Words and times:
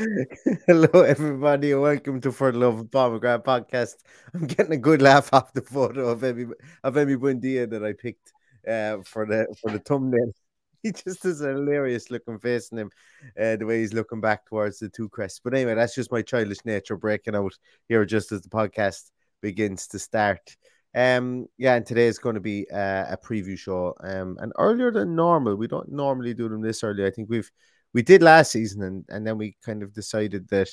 Hello, 0.66 1.02
everybody, 1.02 1.72
and 1.72 1.82
welcome 1.82 2.22
to 2.22 2.32
For 2.32 2.52
the 2.52 2.58
Love 2.58 2.78
of 2.78 2.90
Pomegranate 2.90 3.44
podcast. 3.44 3.96
I'm 4.32 4.46
getting 4.46 4.72
a 4.72 4.78
good 4.78 5.02
laugh 5.02 5.28
off 5.34 5.52
the 5.52 5.60
photo 5.60 6.08
of 6.08 6.20
Emi 6.20 6.50
of 6.82 6.94
Emi 6.94 7.18
Buendia 7.18 7.68
that 7.68 7.84
I 7.84 7.92
picked 7.92 8.32
uh, 8.66 8.98
for 9.04 9.26
the 9.26 9.54
for 9.60 9.70
the 9.70 9.78
thumbnail. 9.78 10.32
He 10.82 10.92
just 10.92 11.24
has 11.24 11.42
a 11.42 11.48
hilarious 11.48 12.10
looking 12.10 12.38
face 12.38 12.70
in 12.72 12.78
him, 12.78 12.90
uh, 13.38 13.56
the 13.56 13.66
way 13.66 13.80
he's 13.80 13.92
looking 13.92 14.22
back 14.22 14.46
towards 14.46 14.78
the 14.78 14.88
two 14.88 15.10
crests. 15.10 15.38
But 15.44 15.52
anyway, 15.52 15.74
that's 15.74 15.94
just 15.94 16.10
my 16.10 16.22
childish 16.22 16.64
nature 16.64 16.96
breaking 16.96 17.36
out 17.36 17.52
here 17.86 18.06
just 18.06 18.32
as 18.32 18.40
the 18.40 18.48
podcast 18.48 19.10
begins 19.42 19.86
to 19.88 19.98
start. 19.98 20.56
Um, 20.94 21.48
yeah, 21.58 21.74
and 21.74 21.84
today 21.84 22.06
is 22.06 22.18
going 22.18 22.36
to 22.36 22.40
be 22.40 22.66
uh, 22.72 23.04
a 23.10 23.18
preview 23.22 23.58
show. 23.58 23.94
Um, 24.00 24.38
and 24.40 24.54
earlier 24.56 24.90
than 24.90 25.14
normal, 25.14 25.56
we 25.56 25.66
don't 25.66 25.92
normally 25.92 26.32
do 26.32 26.48
them 26.48 26.62
this 26.62 26.82
early. 26.82 27.04
I 27.04 27.10
think 27.10 27.28
we've 27.28 27.50
we 27.92 28.02
did 28.02 28.22
last 28.22 28.52
season, 28.52 28.82
and, 28.82 29.04
and 29.08 29.26
then 29.26 29.38
we 29.38 29.56
kind 29.64 29.82
of 29.82 29.92
decided 29.92 30.48
that 30.48 30.68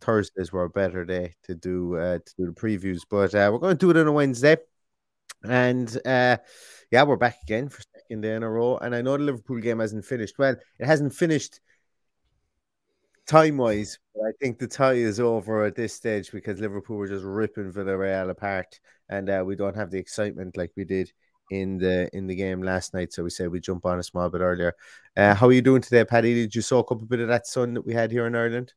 Thursdays 0.00 0.52
were 0.52 0.64
a 0.64 0.70
better 0.70 1.04
day 1.04 1.34
to 1.44 1.54
do 1.54 1.96
uh, 1.96 2.18
to 2.18 2.34
do 2.38 2.46
the 2.46 2.52
previews. 2.52 3.02
But 3.08 3.34
uh, 3.34 3.50
we're 3.52 3.58
going 3.58 3.76
to 3.76 3.86
do 3.86 3.90
it 3.90 4.00
on 4.00 4.06
a 4.06 4.12
Wednesday, 4.12 4.56
and 5.44 5.88
uh, 6.04 6.36
yeah, 6.90 7.02
we're 7.02 7.16
back 7.16 7.36
again 7.42 7.68
for 7.68 7.82
second 7.94 8.20
day 8.20 8.34
in 8.34 8.42
a 8.42 8.50
row. 8.50 8.78
And 8.78 8.94
I 8.94 9.02
know 9.02 9.16
the 9.16 9.24
Liverpool 9.24 9.60
game 9.60 9.80
hasn't 9.80 10.04
finished. 10.04 10.38
Well, 10.38 10.56
it 10.78 10.86
hasn't 10.86 11.14
finished 11.14 11.60
time 13.26 13.56
wise, 13.56 13.98
I 14.24 14.32
think 14.40 14.58
the 14.58 14.68
tie 14.68 14.94
is 14.94 15.20
over 15.20 15.64
at 15.64 15.74
this 15.74 15.92
stage 15.92 16.30
because 16.32 16.60
Liverpool 16.60 16.96
were 16.96 17.08
just 17.08 17.24
ripping 17.24 17.72
Villarreal 17.72 18.30
apart, 18.30 18.80
and 19.08 19.28
uh, 19.28 19.42
we 19.44 19.56
don't 19.56 19.76
have 19.76 19.90
the 19.90 19.98
excitement 19.98 20.56
like 20.56 20.72
we 20.76 20.84
did 20.84 21.12
in 21.50 21.78
the 21.78 22.08
in 22.12 22.26
the 22.26 22.34
game 22.34 22.62
last 22.62 22.94
night. 22.94 23.12
So 23.12 23.24
we 23.24 23.30
said 23.30 23.50
we 23.50 23.60
jump 23.60 23.86
on 23.86 23.98
a 23.98 24.02
small 24.02 24.28
bit 24.28 24.40
earlier. 24.40 24.74
Uh, 25.16 25.34
how 25.34 25.46
are 25.46 25.52
you 25.52 25.62
doing 25.62 25.82
today, 25.82 26.04
Paddy? 26.04 26.34
Did 26.34 26.54
you 26.54 26.62
soak 26.62 26.92
up 26.92 27.02
a 27.02 27.06
bit 27.06 27.20
of 27.20 27.28
that 27.28 27.46
sun 27.46 27.74
that 27.74 27.86
we 27.86 27.94
had 27.94 28.10
here 28.10 28.26
in 28.26 28.34
Ireland? 28.34 28.72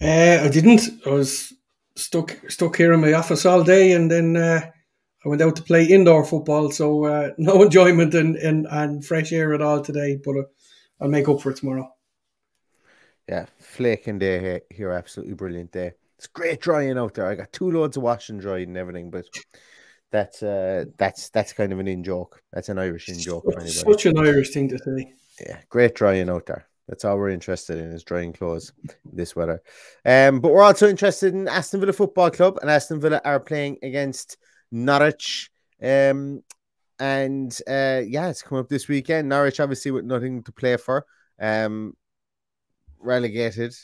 Uh, 0.00 0.40
I 0.42 0.48
didn't. 0.48 0.82
I 1.06 1.10
was 1.10 1.52
stuck 1.96 2.38
stuck 2.48 2.76
here 2.76 2.92
in 2.92 3.00
my 3.00 3.12
office 3.14 3.46
all 3.46 3.62
day, 3.62 3.92
and 3.92 4.10
then 4.10 4.36
uh, 4.36 4.60
I 5.24 5.28
went 5.28 5.42
out 5.42 5.56
to 5.56 5.62
play 5.62 5.84
indoor 5.84 6.24
football. 6.24 6.70
So 6.70 7.04
uh, 7.04 7.30
no 7.38 7.62
enjoyment 7.62 8.14
and, 8.14 8.36
and 8.36 8.66
and 8.70 9.04
fresh 9.04 9.32
air 9.32 9.54
at 9.54 9.62
all 9.62 9.80
today. 9.80 10.18
But 10.22 10.36
uh, 10.36 10.42
I'll 11.00 11.08
make 11.08 11.28
up 11.28 11.40
for 11.40 11.50
it 11.50 11.56
tomorrow. 11.56 11.90
Yeah, 13.28 13.46
flaking 13.58 14.20
day 14.20 14.38
here, 14.38 14.60
here, 14.70 14.92
absolutely 14.92 15.34
brilliant 15.34 15.72
day. 15.72 15.92
It's 16.16 16.28
great 16.28 16.60
drying 16.60 16.96
out 16.96 17.14
there. 17.14 17.26
I 17.26 17.34
got 17.34 17.52
two 17.52 17.70
loads 17.70 17.96
of 17.96 18.04
wash 18.04 18.28
and 18.28 18.40
dry 18.40 18.58
and 18.58 18.76
everything, 18.76 19.10
but 19.10 19.26
that's 20.16 20.42
uh 20.42 20.86
that's 20.96 21.28
that's 21.28 21.52
kind 21.52 21.72
of 21.72 21.78
an 21.78 21.88
in 21.88 22.02
joke. 22.02 22.42
That's 22.52 22.70
an 22.70 22.78
Irish 22.78 23.08
in 23.08 23.18
joke. 23.18 23.44
Such 23.66 24.06
an 24.06 24.18
Irish 24.18 24.50
thing 24.50 24.68
to 24.70 24.78
say. 24.78 25.12
Yeah, 25.40 25.60
great 25.68 25.94
drying 25.94 26.30
out 26.30 26.46
there. 26.46 26.66
That's 26.88 27.04
all 27.04 27.18
we're 27.18 27.30
interested 27.30 27.78
in 27.78 27.90
is 27.92 28.04
drying 28.04 28.32
clothes 28.32 28.72
this 29.12 29.36
weather. 29.36 29.60
Um, 30.04 30.40
but 30.40 30.52
we're 30.52 30.62
also 30.62 30.88
interested 30.88 31.34
in 31.34 31.48
Aston 31.48 31.80
Villa 31.80 31.92
Football 31.92 32.30
Club, 32.30 32.58
and 32.62 32.70
Aston 32.70 33.00
Villa 33.00 33.20
are 33.24 33.40
playing 33.40 33.78
against 33.82 34.38
Norwich. 34.70 35.50
Um, 35.82 36.42
and 36.98 37.52
uh, 37.66 38.02
yeah, 38.06 38.28
it's 38.28 38.42
coming 38.42 38.60
up 38.62 38.68
this 38.68 38.88
weekend. 38.88 39.28
Norwich, 39.28 39.60
obviously, 39.60 39.90
with 39.90 40.04
nothing 40.04 40.42
to 40.44 40.52
play 40.52 40.76
for, 40.76 41.04
um, 41.40 41.94
relegated 42.98 43.74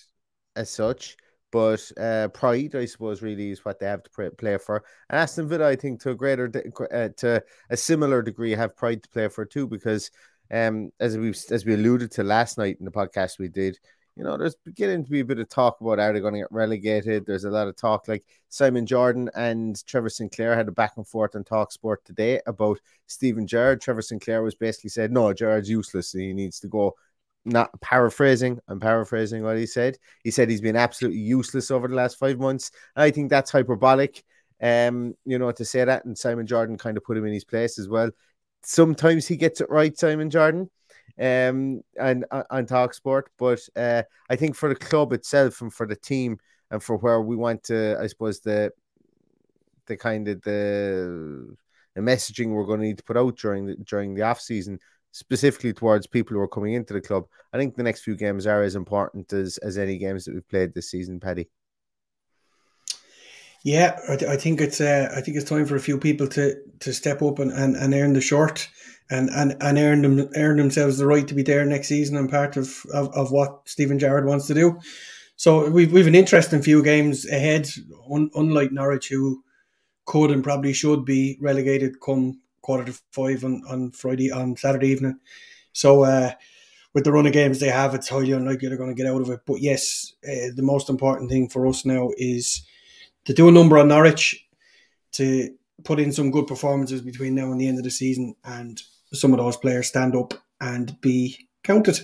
as 0.57 0.71
such. 0.71 1.17
But 1.53 1.93
uh, 2.01 2.29
pride, 2.29 2.75
I 2.75 2.87
suppose, 2.87 3.21
really 3.21 3.51
is 3.51 3.65
what 3.65 3.79
they 3.79 3.87
have 3.87 4.03
to 4.03 4.33
play, 4.39 4.57
for. 4.57 4.83
And 5.11 5.21
Aston 5.21 5.49
Villa, 5.49 5.69
I 5.69 5.77
think, 5.77 6.01
to 6.01 6.11
a 6.11 6.15
greater, 6.15 6.49
de- 6.49 6.73
uh, 6.91 7.11
to 7.19 7.45
a 7.69 7.77
similar 7.77 8.23
degree, 8.23 8.53
have 8.53 8.75
pride 8.75 9.03
to 9.03 9.09
play 9.11 9.29
for 9.29 9.45
too, 9.45 9.69
because 9.69 10.11
um, 10.51 10.91
as 10.99 11.17
we 11.19 11.29
as 11.51 11.65
we 11.65 11.75
alluded 11.75 12.11
to 12.13 12.25
last 12.25 12.57
night 12.59 12.79
in 12.79 12.87
the 12.87 12.91
podcast 12.91 13.39
we 13.39 13.49
did, 13.49 13.79
you 14.17 14.25
know, 14.25 14.39
there's 14.39 14.57
beginning 14.65 15.05
to 15.05 15.11
be 15.11 15.21
a 15.21 15.25
bit 15.25 15.39
of 15.39 15.49
talk 15.51 15.81
about 15.81 15.99
how 15.99 16.13
they're 16.13 16.21
going 16.21 16.35
to 16.35 16.41
get 16.41 16.53
relegated. 16.53 17.27
There's 17.27 17.45
a 17.45 17.51
lot 17.51 17.69
of 17.69 17.77
talk, 17.77 18.09
like 18.09 18.25
Simon 18.49 18.87
Jordan 18.87 19.31
and 19.35 19.85
Trevor 19.87 20.09
Sinclair 20.09 20.55
had 20.55 20.69
a 20.69 20.73
back 20.73 20.95
and 20.97 21.07
forth 21.07 21.37
on 21.37 21.45
Talk 21.45 21.71
Sport 21.71 22.05
today 22.05 22.41
about 22.47 22.81
Steven 23.07 23.47
Gerrard. 23.47 23.81
Trevor 23.83 24.03
Sinclair 24.03 24.43
was 24.43 24.55
basically 24.55 24.91
said, 24.91 25.13
"No, 25.13 25.33
Gerrard's 25.35 25.69
useless. 25.69 26.13
He 26.13 26.33
needs 26.33 26.61
to 26.61 26.69
go." 26.69 26.95
Not 27.45 27.81
paraphrasing, 27.81 28.61
I'm 28.69 28.81
paraphrasing 28.81 29.43
what 29.43 29.57
he 29.57 29.67
said. 29.67 29.99
He 30.23 30.31
said 30.31 30.49
he's 30.49 30.61
been 30.61 30.77
absolutely 30.77 31.21
useless 31.21 31.71
over 31.71 31.89
the 31.89 31.95
last 31.95 32.19
five 32.19 32.39
months. 32.39 32.71
I 32.95 33.11
think 33.11 33.31
that's 33.31 33.51
hyperbolic. 33.51 34.23
Um, 34.61 35.15
you 35.25 35.39
know, 35.39 35.51
to 35.51 35.65
say 35.65 35.85
that, 35.85 36.05
and 36.05 36.17
Simon 36.17 36.47
Jordan 36.47 36.79
kind 36.79 36.97
of 36.97 37.03
put 37.03 37.17
him 37.17 37.27
in 37.27 37.33
his 37.33 37.45
place 37.45 37.79
as 37.81 37.89
well. 37.89 38.11
Sometimes 38.63 39.27
he 39.27 39.37
gets 39.37 39.61
it 39.61 39.69
right, 39.71 39.99
Simon 39.99 40.31
Jordan 40.31 40.71
um 41.19 41.83
and 42.01 42.25
uh, 42.31 42.43
on 42.51 42.65
talk 42.65 42.95
sport 42.95 43.31
but 43.39 43.61
uh 43.77 44.03
i 44.31 44.37
think 44.37 44.57
for 44.57 44.71
the 44.71 44.75
club 44.75 45.13
itself 45.13 45.61
and 45.61 45.73
for 45.73 45.87
the 45.87 45.97
team 45.97 46.39
and 46.71 46.83
for 46.83 46.97
where 46.97 47.21
we 47.21 47.37
want 47.37 47.63
to 47.63 47.97
i 48.01 48.07
suppose 48.07 48.41
the 48.41 48.73
the 49.87 49.97
kind 49.97 50.27
of 50.29 50.41
the 50.43 51.55
the 51.95 52.01
messaging 52.01 52.49
we're 52.49 52.65
going 52.65 52.81
to 52.81 52.87
need 52.87 52.97
to 52.97 53.05
put 53.05 53.17
out 53.17 53.37
during 53.37 53.67
the 53.67 53.77
during 53.77 54.15
the 54.15 54.23
off 54.23 54.41
season 54.41 54.79
specifically 55.13 55.73
towards 55.73 56.07
people 56.07 56.35
who 56.35 56.41
are 56.41 56.49
coming 56.49 56.75
into 56.75 56.93
the 56.93 57.01
club 57.01 57.25
i 57.53 57.59
think 57.59 57.77
the 57.77 57.83
next 57.83 58.03
few 58.03 58.17
games 58.17 58.47
are 58.47 58.63
as 58.63 58.75
important 58.75 59.33
as 59.33 59.59
as 59.59 59.79
any 59.79 59.99
games 59.99 60.25
that 60.25 60.35
we've 60.35 60.49
played 60.49 60.75
this 60.75 60.91
season 60.91 61.21
paddy 61.21 61.49
Yeah, 63.65 63.97
I, 64.09 64.17
th- 64.17 64.31
I 64.31 64.37
think 64.37 64.61
it's 64.61 64.81
uh, 64.81 65.13
I 65.17 65.21
think 65.21 65.37
it's 65.37 65.49
time 65.49 65.67
for 65.67 65.77
a 65.77 65.81
few 65.81 65.99
people 65.99 66.27
to 66.29 66.57
to 66.81 66.93
step 66.93 67.23
up 67.23 67.39
and, 67.39 67.53
and, 67.53 67.77
and 67.77 67.95
earn 67.95 68.13
the 68.13 68.21
short 68.21 68.69
and, 69.11 69.31
and, 69.31 69.57
and 69.61 69.79
earn 69.79 70.03
them 70.03 70.29
earn 70.37 70.57
themselves 70.57 70.99
the 70.99 71.07
right 71.07 71.29
to 71.29 71.35
be 71.35 71.43
there 71.43 71.65
next 71.65 71.89
season 71.89 72.17
and 72.17 72.31
part 72.31 72.57
of, 72.57 72.85
of, 72.93 73.09
of 73.15 73.31
what 73.31 73.61
Steven 73.67 73.99
Gerrard 73.99 74.27
wants 74.27 74.47
to 74.47 74.55
do. 74.55 74.79
So 75.37 75.71
we've 75.71 75.93
we've 75.93 76.07
an 76.07 76.15
interesting 76.15 76.63
few 76.63 76.83
games 76.83 77.27
ahead. 77.27 77.69
Un, 78.11 78.31
unlike 78.35 78.73
Norwich, 78.73 79.09
who 79.09 79.43
could 80.07 80.31
and 80.31 80.43
probably 80.43 80.73
should 80.73 81.05
be 81.05 81.39
relegated 81.41 82.01
come 82.01 82.41
quarter 82.63 82.85
to 82.85 82.99
five 83.11 83.45
on, 83.45 83.63
on 83.69 83.91
Friday 83.91 84.31
on 84.31 84.57
Saturday 84.57 84.89
evening. 84.89 85.19
So 85.73 86.05
uh, 86.05 86.33
with 86.95 87.05
the 87.05 87.13
run 87.13 87.27
of 87.27 87.33
games 87.33 87.59
they 87.59 87.69
have, 87.69 87.95
it's 87.95 88.09
highly 88.09 88.33
unlikely 88.33 88.69
they're 88.69 88.79
going 88.79 88.95
to 88.95 89.03
get 89.03 89.13
out 89.13 89.21
of 89.21 89.31
it. 89.31 89.41
But 89.47 89.61
yes, 89.61 90.15
uh, 90.27 90.53
the 90.55 90.63
most 90.63 90.89
important 90.89 91.31
thing 91.31 91.49
for 91.49 91.67
us 91.67 91.85
now 91.85 92.11
is 92.17 92.63
to 93.25 93.33
do 93.33 93.49
a 93.49 93.53
number 93.53 93.79
on 93.79 93.89
Norwich, 93.89 94.47
to 95.13 95.55
put 95.85 96.01
in 96.01 96.13
some 96.13 96.31
good 96.31 96.47
performances 96.47 97.01
between 97.01 97.35
now 97.35 97.51
and 97.51 97.61
the 97.61 97.69
end 97.69 97.79
of 97.79 97.85
the 97.85 97.91
season, 97.91 98.35
and 98.45 98.81
some 99.13 99.33
of 99.33 99.39
those 99.39 99.57
players 99.57 99.89
stand 99.89 100.17
up 100.17 100.35
and 100.61 101.01
be 101.01 101.49
counted. 101.63 102.01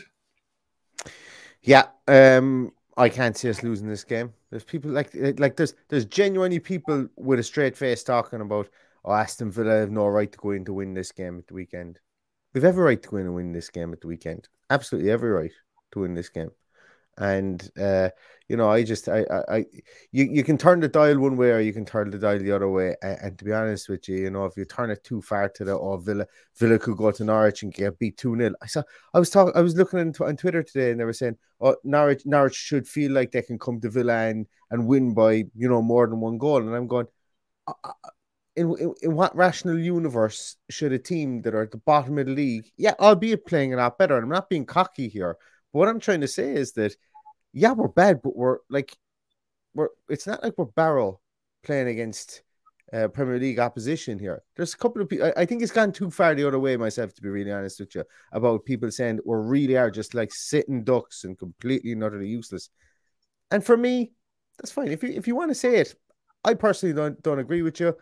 Yeah, 1.62 1.86
um, 2.06 2.72
I 2.96 3.08
can't 3.08 3.36
see 3.36 3.50
us 3.50 3.62
losing 3.62 3.88
this 3.88 4.04
game. 4.04 4.32
There's 4.50 4.64
people 4.64 4.90
like 4.90 5.10
like 5.38 5.56
there's 5.56 5.74
there's 5.88 6.06
genuinely 6.06 6.58
people 6.58 7.08
with 7.16 7.38
a 7.38 7.42
straight 7.42 7.76
face 7.76 8.02
talking 8.02 8.40
about 8.40 8.68
oh 9.04 9.12
Aston 9.12 9.50
Villa 9.50 9.80
have 9.80 9.90
no 9.90 10.06
right 10.06 10.30
to 10.30 10.38
go 10.38 10.50
in 10.50 10.64
to 10.64 10.72
win 10.72 10.94
this 10.94 11.12
game 11.12 11.38
at 11.38 11.46
the 11.46 11.54
weekend. 11.54 11.98
We've 12.54 12.64
every 12.64 12.84
right 12.84 13.02
to 13.02 13.08
go 13.08 13.16
in 13.18 13.26
and 13.26 13.34
win 13.34 13.52
this 13.52 13.70
game 13.70 13.92
at 13.92 14.00
the 14.00 14.06
weekend. 14.06 14.48
Absolutely 14.70 15.10
every 15.10 15.30
right 15.30 15.52
to 15.92 16.00
win 16.00 16.14
this 16.14 16.28
game. 16.28 16.50
And 17.18 17.68
uh, 17.80 18.10
you 18.48 18.56
know, 18.56 18.70
I 18.70 18.84
just 18.84 19.08
I, 19.08 19.24
I, 19.30 19.56
I 19.56 19.64
you, 20.12 20.24
you 20.24 20.44
can 20.44 20.56
turn 20.56 20.80
the 20.80 20.88
dial 20.88 21.18
one 21.18 21.36
way 21.36 21.50
or 21.50 21.60
you 21.60 21.72
can 21.72 21.84
turn 21.84 22.10
the 22.10 22.18
dial 22.18 22.38
the 22.38 22.52
other 22.52 22.68
way. 22.68 22.94
And, 23.02 23.18
and, 23.22 23.38
to 23.38 23.44
be 23.44 23.52
honest 23.52 23.88
with 23.88 24.08
you, 24.08 24.18
you 24.18 24.30
know, 24.30 24.44
if 24.44 24.56
you 24.56 24.64
turn 24.64 24.90
it 24.90 25.02
too 25.02 25.20
far 25.20 25.48
to 25.48 25.64
the 25.64 25.72
or 25.74 25.94
oh, 25.94 25.96
Villa 25.98 26.26
Villa 26.56 26.78
could 26.78 26.96
go 26.96 27.10
to 27.10 27.24
Norwich 27.24 27.64
and 27.64 27.74
get 27.74 27.98
beat 27.98 28.16
2 28.16 28.36
0. 28.36 28.54
I 28.62 28.66
saw 28.66 28.82
I 29.12 29.18
was 29.18 29.30
talking 29.30 29.52
I 29.56 29.62
was 29.62 29.74
looking 29.76 29.98
on, 29.98 30.14
on 30.20 30.36
Twitter 30.36 30.62
today 30.62 30.92
and 30.92 31.00
they 31.00 31.04
were 31.04 31.12
saying, 31.12 31.36
Oh, 31.60 31.76
Norwich 31.82 32.22
Norwich 32.24 32.54
should 32.54 32.86
feel 32.86 33.10
like 33.10 33.32
they 33.32 33.42
can 33.42 33.58
come 33.58 33.80
to 33.80 33.90
Villa 33.90 34.28
and, 34.28 34.46
and 34.70 34.86
win 34.86 35.12
by, 35.12 35.44
you 35.56 35.68
know, 35.68 35.82
more 35.82 36.06
than 36.06 36.20
one 36.20 36.38
goal. 36.38 36.58
And 36.58 36.74
I'm 36.74 36.86
going, 36.86 37.08
uh, 37.66 37.92
in, 38.58 38.94
in, 39.02 39.14
what 39.14 39.36
rational 39.36 39.78
universe 39.78 40.56
should 40.68 40.92
a 40.92 40.98
team 40.98 41.42
that 41.42 41.54
are 41.54 41.62
at 41.62 41.70
the 41.70 41.78
bottom 41.78 42.18
of 42.18 42.26
the 42.26 42.32
league, 42.32 42.70
yeah, 42.76 42.94
albeit 42.98 43.46
playing 43.46 43.72
a 43.72 43.76
lot 43.76 43.98
better, 43.98 44.16
I'm 44.16 44.28
not 44.28 44.50
being 44.50 44.66
cocky 44.66 45.08
here, 45.08 45.36
but 45.72 45.78
what 45.78 45.88
I'm 45.88 46.00
trying 46.00 46.20
to 46.22 46.28
say 46.28 46.52
is 46.52 46.72
that 46.72 46.96
yeah, 47.52 47.72
we're 47.72 47.88
bad, 47.88 48.20
but 48.22 48.36
we're 48.36 48.58
like 48.68 48.96
we're 49.74 49.88
it's 50.08 50.26
not 50.26 50.42
like 50.42 50.54
we're 50.58 50.66
barrel 50.66 51.22
playing 51.62 51.88
against 51.88 52.42
uh, 52.92 53.08
Premier 53.08 53.38
League 53.38 53.58
opposition 53.58 54.18
here. 54.18 54.42
There's 54.56 54.74
a 54.74 54.78
couple 54.78 55.02
of 55.02 55.08
people. 55.08 55.26
I, 55.26 55.42
I, 55.42 55.46
think 55.46 55.62
it's 55.62 55.72
gone 55.72 55.92
too 55.92 56.10
far 56.10 56.34
the 56.34 56.46
other 56.46 56.58
way 56.58 56.76
myself, 56.76 57.14
to 57.14 57.22
be 57.22 57.28
really 57.28 57.52
honest 57.52 57.80
with 57.80 57.94
you, 57.94 58.04
about 58.32 58.64
people 58.64 58.90
saying 58.90 59.20
we 59.24 59.36
really 59.36 59.76
are 59.76 59.90
just 59.90 60.14
like 60.14 60.32
sitting 60.32 60.84
ducks 60.84 61.24
and 61.24 61.38
completely 61.38 61.92
and 61.92 62.04
utterly 62.04 62.28
useless. 62.28 62.70
And 63.50 63.64
for 63.64 63.76
me, 63.76 64.12
that's 64.58 64.72
fine. 64.72 64.88
If 64.88 65.02
you 65.02 65.10
if 65.10 65.26
you 65.26 65.36
want 65.36 65.50
to 65.50 65.54
say 65.54 65.76
it, 65.76 65.94
I 66.44 66.54
personally 66.54 66.94
don't 66.94 67.22
don't 67.22 67.38
agree 67.38 67.62
with 67.62 67.80
you. 67.80 67.94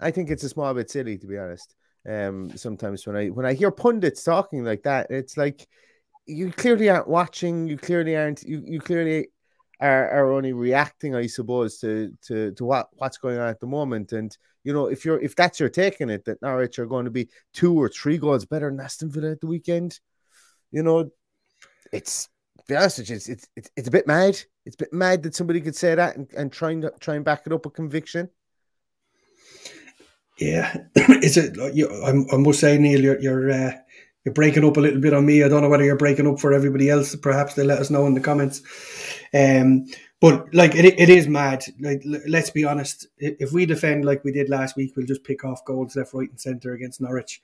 I 0.00 0.10
think 0.10 0.30
it's 0.30 0.44
a 0.44 0.48
small 0.48 0.72
bit 0.74 0.90
silly, 0.90 1.18
to 1.18 1.26
be 1.26 1.38
honest. 1.38 1.74
Um, 2.08 2.56
sometimes 2.56 3.06
when 3.06 3.16
I 3.16 3.28
when 3.28 3.46
I 3.46 3.52
hear 3.52 3.70
pundits 3.70 4.24
talking 4.24 4.64
like 4.64 4.82
that, 4.84 5.10
it's 5.10 5.36
like 5.36 5.66
you 6.26 6.50
clearly 6.50 6.88
aren't 6.88 7.08
watching. 7.08 7.68
You 7.68 7.76
clearly 7.76 8.16
aren't. 8.16 8.42
You, 8.42 8.62
you 8.64 8.80
clearly 8.80 9.28
are, 9.80 10.10
are 10.10 10.32
only 10.32 10.52
reacting, 10.52 11.14
I 11.14 11.26
suppose, 11.26 11.78
to 11.80 12.12
to 12.22 12.52
to 12.52 12.64
what 12.64 12.88
what's 12.94 13.18
going 13.18 13.38
on 13.38 13.48
at 13.48 13.60
the 13.60 13.66
moment. 13.66 14.12
And 14.12 14.36
you 14.64 14.72
know, 14.72 14.86
if 14.86 15.04
you're 15.04 15.20
if 15.20 15.36
that's 15.36 15.60
your 15.60 15.68
taking 15.68 16.10
it 16.10 16.24
that 16.24 16.40
Norwich 16.42 16.78
are 16.78 16.86
going 16.86 17.04
to 17.04 17.10
be 17.10 17.28
two 17.52 17.78
or 17.80 17.88
three 17.88 18.18
goals 18.18 18.46
better 18.46 18.70
than 18.70 18.80
Aston 18.80 19.10
Villa 19.10 19.32
at 19.32 19.40
the 19.40 19.46
weekend, 19.46 20.00
you 20.70 20.82
know, 20.82 21.10
it's 21.92 22.28
be 22.68 22.76
honest 22.76 22.98
with 22.98 23.10
it's 23.10 23.28
it's 23.28 23.70
it's 23.76 23.88
a 23.88 23.90
bit 23.90 24.06
mad. 24.06 24.40
It's 24.64 24.76
a 24.76 24.84
bit 24.84 24.92
mad 24.92 25.22
that 25.24 25.34
somebody 25.34 25.60
could 25.60 25.76
say 25.76 25.94
that 25.94 26.16
and, 26.16 26.30
and 26.36 26.52
try 26.52 26.70
and 26.70 26.88
try 27.00 27.16
and 27.16 27.24
back 27.24 27.42
it 27.46 27.52
up 27.52 27.64
with 27.64 27.74
conviction. 27.74 28.28
Yeah, 30.40 30.74
it's 30.94 31.36
a. 31.36 31.52
You, 31.74 31.88
I, 32.02 32.34
I 32.34 32.38
must 32.38 32.60
say, 32.60 32.78
Neil, 32.78 33.00
you're, 33.00 33.20
you're 33.20 33.50
uh, 33.50 33.72
you're 34.24 34.34
breaking 34.34 34.64
up 34.64 34.76
a 34.78 34.80
little 34.80 35.00
bit 35.00 35.12
on 35.12 35.26
me. 35.26 35.44
I 35.44 35.48
don't 35.48 35.62
know 35.62 35.68
whether 35.68 35.84
you're 35.84 35.96
breaking 35.96 36.26
up 36.26 36.40
for 36.40 36.54
everybody 36.54 36.88
else. 36.88 37.14
Perhaps 37.14 37.54
they 37.54 37.62
let 37.62 37.78
us 37.78 37.90
know 37.90 38.06
in 38.06 38.14
the 38.14 38.20
comments. 38.20 38.62
Um, 39.34 39.86
but 40.20 40.52
like 40.54 40.74
it, 40.74 40.86
it 40.98 41.08
is 41.10 41.28
mad. 41.28 41.64
Like 41.78 42.02
let's 42.26 42.50
be 42.50 42.64
honest. 42.64 43.06
If 43.18 43.52
we 43.52 43.66
defend 43.66 44.04
like 44.06 44.24
we 44.24 44.32
did 44.32 44.48
last 44.48 44.76
week, 44.76 44.94
we'll 44.96 45.06
just 45.06 45.24
pick 45.24 45.44
off 45.44 45.64
goals 45.64 45.94
left, 45.94 46.14
right, 46.14 46.30
and 46.30 46.40
centre 46.40 46.72
against 46.72 47.02
Norwich 47.02 47.42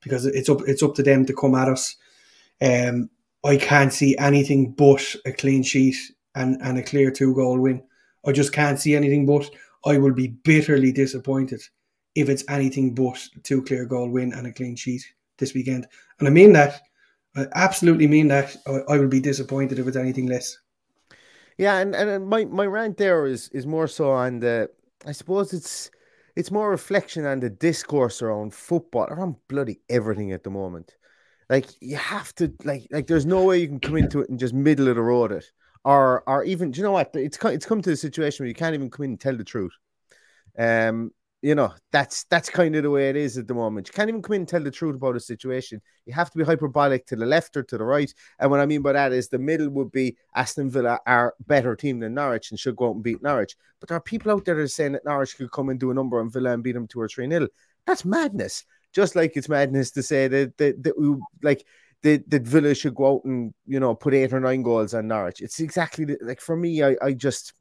because 0.00 0.24
it's 0.24 0.48
up 0.48 0.62
it's 0.66 0.82
up 0.82 0.94
to 0.94 1.02
them 1.02 1.26
to 1.26 1.34
come 1.34 1.54
at 1.54 1.68
us. 1.68 1.96
Um, 2.62 3.10
I 3.44 3.56
can't 3.58 3.92
see 3.92 4.16
anything 4.16 4.72
but 4.72 5.16
a 5.26 5.32
clean 5.32 5.62
sheet 5.62 5.96
and, 6.34 6.60
and 6.62 6.78
a 6.78 6.82
clear 6.82 7.10
two 7.10 7.34
goal 7.34 7.58
win. 7.58 7.82
I 8.26 8.32
just 8.32 8.52
can't 8.52 8.80
see 8.80 8.96
anything 8.96 9.26
but. 9.26 9.48
I 9.84 9.96
will 9.98 10.12
be 10.12 10.26
bitterly 10.26 10.90
disappointed 10.90 11.62
if 12.18 12.28
it's 12.28 12.44
anything 12.48 12.94
but 12.94 13.18
two 13.42 13.62
clear 13.62 13.84
goal 13.86 14.08
win 14.10 14.32
and 14.32 14.46
a 14.46 14.52
clean 14.52 14.76
sheet 14.76 15.04
this 15.38 15.54
weekend. 15.54 15.86
And 16.18 16.28
I 16.28 16.30
mean 16.30 16.52
that. 16.54 16.82
I 17.36 17.46
absolutely 17.54 18.06
mean 18.06 18.28
that. 18.28 18.56
I, 18.66 18.94
I 18.94 18.98
would 18.98 19.10
be 19.10 19.20
disappointed 19.20 19.78
if 19.78 19.86
it's 19.86 19.96
anything 19.96 20.26
less. 20.26 20.58
Yeah, 21.56 21.78
and, 21.78 21.94
and 21.94 22.28
my, 22.28 22.44
my 22.44 22.66
rant 22.66 22.96
there 22.96 23.26
is 23.26 23.48
is 23.48 23.66
more 23.66 23.88
so 23.88 24.10
on 24.12 24.40
the 24.40 24.70
I 25.06 25.12
suppose 25.12 25.52
it's 25.52 25.90
it's 26.36 26.50
more 26.50 26.70
reflection 26.70 27.24
on 27.26 27.40
the 27.40 27.50
discourse 27.50 28.22
around 28.22 28.54
football, 28.54 29.06
around 29.08 29.36
bloody 29.48 29.80
everything 29.88 30.32
at 30.32 30.44
the 30.44 30.50
moment. 30.50 30.96
Like 31.50 31.66
you 31.80 31.96
have 31.96 32.34
to 32.36 32.52
like 32.64 32.86
like 32.90 33.06
there's 33.06 33.26
no 33.26 33.44
way 33.44 33.58
you 33.58 33.68
can 33.68 33.80
come 33.80 33.96
into 33.96 34.20
it 34.20 34.28
and 34.28 34.38
just 34.38 34.54
middle 34.54 34.88
of 34.88 34.96
the 34.96 35.02
road 35.02 35.32
it. 35.32 35.50
Or 35.84 36.22
or 36.28 36.44
even 36.44 36.70
do 36.70 36.78
you 36.78 36.84
know 36.84 36.92
what? 36.92 37.10
It's 37.14 37.38
it's 37.44 37.66
come 37.66 37.82
to 37.82 37.90
the 37.90 37.96
situation 37.96 38.44
where 38.44 38.48
you 38.48 38.54
can't 38.54 38.74
even 38.74 38.90
come 38.90 39.04
in 39.04 39.10
and 39.12 39.20
tell 39.20 39.36
the 39.36 39.44
truth. 39.44 39.72
Um 40.58 41.12
you 41.40 41.54
know 41.54 41.72
that's 41.92 42.24
that's 42.24 42.50
kind 42.50 42.74
of 42.74 42.82
the 42.82 42.90
way 42.90 43.08
it 43.08 43.16
is 43.16 43.38
at 43.38 43.46
the 43.46 43.54
moment. 43.54 43.88
You 43.88 43.92
can't 43.92 44.08
even 44.08 44.22
come 44.22 44.34
in 44.34 44.40
and 44.42 44.48
tell 44.48 44.62
the 44.62 44.70
truth 44.70 44.96
about 44.96 45.16
a 45.16 45.20
situation. 45.20 45.80
You 46.04 46.12
have 46.12 46.30
to 46.30 46.38
be 46.38 46.44
hyperbolic 46.44 47.06
to 47.06 47.16
the 47.16 47.26
left 47.26 47.56
or 47.56 47.62
to 47.62 47.78
the 47.78 47.84
right. 47.84 48.12
And 48.40 48.50
what 48.50 48.60
I 48.60 48.66
mean 48.66 48.82
by 48.82 48.92
that 48.92 49.12
is 49.12 49.28
the 49.28 49.38
middle 49.38 49.68
would 49.70 49.92
be 49.92 50.16
Aston 50.34 50.68
Villa 50.70 50.98
are 51.06 51.34
better 51.46 51.76
team 51.76 52.00
than 52.00 52.14
Norwich 52.14 52.50
and 52.50 52.58
should 52.58 52.76
go 52.76 52.88
out 52.88 52.96
and 52.96 53.04
beat 53.04 53.22
Norwich. 53.22 53.56
But 53.78 53.88
there 53.88 53.96
are 53.96 54.02
people 54.02 54.32
out 54.32 54.44
there 54.44 54.56
that 54.56 54.62
are 54.62 54.68
saying 54.68 54.92
that 54.92 55.04
Norwich 55.04 55.36
could 55.36 55.52
come 55.52 55.68
and 55.68 55.78
do 55.78 55.92
a 55.92 55.94
number 55.94 56.18
on 56.20 56.30
Villa 56.30 56.52
and 56.52 56.62
beat 56.62 56.72
them 56.72 56.88
two 56.88 57.00
or 57.00 57.08
three 57.08 57.28
nil. 57.28 57.46
That's 57.86 58.04
madness. 58.04 58.64
Just 58.92 59.14
like 59.14 59.36
it's 59.36 59.48
madness 59.48 59.92
to 59.92 60.02
say 60.02 60.26
that 60.28 60.56
that, 60.58 60.82
that 60.82 60.98
we 60.98 61.14
like 61.42 61.64
that, 62.02 62.28
that 62.30 62.42
Villa 62.42 62.74
should 62.74 62.94
go 62.94 63.14
out 63.14 63.24
and 63.24 63.54
you 63.66 63.78
know 63.78 63.94
put 63.94 64.14
eight 64.14 64.32
or 64.32 64.40
nine 64.40 64.62
goals 64.62 64.92
on 64.92 65.06
Norwich. 65.06 65.40
It's 65.40 65.60
exactly 65.60 66.04
the, 66.04 66.18
like 66.20 66.40
for 66.40 66.56
me. 66.56 66.82
I 66.82 66.96
I 67.00 67.12
just 67.12 67.52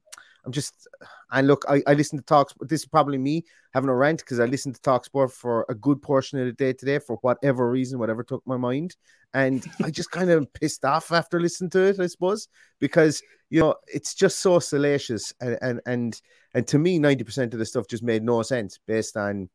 I'm 0.48 0.54
just, 0.54 0.88
and 1.32 1.46
look, 1.46 1.66
I, 1.68 1.84
I 1.86 1.94
listen 1.94 2.18
to 2.18 2.24
talks. 2.24 2.54
This 2.62 2.80
is 2.80 2.88
probably 2.88 3.18
me 3.18 3.44
having 3.74 3.90
a 3.90 3.94
rant 3.94 4.20
because 4.20 4.40
I 4.40 4.46
listened 4.46 4.76
to 4.76 4.82
Talk 4.82 5.04
Sport 5.04 5.34
for 5.34 5.66
a 5.68 5.76
good 5.76 6.02
portion 6.02 6.40
of 6.40 6.46
the 6.46 6.54
day 6.54 6.72
today 6.72 7.00
for 7.00 7.18
whatever 7.18 7.70
reason, 7.70 8.00
whatever 8.00 8.24
took 8.24 8.48
my 8.48 8.56
mind, 8.56 8.96
and 9.34 9.66
I 9.84 9.92
just 9.92 10.10
kind 10.10 10.30
of 10.30 10.52
pissed 10.54 10.86
off 10.86 11.12
after 11.12 11.42
listening 11.42 11.70
to 11.72 11.82
it, 11.82 12.00
I 12.00 12.08
suppose, 12.08 12.48
because 12.80 13.22
you 13.50 13.60
know 13.60 13.76
it's 13.88 14.16
just 14.16 14.40
so 14.40 14.60
salacious, 14.60 15.34
and 15.42 15.58
and 15.62 15.82
and 15.86 16.22
and 16.54 16.66
to 16.68 16.80
me, 16.80 16.98
ninety 16.98 17.26
percent 17.26 17.54
of 17.54 17.60
the 17.60 17.66
stuff 17.66 17.90
just 17.90 18.04
made 18.04 18.24
no 18.24 18.42
sense 18.42 18.80
based 18.88 19.18
on 19.18 19.50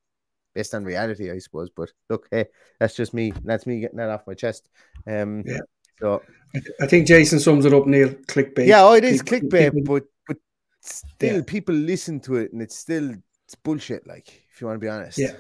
based 0.55 0.75
on 0.75 0.85
reality, 0.85 1.31
I 1.31 1.39
suppose. 1.39 1.71
But 1.75 1.91
look, 2.11 2.29
hey, 2.31 2.45
that's 2.81 2.95
just 2.95 3.15
me. 3.15 3.33
That's 3.45 3.67
me 3.67 3.81
getting 3.81 3.97
that 3.97 4.11
off 4.11 4.27
my 4.27 4.35
chest. 4.35 4.69
Um, 5.07 5.43
yeah. 5.47 5.61
So 6.01 6.23
I 6.83 6.87
think 6.87 7.07
Jason 7.07 7.39
sums 7.39 7.65
it 7.65 7.73
up, 7.73 7.87
Neil. 7.87 8.09
Clickbait. 8.09 8.67
Yeah, 8.67 8.83
oh, 8.83 8.93
it 8.93 9.05
is 9.05 9.23
clickbait, 9.23 9.71
clickbait 9.71 9.85
but 9.85 10.05
still 10.83 11.37
yeah. 11.37 11.43
people 11.47 11.75
listen 11.75 12.21
to 12.21 12.37
it 12.37 12.53
and 12.53 12.61
it's 12.61 12.77
still 12.77 13.15
it's 13.45 13.55
bullshit 13.55 14.07
like 14.07 14.43
if 14.53 14.61
you 14.61 14.67
want 14.67 14.77
to 14.77 14.85
be 14.85 14.89
honest. 14.89 15.19
Yeah. 15.19 15.35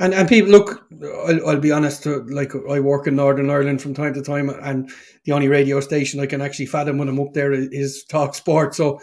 And 0.00 0.14
and 0.14 0.28
people 0.28 0.50
look 0.50 0.86
I'll, 1.02 1.48
I'll 1.48 1.60
be 1.60 1.72
honest 1.72 2.06
uh, 2.06 2.20
like 2.28 2.52
I 2.70 2.80
work 2.80 3.06
in 3.06 3.16
Northern 3.16 3.50
Ireland 3.50 3.82
from 3.82 3.94
time 3.94 4.14
to 4.14 4.22
time 4.22 4.48
and 4.48 4.90
the 5.24 5.32
only 5.32 5.48
radio 5.48 5.80
station 5.80 6.20
I 6.20 6.26
can 6.26 6.40
actually 6.40 6.66
fathom 6.66 6.98
when 6.98 7.08
I'm 7.08 7.20
up 7.20 7.32
there 7.32 7.52
is 7.52 8.04
Talk 8.04 8.34
Sport. 8.34 8.74
So 8.74 8.96
uh, 8.96 9.00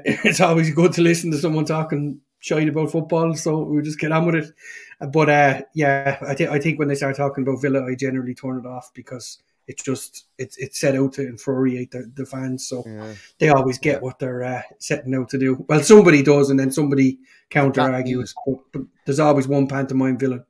it's 0.04 0.40
always 0.40 0.74
good 0.74 0.92
to 0.94 1.02
listen 1.02 1.30
to 1.30 1.38
someone 1.38 1.64
talking 1.64 2.20
shite 2.40 2.68
about 2.68 2.90
football 2.90 3.34
so 3.34 3.58
we 3.58 3.82
just 3.82 4.00
get 4.00 4.12
on 4.12 4.26
with 4.26 4.34
it. 4.36 4.52
But 5.12 5.28
uh, 5.28 5.62
yeah 5.74 6.18
I 6.26 6.34
think 6.34 6.50
I 6.50 6.58
think 6.58 6.78
when 6.78 6.88
they 6.88 6.94
start 6.94 7.16
talking 7.16 7.42
about 7.42 7.60
Villa 7.60 7.84
I 7.84 7.94
generally 7.94 8.34
turn 8.34 8.58
it 8.58 8.66
off 8.66 8.90
because 8.94 9.38
it's 9.70 9.84
just 9.84 10.26
it's 10.36 10.56
it's 10.58 10.80
set 10.80 10.96
out 10.96 11.12
to 11.12 11.26
infuriate 11.26 11.92
the, 11.92 12.10
the 12.14 12.26
fans. 12.26 12.66
So 12.66 12.82
yeah. 12.84 13.14
they 13.38 13.50
always 13.50 13.78
get 13.78 14.02
what 14.02 14.18
they're 14.18 14.42
uh, 14.42 14.62
setting 14.80 15.14
out 15.14 15.28
to 15.30 15.38
do. 15.38 15.64
Well, 15.68 15.80
somebody 15.80 16.22
does, 16.22 16.50
and 16.50 16.58
then 16.58 16.72
somebody 16.72 17.20
counter 17.50 17.82
argues. 17.82 18.34
But, 18.44 18.58
but, 18.72 18.82
there's 19.06 19.20
always 19.20 19.46
one 19.46 19.68
pantomime 19.68 20.18
villain. 20.18 20.44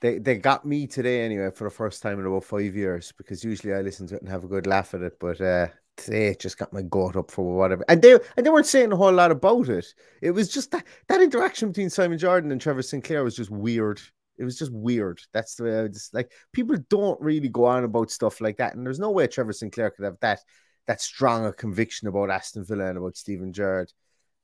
They 0.00 0.18
they 0.18 0.36
got 0.36 0.64
me 0.64 0.86
today 0.86 1.24
anyway 1.24 1.50
for 1.50 1.64
the 1.64 1.70
first 1.70 2.02
time 2.02 2.20
in 2.20 2.26
about 2.26 2.44
five 2.44 2.76
years 2.76 3.12
because 3.16 3.42
usually 3.42 3.74
I 3.74 3.80
listen 3.80 4.06
to 4.08 4.14
it 4.14 4.22
and 4.22 4.30
have 4.30 4.44
a 4.44 4.48
good 4.48 4.68
laugh 4.68 4.94
at 4.94 5.02
it, 5.02 5.18
but 5.18 5.40
uh, 5.40 5.66
today 5.96 6.28
it 6.28 6.38
just 6.38 6.56
got 6.56 6.72
my 6.72 6.82
goat 6.82 7.16
up 7.16 7.32
for 7.32 7.44
whatever. 7.56 7.84
And 7.88 8.00
they 8.00 8.12
and 8.36 8.46
they 8.46 8.50
weren't 8.50 8.66
saying 8.66 8.92
a 8.92 8.96
whole 8.96 9.12
lot 9.12 9.32
about 9.32 9.68
it. 9.68 9.92
It 10.22 10.30
was 10.30 10.48
just 10.48 10.70
that 10.70 10.84
that 11.08 11.20
interaction 11.20 11.70
between 11.70 11.90
Simon 11.90 12.18
Jordan 12.18 12.52
and 12.52 12.60
Trevor 12.60 12.82
Sinclair 12.82 13.24
was 13.24 13.34
just 13.34 13.50
weird 13.50 14.00
it 14.38 14.44
was 14.44 14.58
just 14.58 14.72
weird. 14.72 15.20
That's 15.32 15.54
the 15.54 15.64
way 15.64 15.80
I 15.80 15.88
just 15.88 16.14
like 16.14 16.32
people 16.52 16.76
don't 16.88 17.20
really 17.20 17.48
go 17.48 17.66
on 17.66 17.84
about 17.84 18.10
stuff 18.10 18.40
like 18.40 18.58
that. 18.58 18.74
And 18.74 18.84
there's 18.84 18.98
no 18.98 19.10
way 19.10 19.26
Trevor 19.26 19.52
Sinclair 19.52 19.90
could 19.90 20.04
have 20.04 20.18
that 20.20 20.40
that 20.86 21.00
strong 21.00 21.46
a 21.46 21.52
conviction 21.52 22.08
about 22.08 22.30
Aston 22.30 22.64
Villa 22.64 22.86
and 22.86 22.98
about 22.98 23.16
Steven 23.16 23.52
Gerrard. 23.52 23.92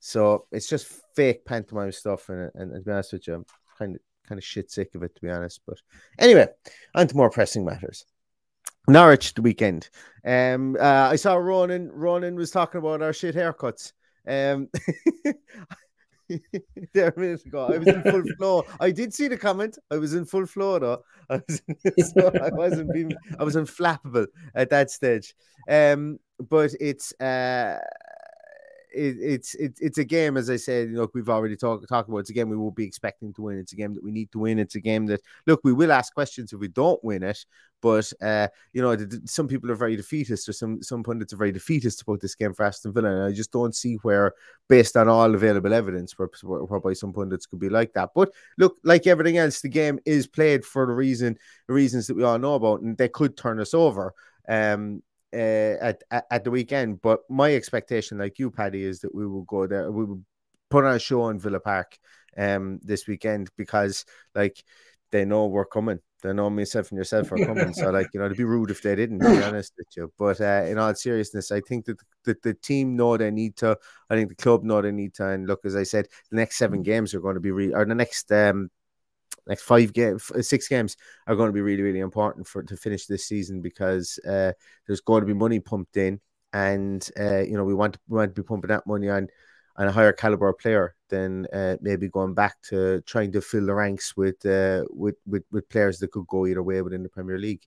So 0.00 0.46
it's 0.50 0.68
just 0.68 0.92
fake 1.14 1.44
pantomime 1.44 1.92
stuff, 1.92 2.28
and, 2.28 2.50
and, 2.54 2.72
and 2.72 2.84
to 2.84 2.88
be 2.88 2.92
honest 2.92 3.12
with 3.12 3.28
you, 3.28 3.34
I'm 3.34 3.46
kind 3.78 3.94
of 3.94 4.00
kind 4.28 4.38
of 4.38 4.44
shit 4.44 4.70
sick 4.70 4.94
of 4.94 5.02
it 5.02 5.14
to 5.14 5.20
be 5.20 5.30
honest. 5.30 5.60
But 5.66 5.78
anyway, 6.18 6.48
on 6.94 7.06
to 7.06 7.16
more 7.16 7.30
pressing 7.30 7.64
matters. 7.64 8.04
Norwich 8.88 9.34
the 9.34 9.42
weekend. 9.42 9.88
Um, 10.24 10.76
uh, 10.78 11.08
I 11.10 11.16
saw 11.16 11.34
Ronan. 11.34 11.90
Ronan 11.92 12.34
was 12.34 12.50
talking 12.50 12.78
about 12.78 13.02
our 13.02 13.12
shit 13.12 13.36
haircuts. 13.36 13.92
Um, 14.26 14.68
there 16.94 17.08
a 17.08 17.20
minute 17.20 17.44
ago, 17.44 17.66
I 17.66 17.78
was 17.78 17.88
in 17.88 18.02
full 18.02 18.22
flow. 18.38 18.64
I 18.80 18.90
did 18.90 19.12
see 19.14 19.28
the 19.28 19.36
comment. 19.36 19.78
I 19.90 19.96
was 19.96 20.14
in 20.14 20.24
full 20.24 20.46
flow 20.46 20.78
though. 20.78 21.04
I 21.30 21.40
was, 21.48 21.62
so 22.14 22.30
I 22.42 22.50
wasn't 22.50 22.92
being. 22.92 23.12
I 23.38 23.44
was 23.44 23.56
unflappable 23.56 24.26
at 24.54 24.70
that 24.70 24.90
stage. 24.90 25.34
Um, 25.68 26.18
but 26.38 26.74
it's 26.80 27.12
uh 27.20 27.78
it, 28.94 29.16
it's 29.20 29.54
it's 29.54 29.80
it's 29.80 29.98
a 29.98 30.04
game, 30.04 30.36
as 30.36 30.50
I 30.50 30.56
said. 30.56 30.90
Know, 30.90 31.08
we've 31.14 31.28
already 31.28 31.56
talked 31.56 31.88
talked 31.88 32.08
about. 32.08 32.18
It's 32.18 32.30
a 32.30 32.34
game 32.34 32.48
we 32.48 32.56
will 32.56 32.70
be 32.70 32.84
expecting 32.84 33.32
to 33.34 33.42
win. 33.42 33.58
It's 33.58 33.72
a 33.72 33.76
game 33.76 33.94
that 33.94 34.04
we 34.04 34.10
need 34.10 34.30
to 34.32 34.38
win. 34.38 34.58
It's 34.58 34.74
a 34.74 34.80
game 34.80 35.06
that 35.06 35.20
look, 35.46 35.60
we 35.64 35.72
will 35.72 35.92
ask 35.92 36.12
questions 36.14 36.52
if 36.52 36.60
we 36.60 36.68
don't 36.68 37.02
win 37.02 37.22
it. 37.22 37.44
But 37.80 38.12
uh, 38.22 38.48
you 38.72 38.80
know, 38.80 38.96
some 39.24 39.48
people 39.48 39.70
are 39.70 39.74
very 39.74 39.96
defeatist, 39.96 40.48
or 40.48 40.52
some 40.52 40.82
some 40.82 41.02
pundits 41.02 41.32
are 41.32 41.36
very 41.36 41.52
defeatist 41.52 42.02
about 42.02 42.20
this 42.20 42.34
game 42.34 42.54
for 42.54 42.64
Aston 42.64 42.92
Villa. 42.92 43.10
And 43.10 43.24
I 43.24 43.32
just 43.32 43.50
don't 43.50 43.74
see 43.74 43.96
where, 44.02 44.34
based 44.68 44.96
on 44.96 45.08
all 45.08 45.34
available 45.34 45.72
evidence, 45.72 46.16
where, 46.18 46.28
whereby 46.42 46.92
some 46.92 47.12
pundits 47.12 47.46
could 47.46 47.58
be 47.58 47.68
like 47.68 47.92
that. 47.94 48.10
But 48.14 48.32
look, 48.56 48.78
like 48.84 49.06
everything 49.06 49.38
else, 49.38 49.60
the 49.60 49.68
game 49.68 49.98
is 50.06 50.26
played 50.26 50.64
for 50.64 50.86
the 50.86 50.92
reason 50.92 51.36
the 51.66 51.74
reasons 51.74 52.06
that 52.06 52.16
we 52.16 52.22
all 52.22 52.38
know 52.38 52.54
about, 52.54 52.82
and 52.82 52.96
they 52.96 53.08
could 53.08 53.36
turn 53.36 53.58
us 53.58 53.74
over. 53.74 54.14
Um, 54.48 55.02
uh, 55.34 55.76
at, 55.80 56.02
at, 56.10 56.26
at 56.30 56.44
the 56.44 56.50
weekend. 56.50 57.02
But 57.02 57.20
my 57.28 57.54
expectation, 57.54 58.18
like 58.18 58.38
you, 58.38 58.50
Paddy, 58.50 58.84
is 58.84 59.00
that 59.00 59.14
we 59.14 59.26
will 59.26 59.42
go 59.42 59.66
there. 59.66 59.90
We 59.90 60.04
will 60.04 60.22
put 60.70 60.84
on 60.84 60.94
a 60.94 60.98
show 60.98 61.28
in 61.28 61.38
Villa 61.38 61.60
Park 61.60 61.98
um 62.38 62.80
this 62.82 63.06
weekend 63.06 63.50
because 63.58 64.06
like 64.34 64.64
they 65.10 65.24
know 65.24 65.46
we're 65.46 65.66
coming. 65.66 66.00
They 66.22 66.32
know 66.32 66.48
myself 66.48 66.90
and 66.90 66.98
yourself 66.98 67.30
are 67.32 67.36
coming. 67.36 67.74
so 67.74 67.90
like 67.90 68.08
you 68.14 68.20
know, 68.20 68.28
to 68.28 68.34
be 68.34 68.44
rude 68.44 68.70
if 68.70 68.82
they 68.82 68.96
didn't. 68.96 69.20
To 69.20 69.30
be 69.30 69.42
honest 69.42 69.74
with 69.76 69.88
you, 69.96 70.12
but 70.18 70.40
uh, 70.40 70.64
in 70.66 70.78
all 70.78 70.94
seriousness, 70.94 71.52
I 71.52 71.60
think 71.60 71.84
that 71.86 71.98
the, 72.24 72.36
the 72.42 72.54
team 72.54 72.96
know 72.96 73.16
they 73.16 73.30
need 73.30 73.56
to. 73.56 73.76
I 74.08 74.16
think 74.16 74.30
the 74.30 74.34
club 74.34 74.64
know 74.64 74.80
they 74.80 74.92
need 74.92 75.14
to. 75.14 75.28
And 75.28 75.46
look, 75.46 75.60
as 75.64 75.76
I 75.76 75.82
said, 75.82 76.06
the 76.30 76.36
next 76.36 76.56
seven 76.56 76.82
games 76.82 77.14
are 77.14 77.20
going 77.20 77.34
to 77.34 77.40
be 77.40 77.50
re- 77.50 77.74
or 77.74 77.84
the 77.84 77.94
next 77.94 78.32
um 78.32 78.70
next 79.46 79.62
five 79.62 79.92
games, 79.92 80.30
six 80.40 80.68
games 80.68 80.96
are 81.26 81.36
going 81.36 81.48
to 81.48 81.52
be 81.52 81.60
really, 81.60 81.82
really 81.82 82.00
important 82.00 82.46
for 82.46 82.62
to 82.62 82.76
finish 82.76 83.06
this 83.06 83.26
season 83.26 83.60
because 83.60 84.18
uh, 84.26 84.52
there's 84.86 85.00
going 85.00 85.22
to 85.22 85.26
be 85.26 85.34
money 85.34 85.60
pumped 85.60 85.96
in, 85.96 86.20
and 86.52 87.08
uh, 87.18 87.40
you 87.40 87.56
know 87.56 87.64
we 87.64 87.74
want 87.74 87.94
to, 87.94 88.00
we 88.08 88.16
want 88.16 88.34
to 88.34 88.42
be 88.42 88.46
pumping 88.46 88.68
that 88.68 88.86
money 88.86 89.08
on 89.08 89.28
on 89.76 89.88
a 89.88 89.92
higher 89.92 90.12
caliber 90.12 90.52
player 90.52 90.94
than 91.08 91.46
uh, 91.52 91.76
maybe 91.80 92.08
going 92.08 92.34
back 92.34 92.56
to 92.62 93.00
trying 93.02 93.32
to 93.32 93.40
fill 93.40 93.66
the 93.66 93.74
ranks 93.74 94.16
with 94.16 94.44
uh, 94.44 94.84
with, 94.90 95.16
with 95.26 95.44
with 95.50 95.68
players 95.68 95.98
that 95.98 96.12
could 96.12 96.26
go 96.26 96.46
either 96.46 96.62
way 96.62 96.82
within 96.82 97.02
the 97.02 97.08
Premier 97.08 97.38
League. 97.38 97.62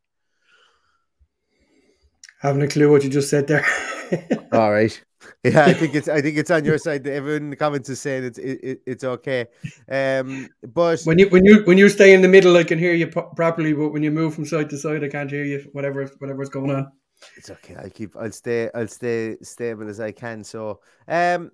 Having 2.45 2.61
a 2.61 2.67
clue 2.67 2.91
what 2.91 3.03
you 3.03 3.09
just 3.09 3.31
said 3.31 3.47
there. 3.47 3.65
All 4.51 4.71
right. 4.71 5.03
Yeah, 5.43 5.65
I 5.65 5.73
think 5.73 5.95
it's 5.95 6.07
I 6.07 6.21
think 6.21 6.37
it's 6.37 6.51
on 6.51 6.63
your 6.63 6.77
side. 6.85 7.07
Everyone 7.07 7.45
in 7.45 7.49
the 7.49 7.55
comments 7.55 7.89
is 7.89 7.99
saying 7.99 8.23
it's 8.23 8.37
it, 8.37 8.81
it's 8.85 9.03
okay. 9.03 9.47
Um, 9.89 10.47
but 10.61 11.01
when 11.05 11.17
you 11.17 11.27
when 11.29 11.43
you 11.43 11.63
when 11.63 11.79
you 11.79 11.89
stay 11.89 12.13
in 12.13 12.21
the 12.21 12.27
middle, 12.27 12.55
I 12.55 12.63
can 12.63 12.77
hear 12.77 12.93
you 12.93 13.07
properly. 13.07 13.73
But 13.73 13.89
when 13.89 14.03
you 14.03 14.11
move 14.11 14.35
from 14.35 14.45
side 14.45 14.69
to 14.69 14.77
side, 14.77 15.03
I 15.03 15.07
can't 15.07 15.31
hear 15.31 15.43
you. 15.43 15.67
Whatever 15.71 16.05
whatever's 16.19 16.49
going 16.49 16.69
on. 16.69 16.91
It's 17.35 17.49
okay. 17.49 17.77
I'll 17.77 17.89
keep. 17.89 18.15
I'll 18.15 18.31
stay. 18.31 18.69
I'll 18.75 18.87
stay 18.87 19.37
stable 19.41 19.89
as 19.89 19.99
I 19.99 20.11
can. 20.11 20.43
So, 20.43 20.81
um, 21.07 21.49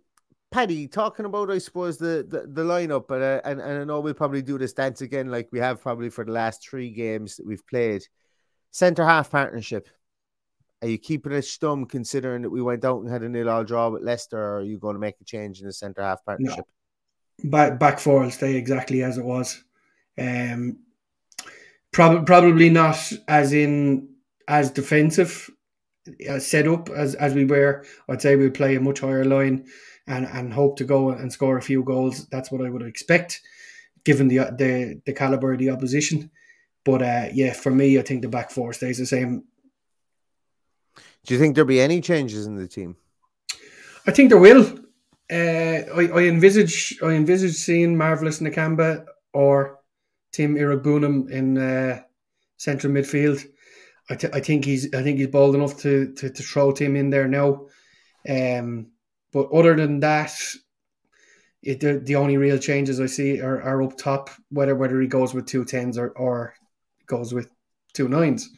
Paddy, 0.51 0.89
talking 0.89 1.23
about 1.23 1.51
I 1.51 1.59
suppose 1.59 1.99
the 1.99 2.25
the, 2.27 2.47
the 2.47 2.63
lineup, 2.63 3.07
but 3.07 3.21
uh, 3.21 3.39
and 3.45 3.61
and 3.61 3.79
I 3.79 3.83
know 3.85 4.01
we'll 4.01 4.13
probably 4.13 4.41
do 4.41 4.57
this 4.57 4.73
dance 4.73 4.99
again, 4.99 5.31
like 5.31 5.47
we 5.53 5.59
have 5.59 5.81
probably 5.81 6.09
for 6.09 6.25
the 6.25 6.33
last 6.33 6.67
three 6.69 6.91
games 6.91 7.37
that 7.37 7.47
we've 7.47 7.65
played. 7.65 8.05
Centre 8.71 9.05
half 9.05 9.31
partnership. 9.31 9.87
Are 10.81 10.87
you 10.87 10.97
keeping 10.97 11.31
it 11.31 11.43
stum 11.43 11.87
considering 11.87 12.41
that 12.41 12.49
we 12.49 12.61
went 12.61 12.83
out 12.85 13.01
and 13.01 13.11
had 13.11 13.21
a 13.21 13.29
nil 13.29 13.49
all 13.49 13.63
draw 13.63 13.89
with 13.89 14.01
Leicester, 14.01 14.37
or 14.37 14.57
are 14.57 14.63
you 14.63 14.79
going 14.79 14.95
to 14.95 14.99
make 14.99 15.15
a 15.21 15.25
change 15.25 15.61
in 15.61 15.67
the 15.67 15.73
centre 15.73 16.01
half 16.01 16.25
partnership? 16.25 16.65
No. 17.43 17.49
Back 17.49 17.79
back 17.79 17.99
four 17.99 18.21
will 18.21 18.31
stay 18.31 18.55
exactly 18.55 19.03
as 19.03 19.17
it 19.17 19.25
was. 19.25 19.63
Um, 20.17 20.79
probably 21.91 22.25
probably 22.25 22.69
not 22.69 22.97
as 23.27 23.53
in 23.53 24.09
as 24.47 24.71
defensive 24.71 25.49
uh, 26.29 26.39
set 26.39 26.67
up 26.67 26.89
as 26.89 27.15
as 27.15 27.33
we 27.33 27.45
were. 27.45 27.85
I'd 28.09 28.21
say 28.21 28.35
we 28.35 28.49
play 28.49 28.75
a 28.75 28.81
much 28.81 28.99
higher 28.99 29.25
line 29.25 29.65
and 30.07 30.25
and 30.27 30.53
hope 30.53 30.77
to 30.77 30.83
go 30.83 31.09
and 31.11 31.31
score 31.31 31.57
a 31.57 31.61
few 31.61 31.83
goals. 31.83 32.27
That's 32.29 32.51
what 32.51 32.65
I 32.65 32.69
would 32.69 32.81
expect, 32.81 33.41
given 34.03 34.27
the 34.27 34.37
the 34.57 35.01
the 35.05 35.13
caliber 35.13 35.53
of 35.53 35.59
the 35.59 35.69
opposition. 35.69 36.31
But 36.83 37.01
uh, 37.03 37.27
yeah, 37.33 37.53
for 37.53 37.71
me, 37.71 37.99
I 37.99 38.01
think 38.01 38.23
the 38.23 38.27
back 38.27 38.49
four 38.49 38.73
stays 38.73 38.97
the 38.97 39.05
same 39.05 39.43
do 41.25 41.33
you 41.33 41.39
think 41.39 41.55
there'll 41.55 41.67
be 41.67 41.81
any 41.81 42.01
changes 42.01 42.45
in 42.45 42.55
the 42.55 42.67
team? 42.67 42.95
I 44.07 44.11
think 44.11 44.29
there 44.29 44.39
will. 44.39 44.79
Uh, 45.31 45.85
I, 45.95 46.09
I 46.13 46.23
envisage 46.23 46.97
I 47.01 47.11
envisage 47.11 47.55
seeing 47.55 47.95
Marvelous 47.95 48.39
Nakamba 48.39 49.05
or 49.33 49.79
Tim 50.31 50.55
Iroegbunam 50.55 51.29
in 51.29 51.57
uh, 51.57 52.01
central 52.57 52.91
midfield. 52.91 53.45
I, 54.09 54.15
th- 54.15 54.33
I 54.33 54.39
think 54.41 54.65
he's 54.65 54.93
I 54.93 55.03
think 55.03 55.19
he's 55.19 55.27
bold 55.27 55.55
enough 55.55 55.77
to, 55.81 56.13
to, 56.15 56.29
to 56.29 56.43
throw 56.43 56.71
Tim 56.71 56.95
in 56.95 57.09
there 57.09 57.27
now. 57.27 57.67
Um, 58.27 58.87
but 59.31 59.51
other 59.51 59.75
than 59.75 59.99
that, 60.01 60.33
it, 61.63 61.79
the, 61.79 61.99
the 61.99 62.15
only 62.15 62.37
real 62.37 62.57
changes 62.57 62.99
I 62.99 63.05
see 63.05 63.39
are, 63.39 63.61
are 63.61 63.83
up 63.83 63.97
top. 63.97 64.31
Whether 64.49 64.75
whether 64.75 64.99
he 64.99 65.07
goes 65.07 65.33
with 65.33 65.45
two 65.45 65.63
tens 65.63 65.97
or 65.97 66.09
or 66.09 66.55
goes 67.05 67.33
with 67.33 67.49
two 67.93 68.09
nines. 68.09 68.49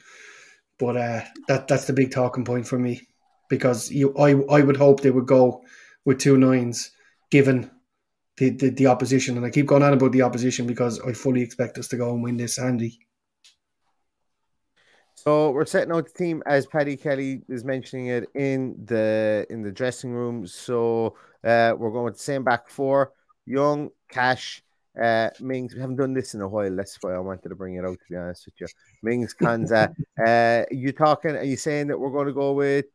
But 0.79 0.97
uh, 0.97 1.21
that 1.47 1.67
that's 1.67 1.85
the 1.85 1.93
big 1.93 2.11
talking 2.11 2.45
point 2.45 2.67
for 2.67 2.79
me 2.79 3.07
because 3.49 3.91
you 3.91 4.15
I 4.17 4.31
I 4.49 4.61
would 4.61 4.77
hope 4.77 5.01
they 5.01 5.11
would 5.11 5.27
go 5.27 5.63
with 6.05 6.19
two 6.19 6.37
nines 6.37 6.91
given 7.29 7.69
the, 8.37 8.49
the, 8.51 8.69
the 8.69 8.87
opposition. 8.87 9.37
And 9.37 9.45
I 9.45 9.49
keep 9.49 9.65
going 9.65 9.83
on 9.83 9.93
about 9.93 10.11
the 10.11 10.21
opposition 10.21 10.67
because 10.67 10.99
I 11.01 11.13
fully 11.13 11.41
expect 11.41 11.77
us 11.77 11.87
to 11.89 11.97
go 11.97 12.13
and 12.13 12.23
win 12.23 12.37
this, 12.37 12.59
Andy. 12.59 12.99
So 15.15 15.51
we're 15.51 15.65
setting 15.65 15.93
out 15.93 16.05
the 16.05 16.17
team 16.17 16.43
as 16.45 16.65
Paddy 16.65 16.97
Kelly 16.97 17.43
is 17.47 17.63
mentioning 17.63 18.07
it 18.07 18.27
in 18.35 18.75
the 18.83 19.45
in 19.49 19.61
the 19.61 19.71
dressing 19.71 20.11
room. 20.11 20.45
So 20.45 21.15
uh, 21.43 21.73
we're 21.77 21.91
going 21.91 22.05
with 22.05 22.17
the 22.17 22.23
same 22.23 22.43
back 22.43 22.67
four: 22.67 23.13
Young, 23.45 23.89
Cash, 24.09 24.63
uh, 25.01 25.29
Mings, 25.39 25.73
we 25.73 25.81
haven't 25.81 25.95
done 25.95 26.13
this 26.13 26.33
in 26.33 26.41
a 26.41 26.47
while. 26.47 26.75
That's 26.75 26.97
why 27.01 27.13
I 27.13 27.19
wanted 27.19 27.49
to 27.49 27.55
bring 27.55 27.75
it 27.75 27.85
out. 27.85 27.97
To 27.97 28.05
be 28.09 28.15
honest 28.15 28.45
with 28.45 28.55
you, 28.59 28.67
Mings, 29.01 29.35
Konsa. 29.39 29.93
uh, 30.25 30.65
you 30.71 30.91
talking? 30.91 31.35
Are 31.35 31.43
you 31.43 31.57
saying 31.57 31.87
that 31.87 31.99
we're 31.99 32.11
going 32.11 32.27
to 32.27 32.33
go 32.33 32.53
with? 32.53 32.85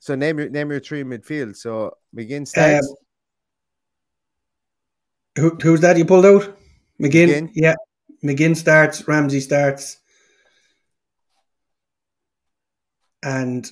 So 0.00 0.14
name 0.14 0.38
your 0.38 0.48
name 0.48 0.70
your 0.70 0.80
three 0.80 1.04
midfield. 1.04 1.56
So 1.56 1.96
McGinn 2.16 2.46
starts. 2.46 2.88
Um, 2.88 2.94
who, 5.36 5.56
who's 5.62 5.80
that 5.80 5.96
you 5.96 6.04
pulled 6.04 6.26
out? 6.26 6.58
McGinn. 7.00 7.28
McGinn. 7.28 7.50
Yeah, 7.54 7.74
McGinn 8.24 8.56
starts. 8.56 9.06
Ramsey 9.06 9.40
starts. 9.40 9.98
And 13.22 13.68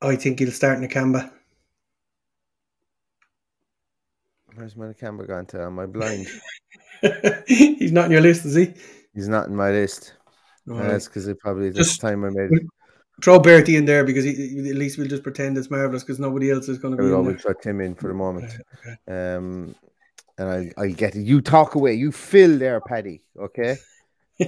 I 0.00 0.16
think 0.16 0.38
he'll 0.38 0.50
start 0.50 0.78
Nakamba. 0.78 1.30
Where's 4.62 4.76
my 4.76 4.92
camera 4.92 5.26
gone 5.26 5.44
to? 5.46 5.60
Am 5.64 5.80
I 5.80 5.86
blind? 5.86 6.28
He's 7.48 7.90
not 7.90 8.04
in 8.04 8.12
your 8.12 8.20
list, 8.20 8.44
is 8.44 8.54
he? 8.54 8.72
He's 9.12 9.26
not 9.26 9.48
in 9.48 9.56
my 9.56 9.72
list. 9.72 10.14
That's 10.66 11.08
because 11.08 11.26
it 11.26 11.40
probably 11.40 11.70
this 11.70 11.98
time 11.98 12.24
I 12.24 12.30
made 12.30 12.52
it. 12.52 12.62
Throw 13.24 13.40
Bertie 13.40 13.74
in 13.74 13.86
there 13.86 14.04
because 14.04 14.22
he, 14.22 14.70
at 14.70 14.76
least 14.76 14.98
we'll 14.98 15.08
just 15.08 15.24
pretend 15.24 15.58
it's 15.58 15.68
marvelous 15.68 16.04
because 16.04 16.20
nobody 16.20 16.52
else 16.52 16.68
is 16.68 16.78
going 16.78 16.92
to 16.92 16.96
be. 16.96 17.08
We'll 17.08 17.16
always 17.16 17.42
throw 17.42 17.54
Tim 17.54 17.80
in 17.80 17.96
for 17.96 18.06
the 18.06 18.14
moment. 18.14 18.52
Okay, 18.52 18.96
okay. 19.08 19.34
Um, 19.34 19.74
and 20.38 20.48
I 20.48 20.72
I 20.80 20.86
get 20.90 21.16
it. 21.16 21.24
You 21.24 21.40
talk 21.40 21.74
away. 21.74 21.94
You 21.94 22.12
fill 22.12 22.56
there, 22.56 22.80
Paddy. 22.80 23.20
Okay. 23.36 23.74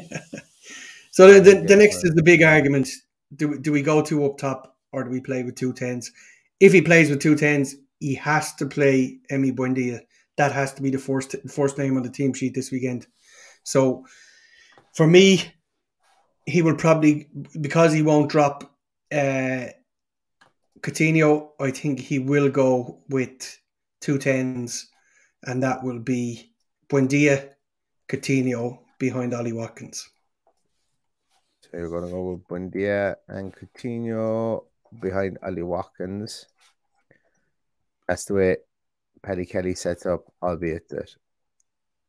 so 1.10 1.32
the, 1.32 1.40
the, 1.40 1.64
the 1.66 1.76
next 1.76 2.04
is 2.04 2.14
the 2.14 2.22
big 2.22 2.44
argument: 2.44 2.88
do 3.34 3.58
do 3.58 3.72
we 3.72 3.82
go 3.82 4.00
two 4.00 4.24
up 4.24 4.38
top 4.38 4.76
or 4.92 5.02
do 5.02 5.10
we 5.10 5.20
play 5.20 5.42
with 5.42 5.56
two 5.56 5.72
tens? 5.72 6.12
If 6.60 6.72
he 6.72 6.82
plays 6.82 7.10
with 7.10 7.20
two 7.20 7.34
tens, 7.34 7.74
he 8.04 8.14
has 8.16 8.54
to 8.56 8.66
play 8.66 9.18
Emi 9.32 9.50
Buendia. 9.56 10.00
That 10.36 10.52
has 10.52 10.74
to 10.74 10.82
be 10.82 10.90
the 10.90 10.98
first 10.98 11.34
first 11.48 11.78
name 11.78 11.96
on 11.96 12.02
the 12.02 12.10
team 12.10 12.34
sheet 12.34 12.54
this 12.54 12.70
weekend. 12.70 13.06
So 13.62 14.04
for 14.92 15.06
me, 15.06 15.42
he 16.44 16.60
will 16.60 16.76
probably 16.76 17.30
because 17.62 17.94
he 17.94 18.02
won't 18.02 18.30
drop 18.30 18.76
uh, 19.10 19.68
Coutinho. 20.80 21.52
I 21.58 21.70
think 21.70 21.98
he 21.98 22.18
will 22.18 22.50
go 22.50 23.00
with 23.08 23.58
two 24.02 24.18
tens, 24.18 24.90
and 25.44 25.62
that 25.62 25.82
will 25.82 26.00
be 26.00 26.52
Buendia, 26.90 27.54
Coutinho 28.06 28.80
behind 28.98 29.32
Ollie 29.32 29.54
Watkins. 29.54 30.10
So 31.62 31.70
you're 31.72 31.88
going 31.88 32.04
to 32.04 32.10
go 32.10 32.32
with 32.32 32.46
Buendia 32.48 33.16
and 33.28 33.54
Coutinho 33.54 34.64
behind 35.00 35.38
Ollie 35.42 35.62
Watkins. 35.62 36.46
That's 38.08 38.24
the 38.26 38.34
way 38.34 38.56
Paddy 39.22 39.46
Kelly 39.46 39.74
sets 39.74 40.06
up, 40.06 40.24
albeit 40.42 40.88
that, 40.90 41.14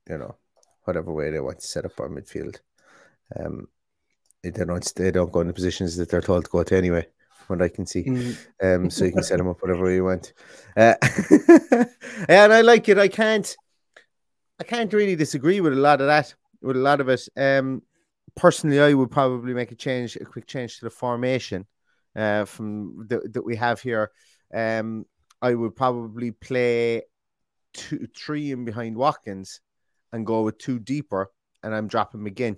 you 0.09 0.17
know, 0.17 0.35
whatever 0.83 1.13
way 1.13 1.31
they 1.31 1.39
want 1.39 1.59
to 1.59 1.67
set 1.67 1.85
up 1.85 1.99
our 1.99 2.09
midfield. 2.09 2.59
Um, 3.35 3.67
they 4.43 4.51
don't 4.65 4.93
they 4.95 5.11
don't 5.11 5.31
go 5.31 5.41
in 5.41 5.47
the 5.47 5.53
positions 5.53 5.95
that 5.97 6.09
they're 6.09 6.21
told 6.21 6.45
to 6.45 6.51
go 6.51 6.63
to 6.63 6.75
anyway, 6.75 7.07
from 7.39 7.57
what 7.57 7.65
I 7.65 7.69
can 7.69 7.85
see. 7.85 8.03
Mm. 8.03 8.37
Um, 8.61 8.89
so 8.89 9.05
you 9.05 9.11
can 9.11 9.23
set 9.23 9.37
them 9.37 9.47
up 9.47 9.57
whatever 9.61 9.89
you 9.91 10.03
want. 10.03 10.33
Uh, 10.77 10.95
and 12.29 12.53
I 12.53 12.61
like 12.61 12.87
it. 12.89 12.97
I 12.97 13.07
can't, 13.07 13.55
I 14.59 14.63
can't 14.63 14.93
really 14.93 15.15
disagree 15.15 15.61
with 15.61 15.73
a 15.73 15.77
lot 15.77 16.01
of 16.01 16.07
that. 16.07 16.33
With 16.61 16.77
a 16.77 16.79
lot 16.79 17.01
of 17.01 17.09
it. 17.09 17.27
Um, 17.35 17.81
personally, 18.35 18.79
I 18.79 18.93
would 18.93 19.11
probably 19.11 19.53
make 19.53 19.71
a 19.71 19.75
change, 19.75 20.15
a 20.15 20.25
quick 20.25 20.45
change 20.45 20.79
to 20.79 20.85
the 20.85 20.91
formation 20.91 21.65
uh, 22.15 22.45
from 22.45 23.07
the, 23.07 23.21
that 23.31 23.43
we 23.43 23.55
have 23.55 23.81
here. 23.81 24.11
Um, 24.53 25.05
I 25.41 25.53
would 25.53 25.75
probably 25.75 26.31
play 26.31 27.03
two, 27.73 28.07
three 28.15 28.51
in 28.51 28.65
behind 28.65 28.95
Watkins 28.95 29.61
and 30.11 30.25
go 30.25 30.43
with 30.43 30.57
two 30.57 30.79
deeper, 30.79 31.31
and 31.63 31.75
I'm 31.75 31.87
dropping 31.87 32.21
McGinn. 32.21 32.57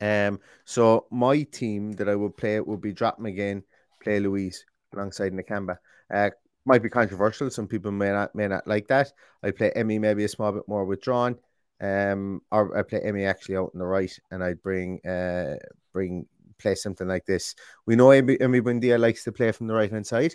Um, 0.00 0.40
so 0.64 1.06
my 1.10 1.42
team 1.42 1.92
that 1.92 2.08
I 2.08 2.14
would 2.14 2.36
play 2.36 2.60
would 2.60 2.80
be 2.80 2.92
drop 2.92 3.18
McGinn, 3.18 3.62
play 4.02 4.20
Luiz 4.20 4.64
alongside 4.92 5.32
Nakamba. 5.32 5.78
Uh, 6.12 6.30
might 6.64 6.82
be 6.82 6.88
controversial. 6.90 7.50
Some 7.50 7.68
people 7.68 7.92
may 7.92 8.10
not 8.10 8.34
may 8.34 8.48
not 8.48 8.66
like 8.66 8.88
that. 8.88 9.12
I 9.42 9.52
play 9.52 9.72
Emi 9.76 10.00
maybe 10.00 10.24
a 10.24 10.28
small 10.28 10.52
bit 10.52 10.68
more 10.68 10.84
withdrawn. 10.84 11.36
Um, 11.80 12.42
or 12.50 12.76
I 12.76 12.82
play 12.82 13.00
Emi 13.00 13.28
actually 13.28 13.56
out 13.56 13.70
on 13.74 13.78
the 13.78 13.86
right, 13.86 14.12
and 14.30 14.42
I'd 14.42 14.62
bring 14.62 15.00
uh 15.06 15.56
bring 15.92 16.26
play 16.58 16.74
something 16.74 17.06
like 17.06 17.26
this. 17.26 17.54
We 17.86 17.96
know 17.96 18.08
Emi, 18.08 18.38
Emi 18.38 18.98
likes 18.98 19.24
to 19.24 19.32
play 19.32 19.52
from 19.52 19.66
the 19.66 19.74
right 19.74 19.90
hand 19.90 20.06
side. 20.06 20.34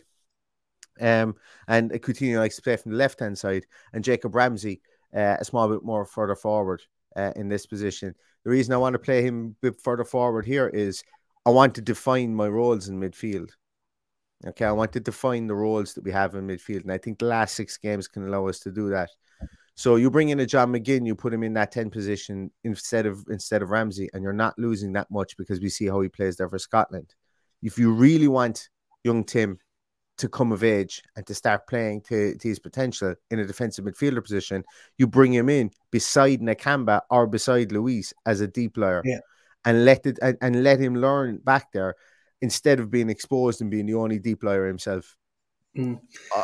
Um, 1.00 1.36
and 1.67 1.91
Coutinho 1.91 2.39
likes 2.39 2.57
to 2.57 2.62
play 2.62 2.75
from 2.75 2.91
the 2.91 2.98
left 2.98 3.19
hand 3.19 3.38
side, 3.38 3.65
and 3.93 4.03
Jacob 4.03 4.36
Ramsey 4.36 4.81
uh, 5.15 5.38
a 5.39 5.45
small 5.45 5.69
bit 5.69 5.83
more 5.83 6.05
further 6.05 6.36
forward 6.36 6.81
uh, 7.15 7.31
in 7.36 7.50
this 7.50 7.65
position. 7.65 8.15
The 8.43 8.50
reason 8.50 8.74
I 8.74 8.77
want 8.77 8.93
to 8.93 9.00
play 9.00 9.21
him 9.21 9.55
a 9.63 9.71
bit 9.71 9.81
further 9.81 10.03
forward 10.03 10.45
here 10.45 10.67
is 10.67 11.03
I 11.45 11.50
want 11.50 11.75
to 11.75 11.81
define 11.81 12.36
my 12.36 12.48
roles 12.48 12.88
in 12.88 13.00
midfield. 13.00 13.51
Okay, 14.45 14.65
I 14.65 14.71
want 14.71 14.91
to 14.93 15.00
define 15.00 15.45
the 15.45 15.55
roles 15.55 15.93
that 15.93 16.03
we 16.03 16.12
have 16.12 16.33
in 16.33 16.48
midfield, 16.48 16.81
and 16.81 16.91
I 16.91 16.98
think 16.98 17.19
the 17.19 17.25
last 17.25 17.55
six 17.55 17.77
games 17.77 18.07
can 18.07 18.27
allow 18.27 18.48
us 18.48 18.60
to 18.62 18.71
do 18.71 18.89
that. 18.89 19.10
So 19.75 19.95
you 19.95 20.10
bring 20.10 20.29
in 20.29 20.39
a 20.39 20.45
John 20.45 20.71
McGinn, 20.74 21.05
you 21.05 21.15
put 21.15 21.33
him 21.33 21.43
in 21.43 21.53
that 21.53 21.71
10 21.71 21.89
position 21.89 22.51
instead 22.63 23.05
of 23.05 23.25
instead 23.29 23.62
of 23.62 23.69
Ramsey, 23.69 24.10
and 24.13 24.24
you're 24.24 24.33
not 24.33 24.57
losing 24.57 24.93
that 24.93 25.10
much 25.12 25.38
because 25.38 25.60
we 25.60 25.69
see 25.69 25.88
how 25.88 26.01
he 26.01 26.10
plays 26.10 26.38
there 26.38 26.50
for 26.50 26.60
Scotland. 26.60 27.13
If 27.62 27.77
you 27.77 27.91
really 27.93 28.27
want 28.27 28.69
young 29.03 29.24
Tim 29.24 29.60
to 30.21 30.29
come 30.29 30.51
of 30.51 30.63
age 30.63 31.03
and 31.15 31.25
to 31.27 31.33
start 31.33 31.67
playing 31.67 32.01
to, 32.01 32.35
to 32.35 32.47
his 32.47 32.59
potential 32.59 33.13
in 33.29 33.39
a 33.39 33.45
defensive 33.45 33.85
midfielder 33.85 34.23
position, 34.23 34.63
you 34.97 35.07
bring 35.07 35.33
him 35.33 35.49
in 35.49 35.71
beside 35.91 36.39
Nakamba 36.41 37.01
or 37.09 37.27
beside 37.27 37.71
Luiz 37.71 38.13
as 38.25 38.39
a 38.41 38.47
deep 38.47 38.75
player. 38.75 39.01
Yeah. 39.03 39.19
And 39.65 39.85
let 39.85 40.05
it 40.05 40.17
and, 40.21 40.37
and 40.41 40.63
let 40.63 40.79
him 40.79 40.95
learn 40.95 41.37
back 41.37 41.71
there 41.71 41.95
instead 42.41 42.79
of 42.79 42.89
being 42.89 43.09
exposed 43.09 43.61
and 43.61 43.69
being 43.69 43.85
the 43.85 43.93
only 43.95 44.17
deep 44.19 44.41
player 44.41 44.65
himself. 44.65 45.15
Mm. 45.77 45.99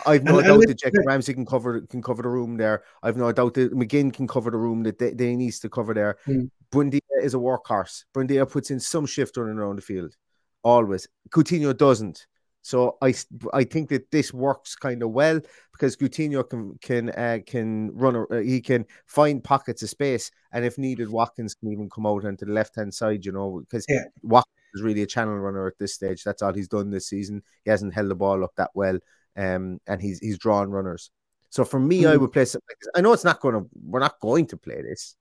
I've 0.05 0.23
no 0.23 0.37
And- 0.37 0.47
doubt 0.47 0.61
and 0.61 0.69
that 0.69 0.79
Jacob 0.79 1.05
Ramsey 1.05 1.33
can 1.33 1.45
cover 1.45 1.81
can 1.81 2.01
cover 2.01 2.21
the 2.23 2.29
room 2.29 2.57
there. 2.57 2.83
I've 3.03 3.17
no 3.17 3.31
doubt 3.31 3.55
that 3.55 3.73
McGinn 3.73 4.13
can 4.13 4.27
cover 4.27 4.51
the 4.51 4.57
room 4.57 4.83
that 4.83 4.97
they, 4.99 5.11
they 5.11 5.35
needs 5.35 5.59
to 5.59 5.69
cover 5.69 5.93
there. 5.93 6.17
Mm. 6.27 6.49
Buendia 6.71 7.01
is 7.21 7.33
a 7.33 7.37
workhorse. 7.37 8.05
Buendia 8.13 8.49
puts 8.49 8.71
in 8.71 8.79
some 8.79 9.05
shift 9.05 9.35
running 9.37 9.57
around 9.57 9.77
the 9.77 9.81
field, 9.81 10.15
always. 10.63 11.07
Coutinho 11.29 11.75
doesn't. 11.75 12.25
So 12.61 12.97
I 13.01 13.13
I 13.53 13.63
think 13.63 13.89
that 13.89 14.11
this 14.11 14.33
works 14.33 14.75
kind 14.75 15.01
of 15.01 15.11
well 15.11 15.39
because 15.71 15.95
Coutinho 15.95 16.47
can 16.49 16.77
can 16.81 17.09
uh, 17.11 17.39
can 17.45 17.91
run 17.95 18.15
a- 18.15 18.23
uh, 18.25 18.41
he 18.41 18.59
can 18.61 18.85
find 19.05 19.43
pockets 19.43 19.83
of 19.83 19.89
space 19.89 20.31
and 20.51 20.65
if 20.65 20.77
needed 20.77 21.09
Watkins 21.09 21.55
can 21.55 21.71
even 21.71 21.89
come 21.89 22.05
out 22.05 22.25
onto 22.25 22.45
the 22.45 22.51
left 22.51 22.75
hand 22.75 22.93
side 22.93 23.25
you 23.25 23.31
know 23.31 23.61
because 23.61 23.85
Yeah. 23.87 24.03
Watkins 24.21 24.53
is 24.73 24.81
really 24.81 25.01
a 25.03 25.07
channel 25.07 25.37
runner 25.37 25.65
at 25.67 25.77
this 25.79 25.93
stage 25.93 26.23
that's 26.23 26.41
all 26.41 26.53
he's 26.53 26.67
done 26.67 26.89
this 26.89 27.07
season 27.07 27.41
he 27.63 27.69
hasn't 27.71 27.93
held 27.93 28.09
the 28.09 28.15
ball 28.15 28.43
up 28.43 28.51
that 28.57 28.71
well 28.73 28.99
um 29.37 29.79
and 29.87 30.01
he's 30.01 30.19
he's 30.19 30.37
drawn 30.37 30.69
runners 30.69 31.09
so 31.49 31.63
for 31.63 31.79
me 31.79 32.05
I 32.05 32.15
Mhm. 32.15 32.21
would 32.21 32.33
play 32.33 32.43
something 32.45 32.67
like 32.69 32.79
this 32.81 32.89
I 32.95 33.01
know 33.01 33.13
it's 33.13 33.23
not 33.23 33.39
going 33.39 33.55
to 33.55 33.69
we're 33.81 34.01
not 34.01 34.19
going 34.19 34.45
to 34.47 34.57
play 34.57 34.81
this 34.81 35.15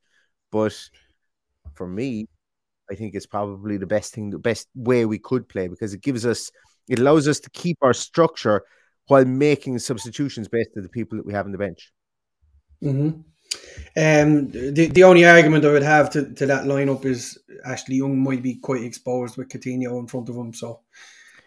but 0.51 0.75
for 1.75 1.87
me 1.87 2.27
I 2.91 2.95
think 2.95 3.15
it's 3.15 3.27
probably 3.27 3.79
the 3.79 3.87
best 3.87 4.15
thing, 4.15 4.31
the 4.31 4.39
best 4.39 4.69
way 4.75 5.05
we 5.07 5.19
could 5.19 5.49
play 5.49 5.67
because 5.67 5.93
it 5.93 6.03
gives 6.03 6.25
us, 6.25 6.53
it 6.89 6.99
allows 6.99 7.29
us 7.29 7.41
to 7.41 7.51
keep 7.51 7.79
our 7.83 7.95
structure 7.95 8.63
while 9.09 9.25
making 9.25 9.79
substitutions 9.79 10.49
based 10.49 10.71
on 10.77 10.83
the 10.83 10.89
people 10.89 11.17
that 11.17 11.27
we 11.27 11.33
have 11.33 11.47
on 11.47 11.53
the 11.53 11.59
bench. 11.59 11.93
hmm 12.81 13.11
Um, 13.97 14.51
the 14.51 14.91
the 14.93 15.05
only 15.05 15.25
argument 15.25 15.65
I 15.65 15.73
would 15.73 15.83
have 15.83 16.11
to, 16.11 16.35
to 16.35 16.47
that 16.47 16.65
lineup 16.65 17.05
is 17.05 17.39
Ashley 17.65 17.97
Young 17.97 18.19
might 18.19 18.43
be 18.43 18.57
quite 18.57 18.83
exposed 18.83 19.37
with 19.37 19.49
Coutinho 19.49 19.99
in 20.01 20.07
front 20.07 20.29
of 20.29 20.37
him. 20.37 20.53
So, 20.53 20.81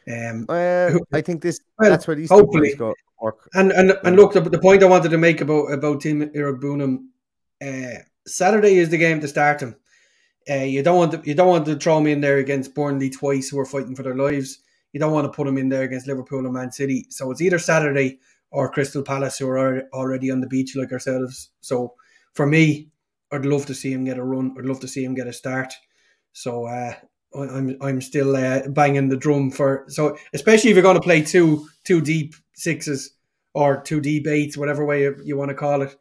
um, 0.08 0.45
Uh, 0.49 0.97
I 1.13 1.21
think 1.21 1.41
this 1.41 1.60
Well, 1.78 1.91
that's 1.91 2.08
where 2.08 2.15
these 2.15 2.30
hopefully. 2.30 2.75
work. 3.21 3.49
and 3.54 3.71
and 3.71 3.97
and 4.04 4.15
look, 4.15 4.34
the, 4.34 4.41
the 4.41 4.60
point 4.60 4.82
I 4.84 4.88
wanted 4.88 5.12
to 5.12 5.17
make 5.17 5.41
about 5.41 5.71
about 5.71 6.02
Tim 6.02 6.30
Iroegbunam, 6.30 7.08
uh, 7.62 7.99
Saturday 8.25 8.78
is 8.80 8.89
the 8.89 8.97
game 8.97 9.19
to 9.21 9.28
start 9.28 9.62
him. 9.62 9.75
Uh, 10.49 10.63
you 10.75 10.82
don't 10.82 10.97
want 10.97 11.12
to 11.12 11.21
you 11.25 11.36
don't 11.36 11.49
want 11.49 11.65
to 11.65 11.75
throw 11.75 11.97
him 11.99 12.08
in 12.08 12.21
there 12.21 12.38
against 12.38 12.73
Burnley 12.73 13.10
twice, 13.10 13.49
who 13.49 13.60
are 13.60 13.65
fighting 13.65 13.95
for 13.95 14.04
their 14.04 14.15
lives. 14.15 14.60
You 14.93 14.99
don't 14.99 15.13
want 15.13 15.25
to 15.25 15.36
put 15.36 15.47
him 15.47 15.58
in 15.58 15.69
there 15.69 15.84
against 15.84 16.08
Liverpool 16.08 16.45
and 16.45 16.54
Man 16.54 16.71
City. 16.71 17.06
So 17.10 17.32
it's 17.32 17.41
either 17.41 17.60
Saturday 17.60 18.19
or 18.52 18.71
Crystal 18.71 19.04
Palace, 19.04 19.38
who 19.38 19.47
are 19.49 19.84
already 19.93 20.32
on 20.32 20.41
the 20.41 20.47
beach 20.47 20.75
like 20.75 20.91
ourselves. 20.91 21.49
So 21.62 21.93
for 22.34 22.47
me, 22.47 22.89
I'd 23.32 23.45
love 23.45 23.65
to 23.67 23.75
see 23.75 23.93
him 23.93 24.06
get 24.06 24.17
a 24.17 24.23
run. 24.23 24.56
I'd 24.58 24.65
love 24.65 24.80
to 24.80 24.88
see 24.88 25.04
him 25.04 25.13
get 25.13 25.28
a 25.28 25.34
start. 25.34 25.73
So 26.34 26.65
uh, 26.65 26.93
I'm 27.36 27.78
I'm 27.82 28.02
still 28.02 28.36
uh, 28.36 28.67
banging 28.69 29.10
the 29.10 29.17
drum 29.17 29.52
for 29.52 29.86
so 29.88 30.17
especially 30.34 30.71
if 30.71 30.75
you're 30.75 30.84
going 30.84 30.95
to 30.95 31.02
play 31.02 31.21
two 31.21 31.67
two 31.84 32.02
deep 32.02 32.34
sixes 32.54 33.12
or 33.54 33.82
two 33.82 34.02
deep 34.02 34.28
eights, 34.28 34.58
whatever 34.58 34.86
way 34.86 35.04
you, 35.04 35.15
you 35.23 35.38
want 35.38 35.49
to 35.49 35.56
call 35.56 35.82
it. 35.82 35.95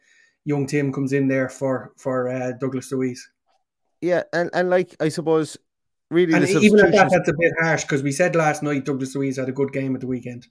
Young 0.45 0.67
Tim 0.67 0.93
comes 0.93 1.13
in 1.13 1.29
there 1.29 1.49
for 1.49 1.93
for 1.97 2.29
uh, 2.29 2.53
Douglas 2.53 2.91
Luiz, 2.93 3.29
Yeah, 4.01 4.23
and, 4.33 4.49
and 4.55 4.71
like 4.71 4.97
I 5.01 5.11
suppose, 5.11 5.59
really, 6.11 6.35
and 6.35 6.45
the 6.45 6.59
even 6.61 6.81
at 6.81 6.93
that, 6.93 7.11
that's 7.11 7.29
a 7.29 7.35
bit 7.39 7.53
harsh 7.61 7.83
because 7.83 8.03
we 8.03 8.13
said 8.13 8.35
last 8.37 8.63
night 8.63 8.85
Douglas 8.85 9.15
Luiz 9.15 9.37
had 9.37 9.49
a 9.49 9.53
good 9.53 9.73
game 9.73 9.95
at 9.95 10.01
the 10.01 10.07
weekend. 10.07 10.47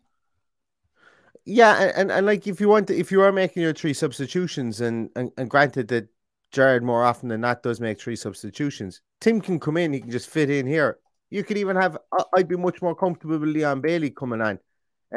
Yeah, 1.45 1.81
and, 1.81 1.91
and, 1.95 2.11
and 2.11 2.25
like 2.25 2.45
if 2.45 2.59
you 2.59 2.67
want 2.67 2.87
to, 2.87 2.97
if 2.97 3.11
you 3.11 3.21
are 3.21 3.31
making 3.31 3.63
your 3.63 3.73
three 3.73 3.93
substitutions, 3.93 4.81
and, 4.81 5.09
and 5.15 5.31
and 5.37 5.49
granted 5.49 5.87
that 5.89 6.09
Gerrard 6.51 6.83
more 6.83 7.03
often 7.03 7.29
than 7.29 7.41
not 7.41 7.63
does 7.63 7.79
make 7.79 7.99
three 7.99 8.15
substitutions, 8.15 9.01
Tim 9.21 9.41
can 9.41 9.59
come 9.59 9.77
in, 9.77 9.93
he 9.93 10.01
can 10.01 10.11
just 10.11 10.29
fit 10.29 10.49
in 10.49 10.67
here. 10.67 10.99
You 11.29 11.43
could 11.43 11.57
even 11.57 11.75
have, 11.75 11.97
I- 12.13 12.23
I'd 12.37 12.47
be 12.47 12.55
much 12.55 12.81
more 12.81 12.95
comfortable 12.95 13.37
with 13.37 13.49
Leon 13.49 13.81
Bailey 13.81 14.11
coming 14.11 14.41
on 14.41 14.59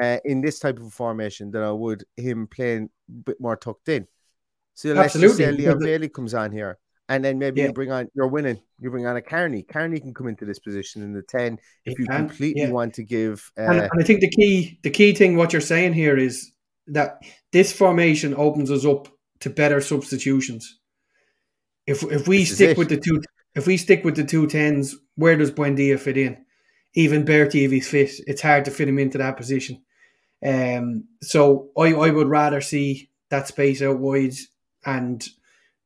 uh, 0.00 0.18
in 0.24 0.40
this 0.40 0.58
type 0.58 0.78
of 0.78 0.92
formation 0.92 1.50
than 1.52 1.62
I 1.62 1.70
would 1.70 2.04
him 2.16 2.48
playing 2.48 2.90
a 3.08 3.12
bit 3.12 3.40
more 3.40 3.56
tucked 3.56 3.88
in. 3.88 4.08
So 4.74 4.92
let's 4.92 5.14
just 5.14 5.36
say 5.36 5.52
Leon 5.52 5.78
Bailey 5.78 6.08
comes 6.08 6.34
on 6.34 6.52
here, 6.52 6.78
and 7.10 7.24
then 7.24 7.38
maybe 7.40 7.60
Yeah. 7.60 7.66
you 7.66 7.72
bring 7.72 7.90
on, 7.90 8.08
you're 8.14 8.28
winning, 8.28 8.60
you 8.78 8.88
bring 8.88 9.04
on 9.04 9.16
a 9.16 9.20
Carney. 9.20 9.64
Carney 9.64 9.98
can 9.98 10.14
come 10.14 10.28
into 10.28 10.44
this 10.44 10.60
position 10.60 11.02
in 11.02 11.12
the 11.12 11.22
10 11.22 11.58
if 11.84 11.98
you 11.98 12.06
can, 12.06 12.28
completely 12.28 12.62
yeah. 12.62 12.70
want 12.70 12.94
to 12.94 13.02
give. 13.02 13.50
Uh, 13.58 13.62
and, 13.62 13.80
and 13.80 14.00
I 14.00 14.04
think 14.04 14.20
the 14.20 14.30
key 14.30 14.78
the 14.82 14.90
key 14.90 15.12
thing 15.12 15.36
what 15.36 15.52
you're 15.52 15.60
saying 15.60 15.92
here 15.92 16.16
is 16.16 16.52
that 16.86 17.20
this 17.52 17.72
formation 17.72 18.32
opens 18.34 18.70
us 18.70 18.86
up 18.86 19.08
to 19.40 19.50
better 19.50 19.80
substitutions. 19.80 20.78
If 21.84 22.04
if 22.04 22.28
we 22.28 22.44
stick 22.44 22.78
with 22.78 22.88
the 22.88 23.00
two 23.00 23.20
if 23.56 23.66
we 23.66 23.76
stick 23.76 24.04
with 24.04 24.14
the 24.14 24.24
two 24.24 24.46
tens, 24.46 24.94
where 25.16 25.36
does 25.36 25.50
Buendia 25.50 25.98
fit 25.98 26.16
in? 26.16 26.44
Even 26.94 27.24
Bertie, 27.24 27.64
if 27.64 27.72
he's 27.72 27.88
fit, 27.88 28.12
it's 28.28 28.42
hard 28.42 28.64
to 28.66 28.70
fit 28.70 28.88
him 28.88 29.00
into 29.00 29.18
that 29.18 29.36
position. 29.36 29.82
Um, 30.46 31.04
so 31.22 31.70
I, 31.76 31.92
I 31.92 32.10
would 32.10 32.28
rather 32.28 32.60
see 32.60 33.10
that 33.30 33.48
space 33.48 33.82
out 33.82 33.98
wide 33.98 34.34
and 34.84 35.26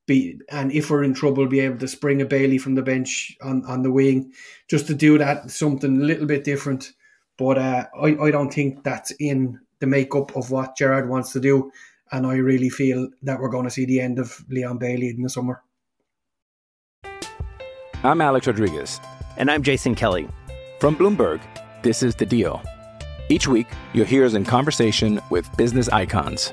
be 0.06 0.38
and 0.50 0.72
if 0.72 0.90
we're 0.90 1.04
in 1.04 1.14
trouble, 1.14 1.46
be 1.46 1.60
able 1.60 1.78
to 1.78 1.88
spring 1.88 2.20
a 2.20 2.26
Bailey 2.26 2.58
from 2.58 2.74
the 2.74 2.82
bench 2.82 3.36
on, 3.42 3.64
on 3.66 3.82
the 3.82 3.90
wing, 3.90 4.32
just 4.68 4.86
to 4.88 4.94
do 4.94 5.18
that 5.18 5.50
something 5.50 6.02
a 6.02 6.04
little 6.04 6.26
bit 6.26 6.44
different. 6.44 6.92
But 7.36 7.58
uh, 7.58 7.86
I, 8.00 8.16
I 8.16 8.30
don't 8.30 8.52
think 8.52 8.84
that's 8.84 9.10
in 9.12 9.58
the 9.80 9.86
makeup 9.86 10.36
of 10.36 10.50
what 10.50 10.76
Gerrard 10.76 11.08
wants 11.08 11.32
to 11.32 11.40
do. 11.40 11.70
And 12.12 12.26
I 12.26 12.36
really 12.36 12.68
feel 12.68 13.08
that 13.22 13.40
we're 13.40 13.48
going 13.48 13.64
to 13.64 13.70
see 13.70 13.86
the 13.86 14.00
end 14.00 14.18
of 14.18 14.44
Leon 14.48 14.78
Bailey 14.78 15.08
in 15.08 15.22
the 15.22 15.28
summer. 15.28 15.62
I'm 18.04 18.20
Alex 18.20 18.46
Rodriguez. 18.46 19.00
And 19.36 19.50
I'm 19.50 19.62
Jason 19.62 19.94
Kelly. 19.94 20.28
From 20.78 20.94
Bloomberg, 20.94 21.40
this 21.82 22.02
is 22.02 22.14
The 22.14 22.26
Deal. 22.26 22.62
Each 23.28 23.48
week, 23.48 23.66
you'll 23.94 24.06
hear 24.06 24.24
us 24.24 24.34
in 24.34 24.44
conversation 24.44 25.20
with 25.30 25.54
business 25.56 25.88
icons. 25.88 26.52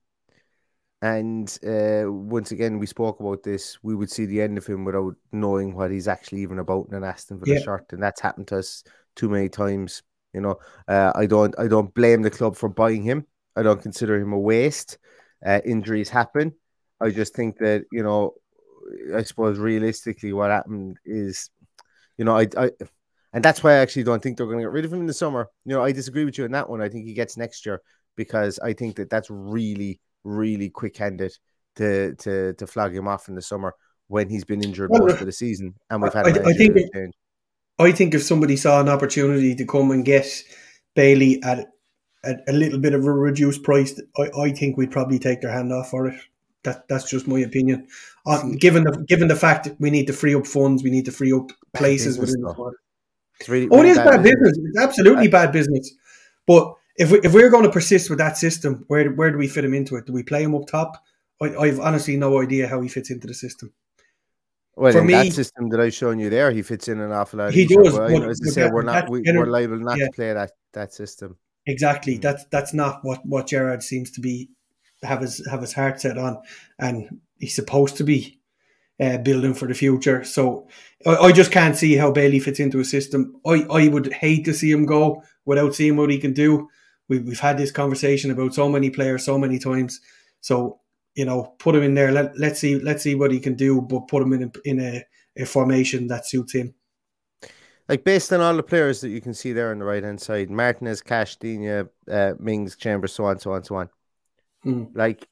and 1.01 1.57
uh 1.67 2.03
once 2.05 2.51
again 2.51 2.77
we 2.79 2.85
spoke 2.85 3.19
about 3.19 3.43
this, 3.43 3.79
we 3.83 3.95
would 3.95 4.11
see 4.11 4.25
the 4.25 4.41
end 4.41 4.57
of 4.57 4.67
him 4.67 4.85
without 4.85 5.15
knowing 5.31 5.73
what 5.75 5.91
he's 5.91 6.07
actually 6.07 6.41
even 6.41 6.59
about 6.59 6.87
in 6.89 6.95
an 6.95 7.03
Aston 7.03 7.39
Villa 7.39 7.55
Yeah. 7.55 7.59
shirt. 7.63 7.85
And 7.91 8.01
that's 8.03 8.21
happened 8.21 8.47
to 8.49 8.57
us 8.59 8.83
too 9.15 9.29
many 9.29 9.49
times. 9.49 10.03
You 10.33 10.41
know, 10.41 10.59
uh, 10.87 11.11
I 11.15 11.25
don't 11.25 11.55
I 11.59 11.67
don't 11.67 11.93
blame 11.93 12.21
the 12.21 12.29
club 12.31 12.55
for 12.55 12.69
buying 12.69 13.03
him. 13.03 13.25
I 13.55 13.63
don't 13.63 13.81
consider 13.81 14.15
him 14.17 14.33
a 14.33 14.39
waste. 14.39 14.97
Uh, 15.45 15.59
injuries 15.65 16.09
happen. 16.09 16.53
I 17.01 17.09
just 17.09 17.35
think 17.35 17.57
that, 17.57 17.85
you 17.91 18.03
know, 18.03 18.35
I 19.15 19.23
suppose 19.23 19.57
realistically 19.57 20.33
what 20.33 20.51
happened 20.51 20.97
is, 21.05 21.49
you 22.17 22.25
know, 22.25 22.37
I 22.37 22.47
I 22.57 22.71
and 23.33 23.43
that's 23.43 23.63
why 23.63 23.73
I 23.73 23.77
actually 23.77 24.03
don't 24.03 24.21
think 24.21 24.37
they're 24.37 24.45
going 24.45 24.59
to 24.59 24.63
get 24.63 24.71
rid 24.71 24.85
of 24.85 24.93
him 24.93 25.01
in 25.01 25.05
the 25.07 25.13
summer. 25.13 25.47
You 25.65 25.75
know, 25.75 25.83
I 25.83 25.91
disagree 25.91 26.25
with 26.25 26.37
you 26.37 26.45
on 26.45 26.51
that 26.51 26.69
one. 26.69 26.81
I 26.81 26.89
think 26.89 27.05
he 27.05 27.13
gets 27.13 27.37
next 27.37 27.65
year 27.65 27.81
because 28.15 28.59
I 28.59 28.73
think 28.73 28.97
that 28.97 29.09
that's 29.09 29.29
really, 29.29 29.99
really 30.23 30.69
quick-handed 30.69 31.37
to 31.75 32.15
to 32.15 32.53
to 32.53 32.67
flag 32.67 32.95
him 32.95 33.07
off 33.07 33.29
in 33.29 33.35
the 33.35 33.41
summer 33.41 33.73
when 34.07 34.29
he's 34.29 34.43
been 34.43 34.63
injured 34.63 34.89
Well, 34.91 35.07
most 35.07 35.21
of 35.21 35.25
the 35.25 35.31
season 35.31 35.75
and 35.89 36.01
we've 36.01 36.13
had. 36.13 36.25
I- 36.25 36.41
a 36.41 36.47
I 36.47 36.53
think 36.53 36.75
who's. 36.93 37.11
I 37.79 37.91
think 37.91 38.13
if 38.13 38.21
somebody 38.21 38.57
saw 38.57 38.79
an 38.79 38.89
opportunity 38.89 39.55
to 39.55 39.65
come 39.65 39.89
and 39.89 40.05
get 40.05 40.27
Bailey 40.93 41.41
at, 41.41 41.69
at 42.23 42.41
a 42.47 42.53
little 42.53 42.77
bit 42.77 42.93
of 42.93 43.05
a 43.05 43.11
reduced 43.11 43.63
price, 43.63 43.99
I, 44.17 44.29
I 44.39 44.51
think 44.51 44.77
we'd 44.77 44.91
probably 44.91 45.17
take 45.17 45.41
their 45.41 45.51
hand 45.51 45.73
off 45.73 45.89
for 45.89 46.07
it. 46.07 46.19
That 46.63 46.87
that's 46.87 47.09
just 47.09 47.27
my 47.27 47.39
opinion. 47.39 47.87
Uh, 48.25 48.43
given 48.59 48.83
the 48.83 49.03
given 49.07 49.29
the 49.29 49.35
fact 49.35 49.63
that 49.63 49.79
we 49.79 49.89
need 49.89 50.05
to 50.07 50.13
free 50.13 50.35
up 50.35 50.45
funds, 50.45 50.83
we 50.83 50.91
need 50.91 51.05
to 51.05 51.11
free 51.11 51.33
up 51.33 51.51
places 51.73 52.19
within 52.19 52.41
the 52.41 52.51
squad. 52.51 52.73
It's 53.39 53.49
really, 53.49 53.67
Oh, 53.71 53.79
it 53.79 53.87
is 53.87 53.97
bad 53.97 54.21
business. 54.21 54.59
It's 54.63 54.77
absolutely 54.79 55.27
bad 55.27 55.51
business. 55.51 55.91
But 56.45 56.75
if 56.97 57.11
we, 57.11 57.19
if 57.23 57.33
we're 57.33 57.49
going 57.49 57.63
to 57.63 57.71
persist 57.71 58.09
with 58.09 58.19
that 58.19 58.37
system, 58.37 58.85
where 58.87 59.09
where 59.11 59.31
do 59.31 59.37
we 59.37 59.47
fit 59.47 59.65
him 59.65 59.73
into 59.73 59.95
it? 59.95 60.05
Do 60.05 60.13
we 60.13 60.23
play 60.23 60.43
him 60.43 60.55
up 60.55 60.67
top? 60.67 61.03
I, 61.41 61.55
I've 61.55 61.79
honestly 61.79 62.17
no 62.17 62.41
idea 62.41 62.67
how 62.67 62.81
he 62.81 62.89
fits 62.89 63.09
into 63.09 63.27
the 63.27 63.33
system. 63.33 63.73
Well, 64.75 64.91
for 64.91 64.99
in 64.99 65.07
me- 65.07 65.13
that 65.13 65.33
system 65.33 65.69
that 65.69 65.79
I've 65.79 65.93
shown 65.93 66.19
you 66.19 66.29
there, 66.29 66.51
he 66.51 66.61
fits 66.61 66.87
in 66.87 66.99
an 66.99 67.11
awful 67.11 67.39
lot. 67.39 67.53
He 67.53 67.65
does, 67.65 67.97
I 67.97 68.11
but- 68.11 68.29
as 68.29 68.41
I 68.45 68.49
say, 68.49 68.61
that- 68.61 68.73
we're 68.73 68.83
not 68.83 69.09
we, 69.09 69.21
we're 69.25 69.45
liable 69.45 69.79
not 69.79 69.97
yeah. 69.97 70.05
to 70.05 70.11
play 70.11 70.33
that 70.33 70.51
that 70.73 70.93
system. 70.93 71.37
Exactly. 71.65 72.17
Mm. 72.17 72.21
That's 72.21 72.45
that's 72.45 72.73
not 72.73 73.03
what 73.03 73.25
what 73.25 73.47
Gerrard 73.47 73.83
seems 73.83 74.11
to 74.11 74.21
be 74.21 74.49
have 75.03 75.21
his 75.21 75.45
have 75.49 75.61
his 75.61 75.73
heart 75.73 75.99
set 75.99 76.17
on, 76.17 76.41
and 76.79 77.21
he's 77.37 77.55
supposed 77.55 77.97
to 77.97 78.03
be 78.03 78.39
uh, 78.99 79.17
building 79.17 79.53
for 79.53 79.67
the 79.67 79.73
future. 79.73 80.23
So 80.23 80.67
I, 81.05 81.15
I 81.15 81.31
just 81.31 81.51
can't 81.51 81.75
see 81.75 81.95
how 81.95 82.11
Bailey 82.11 82.39
fits 82.39 82.59
into 82.59 82.79
a 82.79 82.85
system. 82.85 83.35
I, 83.45 83.65
I 83.69 83.87
would 83.87 84.13
hate 84.13 84.45
to 84.45 84.53
see 84.53 84.71
him 84.71 84.85
go 84.85 85.23
without 85.45 85.75
seeing 85.75 85.97
what 85.97 86.11
he 86.11 86.19
can 86.19 86.33
do. 86.33 86.69
We, 87.11 87.19
we've 87.19 87.39
had 87.39 87.57
this 87.57 87.71
conversation 87.71 88.31
about 88.31 88.53
so 88.53 88.69
many 88.69 88.89
players 88.89 89.25
so 89.25 89.37
many 89.37 89.59
times. 89.59 89.99
So 90.39 90.79
you 91.15 91.25
know, 91.25 91.55
put 91.59 91.75
him 91.75 91.83
in 91.83 91.93
there. 91.93 92.11
Let 92.11 92.39
let's 92.39 92.59
see 92.59 92.79
let's 92.79 93.03
see 93.03 93.15
what 93.15 93.31
he 93.31 93.39
can 93.39 93.55
do, 93.55 93.81
but 93.81 94.07
put 94.07 94.23
him 94.23 94.31
in 94.31 94.43
a, 94.43 94.51
in 94.63 94.79
a, 94.79 95.03
a 95.35 95.45
formation 95.45 96.07
that 96.07 96.25
suits 96.25 96.53
him. 96.53 96.73
Like 97.89 98.05
based 98.05 98.31
on 98.31 98.39
all 98.39 98.55
the 98.55 98.63
players 98.63 99.01
that 99.01 99.09
you 99.09 99.19
can 99.19 99.33
see 99.33 99.51
there 99.51 99.71
on 99.71 99.79
the 99.79 99.85
right 99.85 100.03
hand 100.03 100.21
side, 100.21 100.49
Martinez, 100.49 101.01
Cash, 101.01 101.35
Digne, 101.35 101.83
uh, 102.09 102.33
Mings, 102.39 102.77
Chambers, 102.77 103.11
so 103.13 103.25
on, 103.25 103.39
so 103.39 103.51
on, 103.51 103.63
so 103.65 103.75
on. 103.75 103.89
Mm. 104.65 104.91
Like 104.95 105.27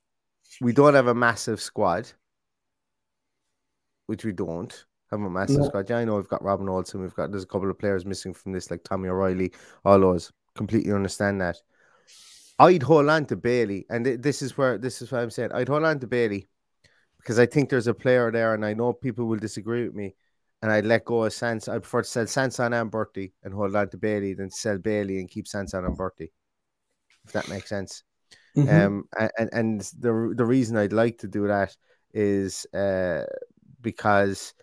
we 0.60 0.74
don't 0.74 0.96
have 0.96 1.08
a 1.08 1.16
massive 1.16 1.62
squad, 1.62 2.12
which 4.08 4.26
we 4.26 4.34
don't 4.34 4.86
have 5.12 5.22
a 5.22 5.30
massive 5.30 5.60
No. 5.60 5.68
squad. 5.68 5.90
Yeah, 5.90 6.00
I 6.00 6.04
know 6.06 6.18
we've 6.18 6.28
got 6.28 6.44
Robin 6.44 6.68
Olsen, 6.68 7.02
we've 7.02 7.16
got 7.16 7.32
there's 7.32 7.44
a 7.44 7.48
couple 7.48 7.72
of 7.72 7.80
players 7.80 8.06
missing 8.06 8.34
from 8.34 8.52
this, 8.52 8.70
like 8.70 8.84
Tommy 8.84 9.08
O'Reilly, 9.08 9.54
all 9.86 10.00
those. 10.00 10.34
Completely 10.56 10.92
understand 10.92 11.42
that. 11.42 11.58
I'd 12.58 12.84
hold 12.84 13.08
on 13.10 13.26
to 13.28 13.38
Bailey, 13.38 13.86
and 13.90 14.04
th- 14.04 14.22
this 14.22 14.42
is 14.42 14.58
where 14.58 14.78
this 14.78 15.02
is 15.02 15.12
what 15.12 15.22
I'm 15.22 15.30
saying. 15.30 15.52
I'd 15.54 15.70
hold 15.70 15.86
on 15.86 16.00
to 16.00 16.08
Bailey 16.08 16.50
because 17.18 17.40
I 17.40 17.46
think 17.46 17.70
there's 17.70 17.88
a 17.88 17.94
player 17.94 18.32
there, 18.32 18.54
and 18.54 18.66
I 18.66 18.74
know 18.74 18.92
people 18.92 19.26
will 19.26 19.38
disagree 19.40 19.86
with 19.86 19.96
me. 19.96 20.16
And 20.62 20.70
I'd 20.70 20.86
let 20.86 21.06
go 21.06 21.24
of 21.24 21.32
Sans. 21.32 21.70
I 21.70 21.80
prefer 21.80 22.02
to 22.02 22.08
sell 22.08 22.28
Sanson 22.28 22.74
and 22.74 22.92
Bertie 22.92 23.32
and 23.44 23.54
hold 23.54 23.74
on 23.78 23.88
to 23.92 23.98
Bailey 23.98 24.34
than 24.34 24.50
sell 24.52 24.78
Bailey 24.78 25.20
and 25.20 25.30
keep 25.30 25.48
Sanson 25.48 25.86
and 25.86 25.96
Bertie. 25.96 26.34
If 27.26 27.32
that 27.32 27.48
makes 27.48 27.70
sense. 27.70 28.04
Mhm. 28.58 28.86
Um, 28.86 29.04
and 29.38 29.50
and 29.54 29.82
the 30.00 30.34
the 30.36 30.46
reason 30.46 30.76
I'd 30.76 30.92
like 30.92 31.20
to 31.20 31.28
do 31.30 31.48
that 31.48 31.78
is 32.14 32.66
uh 32.74 33.24
because 33.82 34.54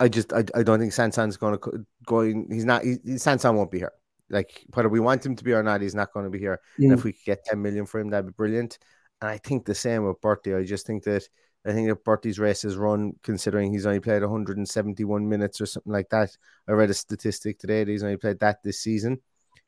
I 0.00 0.08
just 0.08 0.32
I, 0.32 0.44
I 0.54 0.62
don't 0.62 0.78
think 0.80 0.92
Sanson's 0.92 1.36
going 1.36 1.58
to 1.58 1.86
going. 2.06 2.48
He's 2.50 2.64
not. 2.64 2.82
He, 2.82 3.18
Sanson 3.18 3.54
won't 3.54 3.70
be 3.70 3.78
here. 3.78 3.92
Like 4.30 4.64
whether 4.74 4.88
we 4.88 5.00
want 5.00 5.24
him 5.24 5.36
to 5.36 5.44
be 5.44 5.52
or 5.52 5.62
not, 5.62 5.80
he's 5.80 5.94
not 5.94 6.12
going 6.12 6.24
to 6.24 6.30
be 6.30 6.38
here. 6.38 6.60
And 6.88 6.92
if 6.92 7.00
Mm. 7.00 7.04
we 7.04 7.12
could 7.12 7.24
get 7.24 7.44
ten 7.44 7.62
million 7.62 7.86
for 7.86 8.00
him, 8.00 8.10
that'd 8.10 8.26
be 8.26 8.32
brilliant. 8.32 8.78
And 9.20 9.30
I 9.30 9.38
think 9.38 9.64
the 9.64 9.74
same 9.74 10.04
with 10.04 10.20
Bertie. 10.20 10.54
I 10.54 10.64
just 10.64 10.86
think 10.86 11.04
that 11.04 11.28
I 11.66 11.72
think 11.72 11.88
that 11.88 12.04
Bertie's 12.04 12.38
race 12.38 12.64
is 12.64 12.76
run, 12.76 13.14
considering 13.22 13.72
he's 13.72 13.84
only 13.86 14.00
played 14.00 14.22
171 14.22 15.28
minutes 15.28 15.60
or 15.60 15.66
something 15.66 15.92
like 15.92 16.08
that. 16.10 16.30
I 16.68 16.72
read 16.72 16.90
a 16.90 16.94
statistic 16.94 17.58
today 17.58 17.84
that 17.84 17.90
he's 17.90 18.02
only 18.04 18.16
played 18.16 18.38
that 18.40 18.62
this 18.62 18.80
season. 18.80 19.20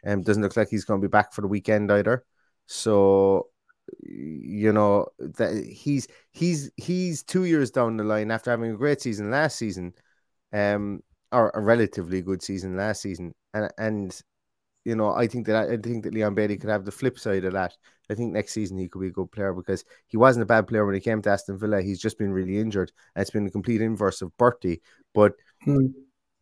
Um, 0.07 0.23
doesn't 0.23 0.43
look 0.43 0.57
like 0.57 0.69
he's 0.71 0.85
going 0.85 1.01
to 1.01 1.07
be 1.07 1.11
back 1.11 1.33
for 1.33 1.43
the 1.43 1.49
weekend 1.49 1.91
either. 1.93 2.25
So, 2.67 3.49
you 4.03 4.73
know 4.73 5.07
that 5.19 5.65
he's 5.65 6.07
he's 6.31 6.71
he's 6.77 7.23
two 7.25 7.45
years 7.45 7.71
down 7.73 7.97
the 7.97 8.05
line 8.05 8.31
after 8.31 8.51
having 8.53 8.71
a 8.71 8.77
great 8.77 9.01
season 9.01 9.31
last 9.31 9.59
season, 9.59 9.93
um, 10.53 11.03
or 11.33 11.51
a 11.55 11.61
relatively 11.61 12.23
good 12.23 12.41
season 12.43 12.77
last 12.77 13.03
season, 13.03 13.35
and 13.53 13.71
and 13.79 14.21
you 14.85 14.97
know 14.97 15.13
I 15.15 15.27
think 15.27 15.47
that 15.47 15.69
I 15.71 15.77
think 15.77 16.05
that 16.05 16.15
Leon 16.15 16.35
Bailey 16.35 16.57
could 16.57 16.71
have 16.71 16.85
the 16.85 16.93
flip 16.93 17.19
side 17.19 17.45
of 17.45 17.53
that. 17.53 17.77
I 18.11 18.15
think 18.15 18.33
next 18.33 18.53
season 18.53 18.79
he 18.79 18.89
could 18.89 19.01
be 19.01 19.09
a 19.09 19.13
good 19.13 19.31
player 19.31 19.53
because 19.53 19.85
he 20.09 20.17
wasn't 20.17 20.43
a 20.43 20.47
bad 20.47 20.67
player 20.67 20.85
when 20.85 20.95
he 20.95 21.01
came 21.01 21.23
to 21.23 21.31
Aston 21.31 21.59
Villa. 21.59 21.81
He's 21.81 22.01
just 22.01 22.19
been 22.19 22.33
really 22.33 22.59
injured, 22.59 22.93
and 23.15 23.23
it's 23.23 23.31
been 23.31 23.45
the 23.45 23.51
complete 23.51 23.81
inverse 23.81 24.23
of 24.23 24.37
Bertie. 24.37 24.83
But 25.15 25.35
Mm. 25.67 25.93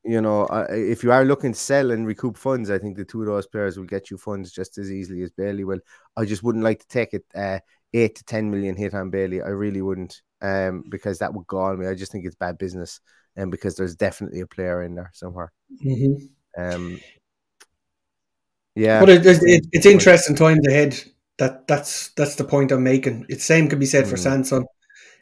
you 0.05 0.21
know, 0.21 0.45
uh, 0.47 0.67
if 0.71 1.03
you 1.03 1.13
are 1.13 1.25
looking 1.25 1.53
to 1.53 1.59
sell 1.59 1.91
and 1.91 2.07
recoup 2.07 2.37
funds, 2.37 2.71
I 2.71 2.79
think 2.79 2.97
the 2.97 3.05
two 3.05 3.21
of 3.21 3.27
those 3.27 3.47
players 3.47 3.77
will 3.77 3.85
get 3.85 4.11
you 4.11 4.17
funds 4.17 4.53
just 4.53 4.79
as 4.79 4.91
easily 4.91 5.23
as 5.23 5.31
Bailey 5.31 5.65
will. 5.65 5.81
I 6.17 6.25
just 6.25 6.43
wouldn't 6.43 6.65
like 6.65 6.81
to 6.81 6.89
take 6.89 7.15
it 7.15 7.25
uh, 7.35 7.59
eight 7.93 8.15
to 8.17 8.25
ten 8.25 8.51
million 8.51 8.77
hit 8.77 8.95
on 8.95 9.11
Bailey. 9.11 9.43
I 9.43 9.49
really 9.49 9.83
wouldn't, 9.83 10.23
um, 10.41 10.85
because 10.89 11.19
that 11.19 11.35
would 11.35 11.47
gall 11.47 11.77
me. 11.77 11.87
I 11.87 11.95
just 11.95 12.13
think 12.13 12.25
it's 12.25 12.37
bad 12.37 12.59
business, 12.59 13.01
and 13.37 13.51
because 13.51 13.75
there's 13.77 13.97
definitely 13.97 14.41
a 14.41 14.47
player 14.47 14.83
in 14.83 14.95
there 14.95 15.11
somewhere. 15.15 15.53
Mhm. 15.85 16.29
Um, 16.57 17.01
yeah, 18.79 19.01
But 19.01 19.09
it, 19.11 19.27
it, 19.27 19.39
it, 19.43 19.67
it's 19.73 19.87
interesting 19.87 20.37
times 20.37 20.67
ahead. 20.67 21.03
That 21.39 21.67
that's 21.67 22.11
that's 22.11 22.37
the 22.37 22.45
point 22.45 22.73
I'm 22.73 22.83
making. 22.83 23.27
It's 23.29 23.45
same 23.45 23.69
could 23.69 23.79
be 23.81 23.87
said 23.87 24.07
for 24.07 24.17
Mm. 24.17 24.23
Sanson. 24.23 24.65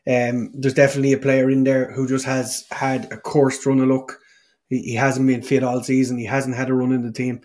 Um, 0.08 0.52
there's 0.54 0.74
definitely 0.74 1.12
a 1.12 1.18
player 1.18 1.50
in 1.50 1.64
there 1.64 1.92
who 1.92 2.06
just 2.08 2.24
has 2.26 2.64
had 2.70 3.12
a 3.12 3.16
course 3.16 3.64
run 3.66 3.80
of 3.80 3.88
luck. 3.88 4.18
He, 4.68 4.82
he 4.82 4.94
hasn't 4.94 5.26
been 5.26 5.42
fit 5.42 5.62
all 5.64 5.82
season. 5.82 6.18
He 6.18 6.26
hasn't 6.26 6.56
had 6.56 6.70
a 6.70 6.74
run 6.74 6.92
in 6.92 7.02
the 7.02 7.12
team. 7.12 7.40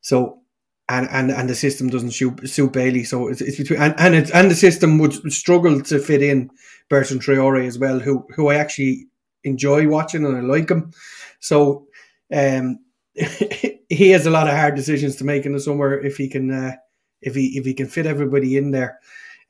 So, 0.00 0.40
and 0.88 1.08
and, 1.10 1.30
and 1.30 1.48
the 1.48 1.54
system 1.54 1.88
doesn't 1.88 2.12
suit, 2.12 2.48
suit 2.48 2.72
Bailey. 2.72 3.04
So 3.04 3.28
it's, 3.28 3.40
it's 3.40 3.58
between 3.58 3.80
and 3.80 3.94
and, 3.98 4.14
it, 4.14 4.30
and 4.34 4.50
the 4.50 4.54
system 4.56 4.98
would 4.98 5.32
struggle 5.32 5.80
to 5.82 5.98
fit 5.98 6.22
in 6.22 6.50
Bertrand 6.88 7.22
Traore 7.22 7.66
as 7.66 7.78
well, 7.78 8.00
who 8.00 8.26
who 8.34 8.48
I 8.48 8.56
actually 8.56 9.06
enjoy 9.44 9.88
watching 9.88 10.24
and 10.24 10.36
I 10.36 10.40
like 10.40 10.70
him. 10.70 10.92
So, 11.38 11.86
um, 12.34 12.80
he 13.88 14.10
has 14.10 14.26
a 14.26 14.30
lot 14.30 14.48
of 14.48 14.54
hard 14.54 14.74
decisions 14.74 15.16
to 15.16 15.24
make 15.24 15.46
in 15.46 15.52
the 15.52 15.60
summer 15.60 15.98
if 15.98 16.16
he 16.16 16.28
can 16.28 16.50
uh, 16.50 16.76
if 17.20 17.34
he 17.34 17.58
if 17.58 17.64
he 17.64 17.74
can 17.74 17.86
fit 17.86 18.06
everybody 18.06 18.56
in 18.56 18.70
there. 18.70 18.98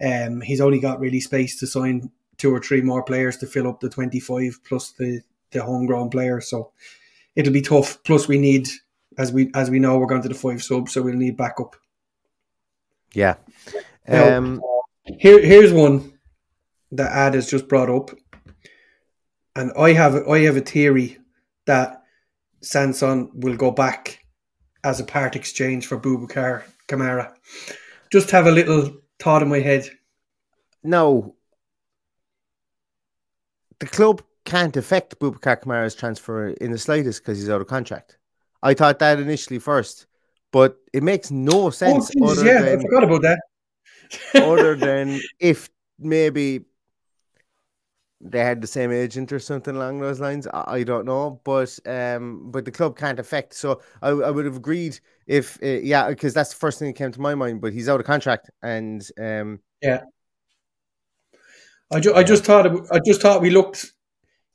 Um, 0.02 0.40
he's 0.40 0.60
only 0.60 0.80
got 0.80 1.00
really 1.00 1.20
space 1.20 1.58
to 1.60 1.66
sign 1.66 2.10
two 2.38 2.54
or 2.54 2.60
three 2.60 2.80
more 2.80 3.02
players 3.02 3.36
to 3.38 3.46
fill 3.46 3.68
up 3.68 3.80
the 3.80 3.90
twenty 3.90 4.18
five 4.18 4.58
plus 4.64 4.92
the 4.92 5.22
the 5.50 5.62
homegrown 5.62 6.10
players. 6.10 6.48
So 6.48 6.72
it'll 7.36 7.52
be 7.52 7.62
tough. 7.62 8.02
Plus 8.02 8.26
we 8.26 8.38
need 8.38 8.68
as 9.18 9.32
we 9.32 9.50
as 9.54 9.70
we 9.70 9.78
know, 9.78 9.98
we're 9.98 10.06
going 10.06 10.22
to 10.22 10.28
the 10.28 10.34
five 10.34 10.62
subs, 10.62 10.92
so 10.92 11.02
we'll 11.02 11.14
need 11.14 11.36
backup. 11.36 11.76
Yeah. 13.12 13.36
Um, 14.08 14.56
now, 14.56 14.82
here 15.18 15.44
here's 15.44 15.72
one 15.72 16.18
that 16.92 17.12
Ad 17.12 17.34
has 17.34 17.50
just 17.50 17.68
brought 17.68 17.90
up, 17.90 18.10
and 19.54 19.72
I 19.78 19.92
have 19.92 20.28
I 20.28 20.40
have 20.40 20.56
a 20.56 20.60
theory 20.60 21.18
that 21.66 21.99
Sanson 22.62 23.30
will 23.34 23.56
go 23.56 23.70
back 23.70 24.24
as 24.84 25.00
a 25.00 25.04
part 25.04 25.36
exchange 25.36 25.86
for 25.86 25.98
Boubacar 25.98 26.62
Kamara. 26.88 27.32
Just 28.10 28.30
have 28.30 28.46
a 28.46 28.50
little 28.50 28.92
thought 29.18 29.42
in 29.42 29.48
my 29.48 29.60
head. 29.60 29.88
No, 30.82 31.34
the 33.78 33.86
club 33.86 34.22
can't 34.44 34.76
affect 34.76 35.18
Boubacar 35.18 35.62
Kamara's 35.62 35.94
transfer 35.94 36.48
in 36.48 36.70
the 36.70 36.78
slightest 36.78 37.22
because 37.22 37.38
he's 37.38 37.50
out 37.50 37.60
of 37.60 37.66
contract. 37.66 38.18
I 38.62 38.74
thought 38.74 38.98
that 38.98 39.18
initially 39.18 39.58
first, 39.58 40.06
but 40.52 40.76
it 40.92 41.02
makes 41.02 41.30
no 41.30 41.66
oh, 41.66 41.70
sense. 41.70 42.10
Oh, 42.20 42.34
yeah, 42.42 42.62
than, 42.62 42.78
I 42.78 42.82
forgot 42.82 43.04
about 43.04 43.22
that. 43.22 43.40
other 44.34 44.76
than 44.76 45.20
if 45.40 45.70
maybe 45.98 46.64
they 48.20 48.40
had 48.40 48.60
the 48.60 48.66
same 48.66 48.92
agent 48.92 49.32
or 49.32 49.38
something 49.38 49.74
along 49.74 50.00
those 50.00 50.20
lines. 50.20 50.46
I, 50.52 50.82
don't 50.82 51.06
know, 51.06 51.40
but 51.44 51.78
um, 51.86 52.50
but 52.50 52.64
the 52.64 52.70
club 52.70 52.96
can't 52.96 53.18
affect. 53.18 53.54
So 53.54 53.80
I, 54.02 54.10
I 54.10 54.30
would 54.30 54.44
have 54.44 54.56
agreed 54.56 55.00
if 55.26 55.58
uh, 55.62 55.66
yeah, 55.66 56.08
because 56.08 56.34
that's 56.34 56.50
the 56.50 56.56
first 56.56 56.78
thing 56.78 56.88
that 56.88 56.96
came 56.96 57.12
to 57.12 57.20
my 57.20 57.34
mind. 57.34 57.60
But 57.60 57.72
he's 57.72 57.88
out 57.88 58.00
of 58.00 58.06
contract, 58.06 58.50
and 58.62 59.06
um, 59.18 59.60
yeah. 59.80 60.02
I, 61.92 61.98
ju- 61.98 62.14
I 62.14 62.22
just 62.22 62.44
thought 62.44 62.66
I 62.92 63.00
just 63.04 63.22
thought 63.22 63.42
we 63.42 63.50
looked 63.50 63.92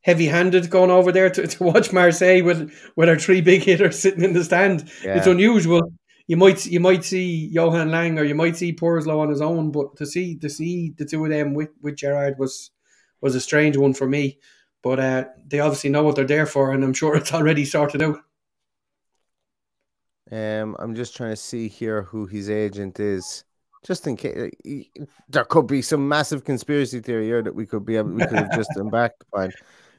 heavy-handed 0.02 0.70
going 0.70 0.92
over 0.92 1.12
there 1.12 1.30
to, 1.32 1.48
to 1.48 1.64
watch 1.64 1.92
Marseille 1.92 2.44
with 2.44 2.72
with 2.96 3.10
our 3.10 3.18
three 3.18 3.42
big 3.42 3.64
hitters 3.64 3.98
sitting 4.00 4.24
in 4.24 4.34
the 4.34 4.44
stand. 4.44 4.90
Yeah. 5.04 5.18
It's 5.18 5.28
unusual. 5.28 5.92
You 6.28 6.38
might 6.38 6.66
you 6.68 6.80
might 6.80 7.04
see 7.04 7.50
Johan 7.52 7.90
Lange 7.90 8.20
or 8.20 8.24
you 8.24 8.36
might 8.36 8.58
see 8.58 8.74
Purslow 8.74 9.20
on 9.20 9.30
his 9.30 9.42
own, 9.42 9.72
but 9.72 9.96
to 9.98 10.06
see 10.06 10.36
to 10.38 10.50
see 10.50 10.94
the 10.98 11.06
two 11.06 11.24
of 11.24 11.32
them 11.32 11.56
with 11.56 11.70
with 11.82 11.96
Gerrard 11.96 12.38
was 12.38 12.72
was 13.22 13.36
a 13.36 13.42
strange 13.42 13.78
one 13.78 13.94
for 13.94 14.08
me. 14.08 14.40
But 14.84 15.00
uh, 15.00 15.26
they 15.48 15.60
obviously 15.60 15.90
know 15.90 16.04
what 16.04 16.16
they're 16.16 16.26
there 16.26 16.46
for, 16.46 16.72
and 16.72 16.84
I'm 16.84 16.94
sure 16.94 17.16
it's 17.16 17.34
already 17.34 17.66
sorted 17.66 18.04
out. 18.04 18.20
Um, 20.32 20.76
I'm 20.80 20.96
just 20.96 21.16
trying 21.16 21.32
to 21.32 21.36
see 21.36 21.68
here 21.68 22.04
who 22.04 22.26
his 22.26 22.50
agent 22.50 23.00
is 23.00 23.44
just 23.86 24.08
in 24.08 24.18
case 24.18 24.52
there 25.30 25.46
could 25.46 25.68
be 25.68 25.82
some 25.82 26.08
massive 26.08 26.44
conspiracy 26.44 27.00
theory 27.00 27.26
here 27.26 27.44
that 27.44 27.54
we 27.54 27.68
could 27.68 27.86
be 27.86 27.98
able 27.98 28.10
we 28.10 28.26
could 28.26 28.40
have 28.40 28.56
just 28.56 28.72
embarked 28.78 29.24
upon. 29.32 29.52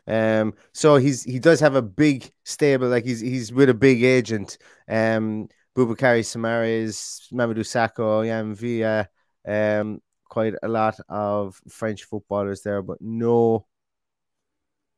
Um, 0.09 0.55
so 0.73 0.97
he's 0.97 1.23
he 1.23 1.39
does 1.39 1.61
have 1.61 1.77
a 1.77 1.83
big 1.83 2.31
stable, 2.45 2.89
like 2.89 3.05
he's 3.05 3.21
he's 3.21 3.53
with 3.53 3.69
a 3.69 3.75
big 3.75 4.03
agent. 4.03 4.59
Um, 4.89 5.49
Boubakary 5.77 6.23
Soumaré, 6.23 6.87
Mamadou 7.33 7.59
Sakho, 7.61 8.55
Villa, 8.55 9.09
um, 9.47 10.01
quite 10.37 10.55
a 10.63 10.69
lot 10.69 11.01
of 11.09 11.59
French 11.67 12.05
footballers 12.05 12.61
there, 12.61 12.83
but 12.83 13.01
no 13.01 13.65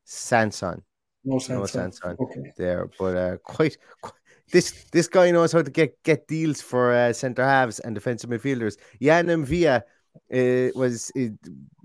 Sanson. 0.03 0.83
No 1.23 1.39
Sanson, 1.39 1.59
no 1.59 1.65
Sanson 1.65 2.17
okay. 2.19 2.51
there, 2.57 2.89
but 2.99 3.15
uh, 3.15 3.37
quite, 3.37 3.77
quite 4.01 4.19
this 4.51 4.83
this 4.91 5.07
guy 5.07 5.31
knows 5.31 5.53
how 5.53 5.61
to 5.61 5.71
get 5.71 6.03
get 6.03 6.27
deals 6.27 6.59
for 6.59 6.91
uh, 6.91 7.13
centre 7.13 7.45
halves 7.45 7.79
and 7.79 7.95
defensive 7.95 8.29
midfielders. 8.29 8.75
Yann 8.99 9.27
M'Vila 9.27 9.77
uh, 9.79 10.77
was 10.77 11.09
it 11.15 11.31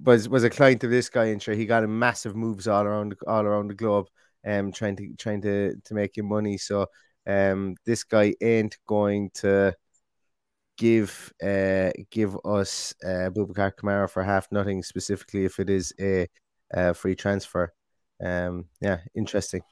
was 0.02 0.28
was 0.28 0.42
a 0.42 0.50
client 0.50 0.82
of 0.82 0.90
this 0.90 1.08
guy, 1.08 1.26
and 1.26 1.40
sure 1.40 1.54
he 1.54 1.64
got 1.64 1.84
him 1.84 1.96
massive 1.96 2.34
moves 2.34 2.66
all 2.66 2.84
around 2.84 3.14
all 3.28 3.44
around 3.44 3.68
the 3.68 3.74
globe, 3.74 4.08
um, 4.44 4.72
trying 4.72 4.96
to 4.96 5.14
trying 5.14 5.42
to 5.42 5.76
to 5.84 5.94
make 5.94 6.18
him 6.18 6.26
money. 6.26 6.58
So 6.58 6.86
um, 7.24 7.76
this 7.86 8.02
guy 8.02 8.34
ain't 8.40 8.76
going 8.84 9.30
to 9.34 9.76
give 10.76 11.32
uh 11.42 11.90
give 12.10 12.36
us 12.44 12.94
uh 13.04 13.30
Boubacar 13.30 13.72
Kamara 13.74 14.10
for 14.10 14.22
half 14.22 14.50
nothing 14.50 14.82
specifically 14.82 15.44
if 15.44 15.58
it 15.60 15.70
is 15.70 15.92
a, 16.00 16.28
a 16.72 16.94
free 16.94 17.14
transfer. 17.14 17.72
Um, 18.24 18.66
yeah, 18.80 18.98
interesting. 19.14 19.62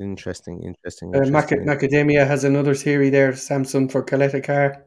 Interesting, 0.00 0.62
interesting. 0.62 1.14
Uh, 1.14 1.22
interesting. 1.22 1.68
Uh, 1.68 1.74
Macadamia 1.74 2.26
has 2.26 2.44
another 2.44 2.74
theory 2.74 3.10
there. 3.10 3.34
Sanson 3.36 3.88
for 3.88 4.02
Caleta 4.02 4.42
Car. 4.42 4.86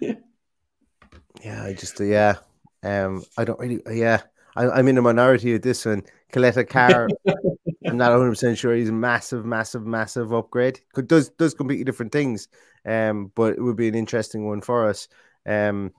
yeah. 0.00 0.14
yeah, 1.44 1.64
I 1.64 1.72
just 1.72 1.98
yeah. 2.00 2.36
Um, 2.84 3.24
I 3.36 3.44
don't 3.44 3.58
really 3.58 3.80
yeah. 3.90 4.22
I, 4.54 4.78
am 4.78 4.88
in 4.88 4.98
a 4.98 5.02
minority 5.02 5.52
with 5.52 5.62
this 5.62 5.84
one. 5.84 6.02
Caleta 6.32 6.68
Car. 6.68 7.08
I'm 7.86 7.96
not 7.96 8.12
100 8.12 8.30
percent 8.30 8.58
sure 8.58 8.76
he's 8.76 8.90
a 8.90 8.92
massive, 8.92 9.44
massive, 9.44 9.84
massive 9.84 10.32
upgrade. 10.32 10.80
Could 10.92 11.08
does 11.08 11.30
does 11.30 11.54
completely 11.54 11.84
different 11.84 12.12
things. 12.12 12.48
Um, 12.84 13.30
but 13.34 13.54
it 13.54 13.62
would 13.62 13.76
be 13.76 13.88
an 13.88 13.94
interesting 13.94 14.46
one 14.46 14.60
for 14.60 14.88
us. 14.88 15.08
Um, 15.46 15.92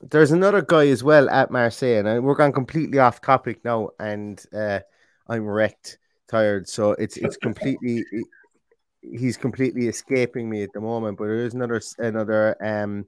there's 0.00 0.32
another 0.32 0.62
guy 0.62 0.88
as 0.88 1.02
well 1.02 1.28
at 1.30 1.50
Marseille, 1.50 2.06
and 2.06 2.24
we're 2.24 2.34
gone 2.34 2.52
completely 2.52 2.98
off 2.98 3.20
topic 3.20 3.64
now. 3.64 3.90
And 3.98 4.42
uh, 4.52 4.80
I'm 5.28 5.46
wrecked, 5.46 5.98
tired. 6.28 6.68
So 6.68 6.92
it's 6.92 7.16
it's 7.16 7.36
completely 7.36 8.04
he's 9.00 9.36
completely 9.36 9.88
escaping 9.88 10.48
me 10.48 10.62
at 10.62 10.72
the 10.72 10.80
moment. 10.80 11.18
But 11.18 11.24
there 11.26 11.44
is 11.44 11.54
another 11.54 11.80
another 11.98 12.56
um 12.64 13.06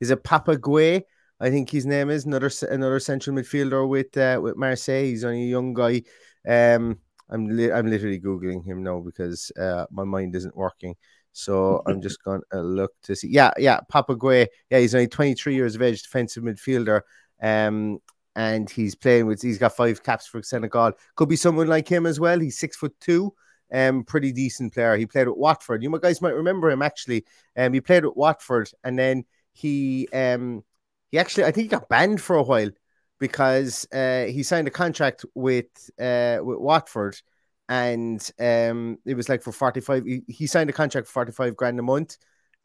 is 0.00 0.10
it 0.10 0.24
Papa 0.24 0.56
Gueye? 0.56 1.02
I 1.38 1.50
think 1.50 1.70
his 1.70 1.84
name 1.86 2.10
is 2.10 2.24
another 2.24 2.50
another 2.70 3.00
central 3.00 3.36
midfielder 3.36 3.88
with 3.88 4.16
uh, 4.16 4.40
with 4.42 4.56
Marseille. 4.56 5.04
He's 5.04 5.24
only 5.24 5.44
a 5.44 5.46
young 5.46 5.74
guy. 5.74 6.02
Um, 6.48 6.98
I'm 7.28 7.46
li- 7.56 7.72
I'm 7.72 7.90
literally 7.90 8.20
googling 8.20 8.64
him 8.64 8.82
now 8.82 9.00
because 9.00 9.50
uh, 9.58 9.84
my 9.90 10.04
mind 10.04 10.34
isn't 10.36 10.56
working. 10.56 10.94
So 11.36 11.82
I'm 11.86 12.00
just 12.00 12.22
going 12.24 12.40
to 12.50 12.62
look 12.62 12.92
to 13.02 13.14
see. 13.14 13.28
Yeah, 13.28 13.52
yeah, 13.58 13.80
Papa 13.88 14.16
Gueye. 14.16 14.46
Yeah, 14.70 14.78
he's 14.78 14.94
only 14.94 15.08
23 15.08 15.54
years 15.54 15.74
of 15.74 15.82
age, 15.82 16.02
defensive 16.02 16.42
midfielder. 16.42 17.02
Um, 17.42 17.98
and 18.34 18.68
he's 18.68 18.94
playing 18.94 19.26
with 19.26 19.40
he's 19.40 19.58
got 19.58 19.76
five 19.76 20.02
caps 20.02 20.26
for 20.26 20.42
Senegal. 20.42 20.92
Could 21.14 21.28
be 21.28 21.36
someone 21.36 21.68
like 21.68 21.88
him 21.88 22.06
as 22.06 22.18
well. 22.18 22.38
He's 22.38 22.58
six 22.58 22.76
foot 22.76 22.94
two, 23.00 23.34
um, 23.72 24.04
pretty 24.04 24.32
decent 24.32 24.74
player. 24.74 24.96
He 24.96 25.06
played 25.06 25.28
with 25.28 25.38
Watford. 25.38 25.82
You 25.82 25.98
guys 25.98 26.20
might 26.20 26.34
remember 26.34 26.70
him 26.70 26.82
actually. 26.82 27.24
Um, 27.56 27.72
he 27.72 27.80
played 27.80 28.04
with 28.04 28.16
Watford, 28.16 28.70
and 28.84 28.98
then 28.98 29.24
he 29.52 30.08
um 30.12 30.64
he 31.10 31.18
actually 31.18 31.44
I 31.44 31.50
think 31.50 31.64
he 31.64 31.68
got 31.68 31.88
banned 31.88 32.20
for 32.20 32.36
a 32.36 32.42
while 32.42 32.70
because 33.18 33.86
uh 33.92 34.24
he 34.24 34.42
signed 34.42 34.68
a 34.68 34.70
contract 34.70 35.24
with 35.34 35.66
uh 35.98 36.38
with 36.42 36.58
Watford 36.58 37.16
and 37.68 38.30
um 38.38 38.96
it 39.04 39.14
was 39.14 39.28
like 39.28 39.42
for 39.42 39.50
45 39.50 40.04
he, 40.04 40.22
he 40.28 40.46
signed 40.46 40.70
a 40.70 40.72
contract 40.72 41.08
for 41.08 41.12
45 41.12 41.56
grand 41.56 41.78
a 41.80 41.82
month 41.82 42.16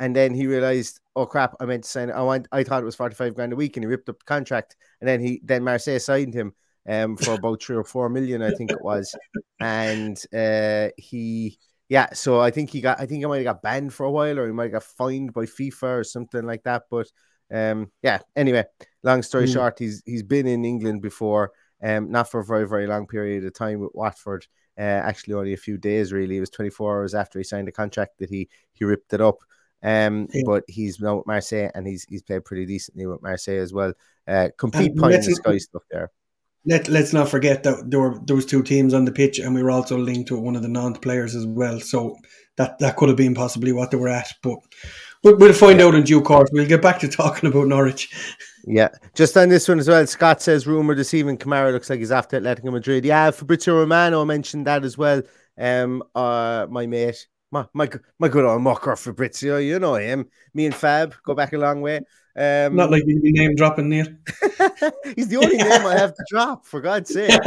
and 0.02 0.16
then 0.16 0.34
he 0.34 0.48
realized, 0.48 1.00
oh 1.16 1.28
crap, 1.28 1.56
I 1.60 1.66
meant 1.66 1.84
to 1.84 1.90
sign. 1.90 2.10
I 2.10 2.24
want. 2.24 2.48
I 2.52 2.64
thought 2.64 2.82
it 2.82 2.88
was 2.88 2.96
forty 2.96 3.14
five 3.14 3.36
grand 3.36 3.54
a 3.54 3.56
week, 3.56 3.78
and 3.78 3.84
he 3.84 3.88
ripped 3.88 4.10
up 4.10 4.18
the 4.18 4.26
contract. 4.26 4.76
And 5.00 5.08
then 5.08 5.20
he 5.20 5.42
then 5.44 5.64
Marseille 5.64 6.00
signed 6.00 6.34
him 6.34 6.54
um 6.90 7.16
for 7.18 7.36
about 7.36 7.62
three 7.62 7.76
or 7.76 7.84
four 7.84 8.10
million, 8.10 8.42
I 8.42 8.50
think 8.50 8.72
it 8.72 8.82
was. 8.82 9.16
And 9.60 10.20
uh 10.34 10.90
he 10.98 11.60
yeah, 11.88 12.14
so 12.14 12.42
I 12.42 12.50
think 12.50 12.72
he 12.72 12.82
got. 12.82 13.00
I 13.00 13.06
think 13.06 13.20
he 13.20 13.28
might 13.28 13.46
have 13.46 13.56
got 13.56 13.62
banned 13.62 13.94
for 13.94 14.08
a 14.08 14.12
while, 14.12 14.40
or 14.40 14.48
he 14.48 14.54
might 14.54 14.74
have 14.74 14.82
got 14.82 14.84
fined 14.84 15.34
by 15.34 15.46
FIFA 15.46 16.00
or 16.00 16.04
something 16.04 16.46
like 16.46 16.64
that. 16.64 16.86
But 16.90 17.12
um 17.52 17.92
yeah. 18.02 18.22
Anyway, 18.36 18.66
long 19.04 19.22
story 19.22 19.46
mm. 19.46 19.54
short, 19.54 19.78
he's 19.78 20.02
he's 20.08 20.24
been 20.24 20.48
in 20.48 20.66
England 20.66 21.04
before. 21.04 21.52
Um, 21.84 22.10
not 22.10 22.32
for 22.32 22.40
a 22.40 22.46
very 22.46 22.68
very 22.68 22.88
long 22.88 23.06
period 23.06 23.46
of 23.46 23.54
time 23.54 23.82
with 23.82 23.92
Watford. 23.94 24.48
Uh, 24.78 24.82
actually, 24.82 25.34
only 25.34 25.54
a 25.54 25.58
few 25.58 25.78
days 25.78 26.14
really. 26.14 26.38
It 26.38 26.42
was 26.42 26.50
24 26.50 26.98
hours 26.98 27.16
after 27.16 27.40
he 27.40 27.44
signed 27.44 27.68
the 27.68 27.72
contract 27.72 28.20
that 28.20 28.30
he 28.30 28.50
he 28.74 28.86
ripped 28.86 29.14
it 29.14 29.22
up. 29.22 29.38
Um, 29.84 30.28
yeah. 30.32 30.44
but 30.46 30.64
he's 30.68 31.00
now 31.00 31.18
with 31.18 31.28
Marseille 31.28 31.72
and 31.74 31.88
he's 31.88 32.06
he's 32.08 32.22
played 32.22 32.46
pretty 32.46 32.66
decently 32.66 33.06
with 33.06 33.22
Marseille 33.22 33.60
as 33.60 33.74
well. 33.74 33.94
Uh, 34.28 34.50
complete 34.58 34.96
point 34.96 35.16
in 35.16 35.22
the 35.22 35.34
sky 35.34 35.58
stuff 35.58 35.84
there. 35.90 36.12
Let 36.66 36.88
Let's 36.88 37.14
not 37.14 37.30
forget 37.30 37.64
that 37.64 37.90
there 37.90 38.00
were 38.00 38.20
those 38.24 38.46
two 38.46 38.62
teams 38.62 38.94
on 38.94 39.06
the 39.06 39.12
pitch, 39.12 39.40
and 39.40 39.56
we 39.56 39.64
were 39.64 39.72
also 39.72 39.98
linked 39.98 40.28
to 40.28 40.38
one 40.38 40.56
of 40.56 40.62
the 40.62 40.68
non 40.68 40.94
players 40.94 41.36
as 41.36 41.48
well. 41.48 41.80
So 41.80 42.16
that 42.58 42.78
that 42.80 42.98
could 42.98 43.10
have 43.10 43.18
been 43.18 43.34
possibly 43.34 43.72
what 43.72 43.92
they 43.92 43.98
were 43.98 44.10
at, 44.10 44.32
but. 44.42 44.60
We'll, 45.24 45.38
we'll 45.38 45.54
find 45.54 45.80
yeah. 45.80 45.86
out 45.86 45.94
in 45.94 46.02
due 46.02 46.22
course. 46.22 46.50
We'll 46.52 46.68
get 46.68 46.82
back 46.82 46.98
to 47.02 47.08
talking 47.08 47.48
about 47.48 47.68
Norwich. 47.68 48.10
Yeah, 48.66 48.90
just 49.16 49.36
on 49.38 49.50
this 49.50 49.68
one 49.68 49.80
as 49.80 49.88
well. 49.88 50.06
Scott 50.06 50.42
says 50.42 50.68
rumor 50.68 50.96
this 50.96 51.14
evening 51.14 51.38
Kamara 51.38 51.72
looks 51.72 51.90
like 51.90 52.00
he's 52.00 52.12
after 52.12 52.40
Atletico 52.40 52.72
Madrid. 52.72 53.06
Yeah, 53.06 53.32
Fabrizio 53.32 53.78
Romano 53.80 54.24
mentioned 54.26 54.68
that 54.68 54.84
as 54.84 54.98
well. 54.98 55.24
Um, 55.58 56.04
uh, 56.16 56.68
my 56.70 56.86
mate 56.86 57.28
my 57.52 57.66
my 57.74 57.90
my 58.18 58.28
good 58.28 58.46
old 58.46 58.62
mocker 58.62 58.96
Fabrizio, 58.96 59.58
you 59.58 59.80
know 59.80 59.96
him. 59.96 60.28
Me 60.54 60.66
and 60.66 60.76
Fab 60.76 61.14
go 61.24 61.36
back 61.36 61.54
a 61.54 61.58
long 61.58 61.82
way. 61.82 62.02
Um, 62.34 62.78
Not 62.78 62.92
like 62.92 63.04
you 63.06 63.20
be 63.20 63.34
name 63.34 63.56
dropping 63.56 63.90
Neil. 63.90 64.06
he's 65.16 65.28
the 65.28 65.38
only 65.42 65.58
name 65.58 65.86
I 65.86 65.98
have 65.98 66.14
to 66.16 66.26
drop, 66.30 66.66
for 66.66 66.80
God's 66.80 67.14
sake. 67.14 67.38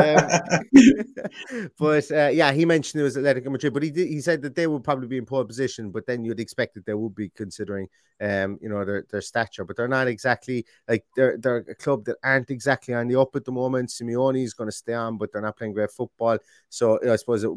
Um, 0.00 1.70
but 1.78 2.10
uh, 2.12 2.28
yeah, 2.28 2.52
he 2.52 2.64
mentioned 2.64 3.00
it 3.00 3.04
was 3.04 3.16
Atletico 3.16 3.50
Madrid, 3.50 3.74
but 3.74 3.82
he 3.82 3.90
did, 3.90 4.06
he 4.06 4.20
said 4.20 4.42
that 4.42 4.54
they 4.54 4.68
would 4.68 4.84
probably 4.84 5.08
be 5.08 5.18
in 5.18 5.26
poor 5.26 5.44
position, 5.44 5.90
but 5.90 6.06
then 6.06 6.24
you'd 6.24 6.38
expect 6.38 6.74
that 6.74 6.86
they 6.86 6.94
would 6.94 7.16
be 7.16 7.30
considering, 7.30 7.88
um, 8.20 8.58
you 8.62 8.68
know, 8.68 8.84
their, 8.84 9.04
their 9.10 9.20
stature, 9.20 9.64
but 9.64 9.76
they're 9.76 9.88
not 9.88 10.06
exactly 10.06 10.64
like 10.86 11.04
they're 11.16 11.36
they're 11.36 11.56
a 11.56 11.74
club 11.74 12.04
that 12.04 12.18
aren't 12.22 12.50
exactly 12.50 12.94
on 12.94 13.08
the 13.08 13.18
up 13.18 13.34
at 13.34 13.44
the 13.44 13.52
moment. 13.52 13.88
Simeone 13.88 14.40
is 14.44 14.54
going 14.54 14.68
to 14.68 14.76
stay 14.76 14.94
on, 14.94 15.18
but 15.18 15.32
they're 15.32 15.42
not 15.42 15.56
playing 15.56 15.72
great 15.72 15.90
football. 15.90 16.38
So 16.68 17.00
I 17.10 17.16
suppose 17.16 17.42
it, 17.42 17.50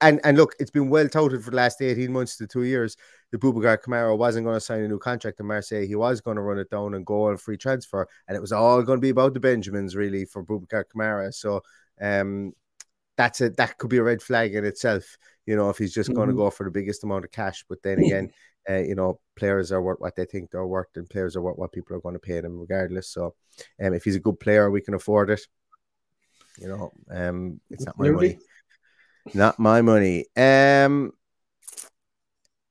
and 0.00 0.20
and 0.24 0.36
look, 0.36 0.54
it's 0.58 0.70
been 0.70 0.88
well 0.88 1.08
touted 1.08 1.42
for 1.42 1.50
the 1.50 1.56
last 1.56 1.80
18 1.80 2.12
months 2.12 2.36
to 2.36 2.46
two 2.46 2.64
years. 2.64 2.96
The 3.30 3.38
Boubacar 3.38 3.78
Kamara 3.78 4.16
wasn't 4.16 4.44
going 4.44 4.56
to 4.56 4.60
sign 4.60 4.82
a 4.82 4.88
new 4.88 4.98
contract 4.98 5.40
in 5.40 5.46
Marseille. 5.46 5.86
He 5.86 5.94
was 5.94 6.20
going 6.20 6.36
to 6.36 6.42
run 6.42 6.58
it 6.58 6.70
down 6.70 6.94
and 6.94 7.06
go 7.06 7.28
on 7.28 7.36
free 7.36 7.56
transfer, 7.56 8.06
and 8.28 8.36
it 8.36 8.40
was 8.40 8.52
all 8.52 8.82
going 8.82 8.98
to 8.98 9.02
be 9.02 9.10
about 9.10 9.34
the 9.34 9.40
Benjamins 9.40 9.96
really 9.96 10.24
for 10.24 10.44
Boubacar 10.44 10.84
Kamara. 10.94 11.32
So 11.32 11.62
um, 12.00 12.52
that's 13.16 13.40
a 13.40 13.50
that 13.50 13.78
could 13.78 13.90
be 13.90 13.98
a 13.98 14.02
red 14.02 14.22
flag 14.22 14.54
in 14.54 14.64
itself. 14.64 15.16
You 15.46 15.56
know, 15.56 15.70
if 15.70 15.78
he's 15.78 15.94
just 15.94 16.10
mm-hmm. 16.10 16.16
going 16.16 16.28
to 16.28 16.36
go 16.36 16.50
for 16.50 16.64
the 16.64 16.70
biggest 16.70 17.04
amount 17.04 17.24
of 17.24 17.32
cash, 17.32 17.64
but 17.68 17.82
then 17.82 17.98
again, 17.98 18.30
uh, 18.70 18.78
you 18.78 18.94
know, 18.94 19.20
players 19.36 19.72
are 19.72 19.82
worth 19.82 20.00
what 20.00 20.14
they 20.16 20.24
think 20.24 20.50
they're 20.50 20.66
worth, 20.66 20.88
and 20.96 21.08
players 21.08 21.36
are 21.36 21.42
worth 21.42 21.58
what 21.58 21.72
people 21.72 21.96
are 21.96 22.00
going 22.00 22.14
to 22.14 22.20
pay 22.20 22.40
them 22.40 22.58
regardless. 22.58 23.08
So, 23.08 23.34
um, 23.82 23.94
if 23.94 24.04
he's 24.04 24.16
a 24.16 24.20
good 24.20 24.38
player, 24.40 24.70
we 24.70 24.80
can 24.80 24.94
afford 24.94 25.30
it. 25.30 25.46
You 26.58 26.68
know, 26.68 26.92
um, 27.10 27.60
it's 27.70 27.86
not 27.86 27.98
my 27.98 28.10
money. 28.10 28.38
Not 29.34 29.58
my 29.58 29.82
money. 29.82 30.26
Um, 30.36 31.12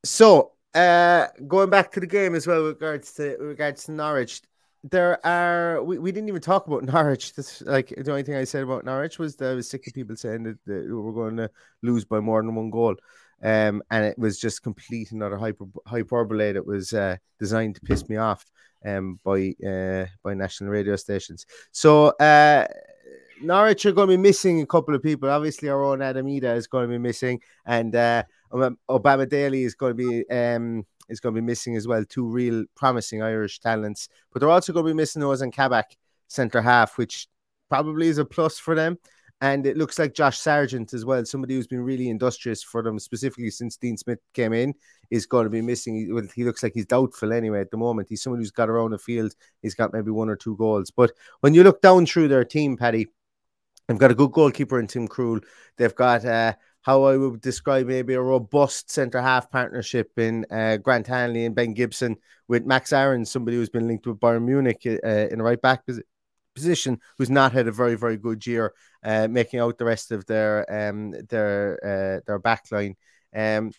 so 0.03 0.51
uh, 0.73 1.27
going 1.47 1.69
back 1.69 1.91
to 1.93 1.99
the 1.99 2.07
game 2.07 2.35
as 2.35 2.47
well, 2.47 2.63
regards 2.63 3.13
to 3.13 3.37
regards 3.39 3.85
to 3.85 3.91
Norwich, 3.91 4.41
there 4.83 5.25
are 5.25 5.83
we, 5.83 5.97
we 5.97 6.11
didn't 6.11 6.29
even 6.29 6.41
talk 6.41 6.67
about 6.67 6.83
Norwich. 6.93 7.33
This 7.33 7.61
like 7.61 7.89
the 7.89 8.11
only 8.11 8.23
thing 8.23 8.35
I 8.35 8.43
said 8.43 8.63
about 8.63 8.85
Norwich 8.85 9.19
was 9.19 9.35
that 9.37 9.51
I 9.51 9.55
was 9.55 9.69
sick 9.69 9.87
of 9.87 9.93
people 9.93 10.15
saying 10.15 10.43
that, 10.43 10.57
that 10.65 10.85
we 10.85 10.93
were 10.93 11.13
going 11.13 11.37
to 11.37 11.49
lose 11.81 12.05
by 12.05 12.19
more 12.19 12.41
than 12.41 12.55
one 12.55 12.69
goal. 12.69 12.95
Um, 13.43 13.81
and 13.89 14.05
it 14.05 14.19
was 14.19 14.39
just 14.39 14.61
complete 14.61 15.11
another 15.11 15.37
hyper, 15.37 15.65
hyperbole 15.87 16.51
that 16.51 16.65
was 16.65 16.93
uh, 16.93 17.17
designed 17.39 17.73
to 17.75 17.81
piss 17.81 18.07
me 18.07 18.17
off 18.17 18.45
um, 18.85 19.19
by 19.23 19.55
uh, 19.65 20.05
by 20.23 20.33
national 20.33 20.69
radio 20.69 20.95
stations. 20.95 21.45
So 21.71 22.09
uh, 22.19 22.67
Norwich 23.41 23.85
are 23.85 23.91
going 23.91 24.09
to 24.09 24.17
be 24.17 24.21
missing 24.21 24.61
a 24.61 24.65
couple 24.65 24.95
of 24.95 25.03
people. 25.03 25.29
Obviously, 25.29 25.69
our 25.69 25.83
own 25.83 26.01
Adam 26.01 26.25
Idah 26.25 26.55
is 26.55 26.67
going 26.67 26.87
to 26.87 26.89
be 26.89 26.97
missing, 26.97 27.41
and 27.65 27.95
uh, 27.95 28.23
Omobamidele 28.51 29.63
is 29.63 29.75
going 29.75 29.97
to 29.97 30.25
be 30.25 30.29
um, 30.29 30.85
is 31.09 31.19
going 31.19 31.35
to 31.35 31.41
be 31.41 31.45
missing 31.45 31.75
as 31.75 31.87
well. 31.87 32.03
Two 32.05 32.27
real 32.27 32.65
promising 32.75 33.21
Irish 33.21 33.59
talents, 33.59 34.09
but 34.31 34.39
they're 34.39 34.49
also 34.49 34.73
going 34.73 34.85
to 34.85 34.91
be 34.91 34.97
missing 34.97 35.21
Ozan 35.21 35.53
Kabak, 35.53 35.95
centre 36.27 36.61
half, 36.61 36.97
which 36.97 37.27
probably 37.69 38.07
is 38.07 38.17
a 38.17 38.25
plus 38.25 38.59
for 38.59 38.75
them. 38.75 38.97
And 39.43 39.65
it 39.65 39.75
looks 39.75 39.97
like 39.97 40.13
Josh 40.13 40.37
Sargent 40.37 40.93
as 40.93 41.03
well, 41.03 41.25
somebody 41.25 41.55
who's 41.55 41.65
been 41.65 41.81
really 41.81 42.09
industrious 42.09 42.61
for 42.61 42.83
them, 42.83 42.99
specifically 42.99 43.49
since 43.49 43.75
Dean 43.75 43.97
Smith 43.97 44.19
came 44.35 44.53
in, 44.53 44.75
is 45.09 45.25
going 45.25 45.45
to 45.45 45.49
be 45.49 45.63
missing. 45.63 45.95
He 46.35 46.43
looks 46.43 46.61
like 46.61 46.73
he's 46.75 46.85
doubtful 46.85 47.33
anyway 47.33 47.61
at 47.61 47.71
the 47.71 47.77
moment. 47.77 48.07
He's 48.07 48.21
someone 48.21 48.39
who's 48.39 48.51
got 48.51 48.69
around 48.69 48.91
the 48.91 48.99
field. 48.99 49.33
He's 49.63 49.73
got 49.73 49.93
maybe 49.93 50.11
one 50.11 50.29
or 50.29 50.35
two 50.35 50.55
goals. 50.57 50.91
But 50.91 51.13
when 51.39 51.55
you 51.55 51.63
look 51.63 51.81
down 51.81 52.05
through 52.05 52.27
their 52.27 52.45
team, 52.45 52.77
Paddy, 52.77 53.07
they've 53.91 53.99
got 53.99 54.11
a 54.11 54.15
good 54.15 54.31
goalkeeper 54.31 54.79
in 54.79 54.87
Tim 54.87 55.07
Krul. 55.07 55.43
They've 55.77 55.95
got 55.95 56.25
uh, 56.25 56.53
how 56.81 57.03
I 57.03 57.17
would 57.17 57.41
describe 57.41 57.87
maybe 57.87 58.13
a 58.13 58.21
robust 58.21 58.89
centre 58.89 59.21
half 59.21 59.51
partnership 59.51 60.11
in 60.17 60.45
uh, 60.49 60.77
Grant 60.77 61.07
Hanley 61.07 61.45
and 61.45 61.55
Ben 61.55 61.73
Gibson 61.73 62.17
with 62.47 62.65
Max 62.65 62.93
Aaron, 62.93 63.25
somebody 63.25 63.57
who's 63.57 63.69
been 63.69 63.87
linked 63.87 64.07
with 64.07 64.19
Bayern 64.19 64.43
Munich 64.43 64.81
uh, 64.85 65.07
in 65.07 65.37
the 65.37 65.43
right 65.43 65.61
back 65.61 65.83
position 66.53 66.99
who's 67.17 67.29
not 67.29 67.53
had 67.53 67.67
a 67.67 67.71
very 67.71 67.95
very 67.95 68.17
good 68.17 68.45
year, 68.45 68.73
uh, 69.03 69.27
making 69.29 69.59
out 69.59 69.77
the 69.77 69.85
rest 69.85 70.11
of 70.11 70.25
their 70.25 70.65
um 70.71 71.13
their 71.29 71.79
uh, 71.83 72.21
their 72.25 72.39
back 72.39 72.63
line. 72.71 72.95
Um, 73.35 73.71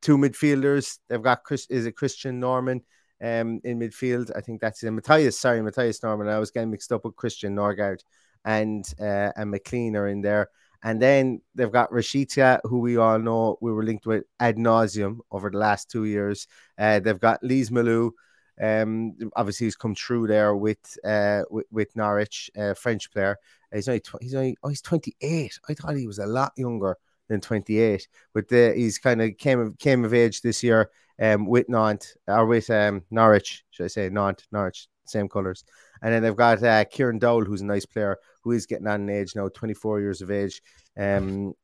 two 0.00 0.16
midfielders. 0.16 0.98
They've 1.08 1.22
got 1.22 1.44
Chris. 1.44 1.66
Is 1.68 1.86
it 1.86 1.92
Christian 1.92 2.40
Norman? 2.40 2.82
Um, 3.18 3.62
in 3.64 3.78
midfield, 3.80 4.30
I 4.36 4.42
think 4.42 4.60
that's 4.60 4.82
it. 4.82 4.90
Matthias, 4.90 5.38
sorry, 5.38 5.62
Mathias 5.62 6.02
Normann. 6.02 6.28
I 6.28 6.38
was 6.38 6.50
getting 6.50 6.70
mixed 6.70 6.92
up 6.92 7.06
with 7.06 7.16
Christian 7.16 7.56
Nørgaard 7.56 8.02
and 8.46 8.86
uh, 8.98 9.32
and 9.36 9.50
McLean 9.50 9.96
are 9.96 10.08
in 10.08 10.22
there. 10.22 10.48
And 10.82 11.02
then 11.02 11.42
they've 11.54 11.72
got 11.72 11.90
Rashica, 11.90 12.60
who 12.64 12.78
we 12.78 12.96
all 12.96 13.18
know 13.18 13.58
we 13.60 13.72
were 13.72 13.82
linked 13.82 14.06
with 14.06 14.24
ad 14.40 14.56
nauseum 14.56 15.18
over 15.30 15.50
the 15.50 15.58
last 15.58 15.90
two 15.90 16.04
years. 16.04 16.46
Uh, 16.78 17.00
they've 17.00 17.18
got 17.18 17.42
Lees-Melou, 17.42 18.12
um, 18.60 19.14
obviously, 19.36 19.66
he's 19.66 19.76
come 19.76 19.94
through 19.94 20.28
there 20.28 20.56
with 20.56 20.98
uh, 21.04 21.42
with, 21.50 21.66
with 21.70 21.94
Norwich, 21.96 22.50
uh, 22.56 22.74
French 22.74 23.10
player. 23.12 23.36
He's 23.72 23.88
only 23.88 24.00
tw- 24.00 24.22
he's 24.22 24.34
only 24.34 24.56
oh 24.62 24.68
he's 24.68 24.80
twenty 24.80 25.14
eight. 25.20 25.58
I 25.68 25.74
thought 25.74 25.96
he 25.96 26.06
was 26.06 26.18
a 26.18 26.26
lot 26.26 26.52
younger 26.56 26.96
than 27.28 27.40
twenty 27.40 27.78
eight. 27.78 28.08
But 28.32 28.48
the, 28.48 28.72
he's 28.74 28.98
kind 28.98 29.20
of 29.20 29.36
came 29.36 29.60
of 29.60 29.78
came 29.78 30.04
of 30.04 30.14
age 30.14 30.40
this 30.40 30.62
year 30.62 30.90
um, 31.20 31.46
with 31.46 31.68
Nantes 31.68 32.16
or 32.26 32.46
with 32.46 32.70
um, 32.70 33.02
Norwich, 33.10 33.64
should 33.70 33.84
I 33.84 33.88
say 33.88 34.08
Nantes, 34.08 34.46
Norwich, 34.50 34.88
same 35.04 35.28
colours. 35.28 35.64
And 36.00 36.12
then 36.12 36.22
they've 36.22 36.36
got 36.36 36.62
uh, 36.62 36.84
Kieran 36.84 37.18
Dowell, 37.18 37.44
who's 37.44 37.62
a 37.62 37.66
nice 37.66 37.86
player, 37.86 38.18
who 38.46 38.52
is 38.52 38.64
getting 38.64 38.86
on 38.86 39.02
in 39.02 39.10
age 39.10 39.34
now, 39.34 39.48
24 39.48 40.00
years 40.00 40.22
of 40.22 40.30
age. 40.30 40.62
Um, 40.96 41.54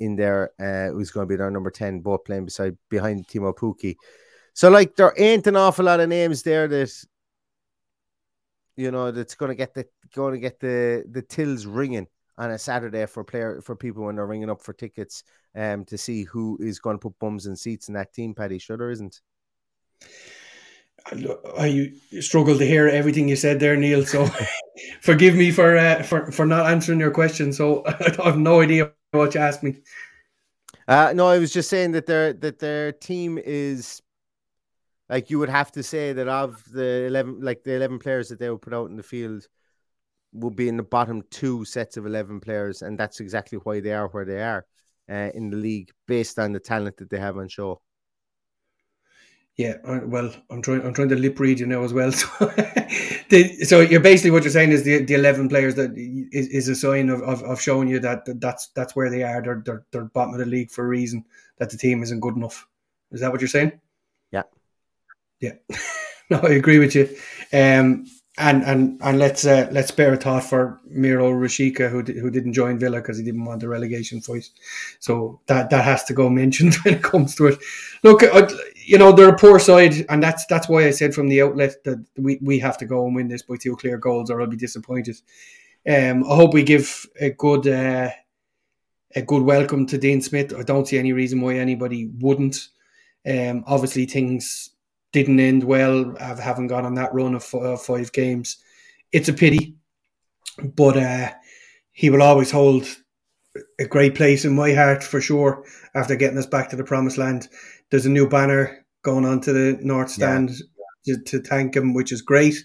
in 0.00 0.16
there, 0.16 0.50
uh, 0.58 0.90
who's 0.92 1.10
going 1.10 1.26
to 1.26 1.28
be 1.28 1.36
their 1.36 1.50
number 1.50 1.70
10, 1.70 2.00
both 2.00 2.24
playing 2.24 2.46
beside 2.46 2.76
behind 2.88 3.28
Teemu 3.28 3.54
Pukki. 3.54 3.94
So 4.52 4.70
like 4.70 4.96
there 4.96 5.12
ain't 5.18 5.46
an 5.46 5.54
awful 5.54 5.84
lot 5.84 6.00
of 6.00 6.08
names 6.08 6.42
there 6.42 6.66
that 6.66 6.90
you 8.74 8.90
know 8.90 9.12
that's 9.12 9.34
going 9.34 9.50
to 9.50 9.54
get 9.54 9.74
the 9.74 9.86
going 10.14 10.32
to 10.32 10.40
get 10.40 10.58
the 10.58 11.04
the 11.10 11.20
tills 11.20 11.66
ringing 11.66 12.06
on 12.38 12.50
a 12.50 12.58
Saturday 12.58 13.04
for 13.04 13.22
player 13.22 13.60
for 13.60 13.76
people 13.76 14.04
when 14.04 14.16
they're 14.16 14.26
ringing 14.26 14.48
up 14.48 14.62
for 14.62 14.72
tickets 14.72 15.24
um 15.56 15.84
to 15.84 15.98
see 15.98 16.24
who 16.24 16.56
is 16.60 16.78
going 16.78 16.96
to 16.96 17.00
put 17.00 17.18
bums 17.18 17.44
and 17.44 17.58
seats 17.58 17.88
in 17.88 17.94
that 17.94 18.14
team. 18.14 18.34
Paddy, 18.34 18.58
sure 18.58 18.90
isn't. 18.90 19.20
I 21.12 21.92
struggle 22.20 22.58
to 22.58 22.66
hear 22.66 22.88
everything 22.88 23.28
you 23.28 23.36
said 23.36 23.60
there, 23.60 23.76
Neil. 23.76 24.04
So 24.04 24.28
forgive 25.00 25.34
me 25.34 25.50
for 25.50 25.76
uh, 25.76 26.02
for 26.02 26.30
for 26.32 26.46
not 26.46 26.66
answering 26.66 27.00
your 27.00 27.10
question. 27.10 27.52
So 27.52 27.84
I 27.86 28.24
have 28.24 28.38
no 28.38 28.60
idea 28.60 28.92
what 29.12 29.34
you 29.34 29.40
asked 29.40 29.62
me. 29.62 29.76
Uh, 30.88 31.12
no, 31.14 31.26
I 31.26 31.38
was 31.38 31.52
just 31.52 31.70
saying 31.70 31.92
that 31.92 32.06
their 32.06 32.32
that 32.32 32.58
their 32.58 32.92
team 32.92 33.38
is 33.38 34.02
like 35.08 35.30
you 35.30 35.38
would 35.38 35.48
have 35.48 35.72
to 35.72 35.82
say 35.82 36.12
that 36.12 36.28
of 36.28 36.62
the 36.72 37.04
eleven, 37.06 37.40
like 37.40 37.62
the 37.62 37.74
eleven 37.74 37.98
players 37.98 38.28
that 38.28 38.38
they 38.38 38.50
would 38.50 38.62
put 38.62 38.74
out 38.74 38.90
in 38.90 38.96
the 38.96 39.02
field, 39.02 39.46
would 40.32 40.56
be 40.56 40.68
in 40.68 40.76
the 40.76 40.82
bottom 40.82 41.22
two 41.30 41.64
sets 41.64 41.96
of 41.96 42.06
eleven 42.06 42.40
players, 42.40 42.82
and 42.82 42.98
that's 42.98 43.20
exactly 43.20 43.58
why 43.58 43.80
they 43.80 43.92
are 43.92 44.08
where 44.08 44.24
they 44.24 44.42
are 44.42 44.66
uh, 45.10 45.30
in 45.34 45.50
the 45.50 45.56
league, 45.56 45.90
based 46.06 46.38
on 46.38 46.52
the 46.52 46.60
talent 46.60 46.96
that 46.96 47.10
they 47.10 47.18
have 47.18 47.36
on 47.36 47.48
show. 47.48 47.80
Yeah, 49.56 49.76
well, 49.84 50.34
I'm 50.50 50.60
trying. 50.60 50.82
I'm 50.82 50.92
trying 50.92 51.08
to 51.08 51.16
lip 51.16 51.40
read 51.40 51.60
you 51.60 51.66
now 51.66 51.82
as 51.82 51.92
well. 51.92 52.12
So, 53.28 53.34
the, 53.34 53.64
so 53.64 53.80
you're 53.80 53.98
basically 53.98 54.30
what 54.30 54.44
you're 54.44 54.52
saying 54.52 54.70
is 54.70 54.84
the, 54.84 55.02
the 55.02 55.14
eleven 55.14 55.48
players 55.48 55.74
that 55.74 55.90
is, 55.96 56.46
is 56.48 56.68
a 56.68 56.76
sign 56.76 57.08
of, 57.08 57.20
of, 57.22 57.42
of 57.42 57.60
showing 57.60 57.88
you 57.88 57.98
that 57.98 58.22
that's 58.40 58.68
that's 58.68 58.94
where 58.94 59.10
they 59.10 59.24
are. 59.24 59.42
They're, 59.42 59.62
they're 59.64 59.84
they're 59.90 60.04
bottom 60.04 60.34
of 60.34 60.38
the 60.38 60.46
league 60.46 60.70
for 60.70 60.84
a 60.84 60.88
reason. 60.88 61.24
That 61.58 61.70
the 61.70 61.76
team 61.76 62.04
isn't 62.04 62.20
good 62.20 62.36
enough. 62.36 62.68
Is 63.10 63.20
that 63.22 63.32
what 63.32 63.40
you're 63.40 63.48
saying? 63.48 63.72
Yeah. 64.30 64.44
Yeah, 65.40 65.54
no, 66.30 66.38
I 66.38 66.50
agree 66.50 66.78
with 66.78 66.94
you. 66.94 67.08
Um, 67.52 68.06
and 68.38 68.64
and 68.64 69.00
and 69.02 69.18
let's 69.18 69.46
uh, 69.46 69.68
let's 69.72 69.88
spare 69.88 70.12
a 70.12 70.16
thought 70.16 70.44
for 70.44 70.78
Miro 70.86 71.32
Rashica 71.32 71.90
who 71.90 72.02
who 72.02 72.30
didn't 72.30 72.52
join 72.52 72.78
Villa 72.78 72.98
because 72.98 73.16
he 73.18 73.24
didn't 73.24 73.44
want 73.44 73.60
the 73.60 73.68
relegation 73.68 74.20
fight. 74.20 74.48
So 75.00 75.40
that 75.46 75.70
that 75.70 75.84
has 75.84 76.04
to 76.04 76.14
go 76.14 76.28
mentioned 76.28 76.74
when 76.84 76.94
it 76.94 77.02
comes 77.02 77.34
to 77.36 77.46
it. 77.46 77.58
Look, 78.02 78.22
uh, 78.22 78.48
you 78.86 78.98
know 78.98 79.10
they're 79.10 79.30
a 79.30 79.36
poor 79.36 79.58
side, 79.58 80.06
and 80.08 80.22
that's 80.22 80.46
that's 80.46 80.68
why 80.68 80.86
I 80.86 80.92
said 80.92 81.12
from 81.12 81.28
the 81.28 81.42
outlet 81.42 81.82
that 81.84 82.04
we, 82.16 82.38
we 82.40 82.60
have 82.60 82.78
to 82.78 82.86
go 82.86 83.04
and 83.04 83.16
win 83.16 83.26
this 83.26 83.42
by 83.42 83.56
two 83.56 83.76
clear 83.76 83.98
goals, 83.98 84.30
or 84.30 84.40
I'll 84.40 84.46
be 84.46 84.56
disappointed. 84.56 85.16
Um, 85.88 86.24
I 86.24 86.36
hope 86.36 86.54
we 86.54 86.62
give 86.62 87.04
a 87.20 87.30
good 87.30 87.66
uh, 87.66 88.10
a 89.16 89.22
good 89.22 89.42
welcome 89.42 89.86
to 89.86 89.98
Dean 89.98 90.22
Smith. 90.22 90.54
I 90.56 90.62
don't 90.62 90.86
see 90.86 90.98
any 90.98 91.12
reason 91.12 91.40
why 91.40 91.56
anybody 91.56 92.10
wouldn't. 92.20 92.68
Um, 93.28 93.64
obviously, 93.66 94.06
things 94.06 94.70
didn't 95.12 95.40
end 95.40 95.64
well, 95.64 96.16
I 96.20 96.40
haven't 96.40 96.68
gone 96.68 96.86
on 96.86 96.94
that 96.94 97.12
run 97.12 97.34
of 97.34 97.54
uh, 97.54 97.76
five 97.76 98.12
games. 98.12 98.58
It's 99.10 99.28
a 99.28 99.32
pity, 99.32 99.74
but 100.62 100.96
uh, 100.96 101.32
he 101.90 102.10
will 102.10 102.22
always 102.22 102.52
hold 102.52 102.86
a 103.78 103.86
great 103.86 104.14
place 104.14 104.44
in 104.44 104.54
my 104.54 104.72
heart 104.72 105.02
for 105.02 105.20
sure. 105.20 105.64
After 105.94 106.14
getting 106.14 106.38
us 106.38 106.46
back 106.46 106.68
to 106.70 106.76
the 106.76 106.84
promised 106.84 107.18
land, 107.18 107.48
there's 107.90 108.06
a 108.06 108.10
new 108.10 108.28
banner 108.28 108.84
going 109.02 109.24
on 109.24 109.40
to 109.42 109.52
the 109.52 109.78
north 109.82 110.10
stand 110.10 110.50
yeah. 111.04 111.14
to, 111.16 111.22
to, 111.22 111.40
thank 111.40 111.76
him, 111.76 111.94
which 111.94 112.12
is 112.12 112.22
great, 112.22 112.56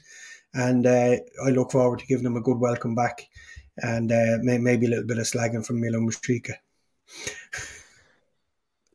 and 0.54 0.86
uh, 0.88 1.18
I 1.46 1.50
look 1.50 1.72
forward 1.72 2.00
to 2.00 2.06
giving 2.06 2.26
him 2.26 2.38
a 2.38 2.42
good 2.42 2.60
welcome 2.60 2.96
back, 2.96 3.28
and 3.78 4.12
uh, 4.12 4.38
may, 4.42 4.58
maybe 4.58 4.88
a 4.88 4.90
little 4.90 5.06
bit 5.06 5.18
of 5.18 5.26
slagging 5.26 5.66
from 5.66 5.80
Milo 5.80 6.00
Mustrika. 6.00 6.54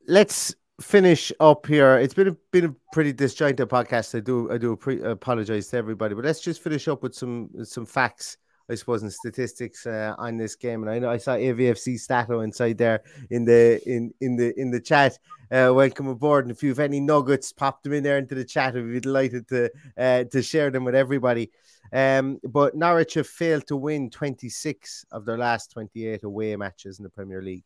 Let's 0.08 0.54
finish 0.80 1.32
up 1.40 1.66
here. 1.66 1.96
It's 1.96 2.14
been 2.14 2.28
a 2.28 2.36
been 2.52 2.66
a 2.66 2.74
pretty 2.92 3.12
disjointed 3.12 3.68
podcast. 3.68 4.14
I 4.16 4.20
do 4.20 4.50
I 4.50 4.58
do 4.58 4.78
apologize 5.04 5.68
to 5.68 5.76
everybody, 5.76 6.14
but 6.14 6.24
let's 6.24 6.40
just 6.40 6.62
finish 6.62 6.88
up 6.88 7.02
with 7.02 7.14
some 7.14 7.50
some 7.64 7.86
facts. 7.86 8.38
I 8.68 8.74
suppose 8.74 9.02
in 9.02 9.10
statistics 9.10 9.86
uh, 9.86 10.14
on 10.18 10.36
this 10.36 10.56
game, 10.56 10.82
and 10.82 10.90
I 10.90 10.98
know 10.98 11.08
I 11.08 11.18
saw 11.18 11.36
AVFC 11.36 12.00
Stato 12.00 12.40
inside 12.40 12.78
there 12.78 13.02
in 13.30 13.44
the 13.44 13.80
in 13.86 14.12
in 14.20 14.36
the 14.36 14.58
in 14.60 14.70
the 14.70 14.80
chat. 14.80 15.18
Uh, 15.52 15.70
welcome 15.72 16.08
aboard, 16.08 16.44
and 16.44 16.50
if 16.50 16.62
you 16.64 16.70
have 16.70 16.80
any 16.80 16.98
nuggets, 16.98 17.52
pop 17.52 17.82
them 17.82 17.92
in 17.92 18.02
there 18.02 18.18
into 18.18 18.34
the 18.34 18.44
chat. 18.44 18.74
We'd 18.74 18.92
be 18.92 19.00
delighted 19.00 19.46
to 19.48 19.70
uh, 19.96 20.24
to 20.24 20.42
share 20.42 20.70
them 20.70 20.84
with 20.84 20.96
everybody. 20.96 21.52
Um, 21.92 22.40
but 22.42 22.74
Norwich 22.74 23.14
have 23.14 23.28
failed 23.28 23.68
to 23.68 23.76
win 23.76 24.10
26 24.10 25.06
of 25.12 25.24
their 25.24 25.38
last 25.38 25.70
28 25.70 26.24
away 26.24 26.56
matches 26.56 26.98
in 26.98 27.04
the 27.04 27.10
Premier 27.10 27.40
League. 27.40 27.64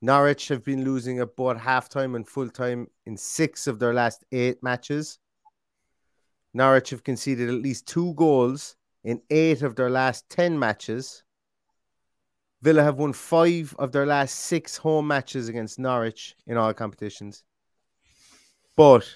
Norwich 0.00 0.48
have 0.48 0.64
been 0.64 0.84
losing 0.84 1.20
at 1.20 1.36
both 1.36 1.58
halftime 1.58 2.16
and 2.16 2.26
full 2.26 2.48
time 2.48 2.88
in 3.06 3.16
six 3.16 3.68
of 3.68 3.78
their 3.78 3.94
last 3.94 4.24
eight 4.32 4.60
matches. 4.60 5.20
Norwich 6.52 6.90
have 6.90 7.04
conceded 7.04 7.48
at 7.48 7.54
least 7.54 7.86
two 7.86 8.12
goals 8.14 8.74
in 9.04 9.20
eight 9.30 9.62
of 9.62 9.76
their 9.76 9.90
last 9.90 10.28
10 10.30 10.58
matches. 10.58 11.22
Villa 12.60 12.82
have 12.82 12.98
won 12.98 13.12
five 13.12 13.74
of 13.78 13.90
their 13.90 14.06
last 14.06 14.36
six 14.38 14.76
home 14.76 15.08
matches 15.08 15.48
against 15.48 15.78
Norwich 15.78 16.36
in 16.46 16.56
all 16.56 16.72
competitions. 16.72 17.42
But 18.76 19.08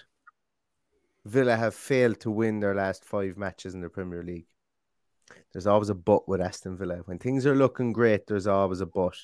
Villa 1.24 1.57
have 1.57 1.74
failed 1.74 2.20
to 2.20 2.30
win 2.30 2.61
their 2.61 2.74
last 2.74 3.05
five 3.05 3.37
matches 3.37 3.74
in 3.74 3.80
the 3.80 3.89
Premier 3.89 4.22
League. 4.22 4.47
There's 5.53 5.66
always 5.66 5.89
a 5.89 5.95
but 5.95 6.28
with 6.28 6.41
Aston 6.41 6.76
Villa. 6.76 7.03
When 7.05 7.18
things 7.18 7.47
are 7.47 7.55
looking 7.55 7.93
great, 7.93 8.26
there's 8.26 8.47
always 8.47 8.80
a 8.80 8.87
but. 8.87 9.16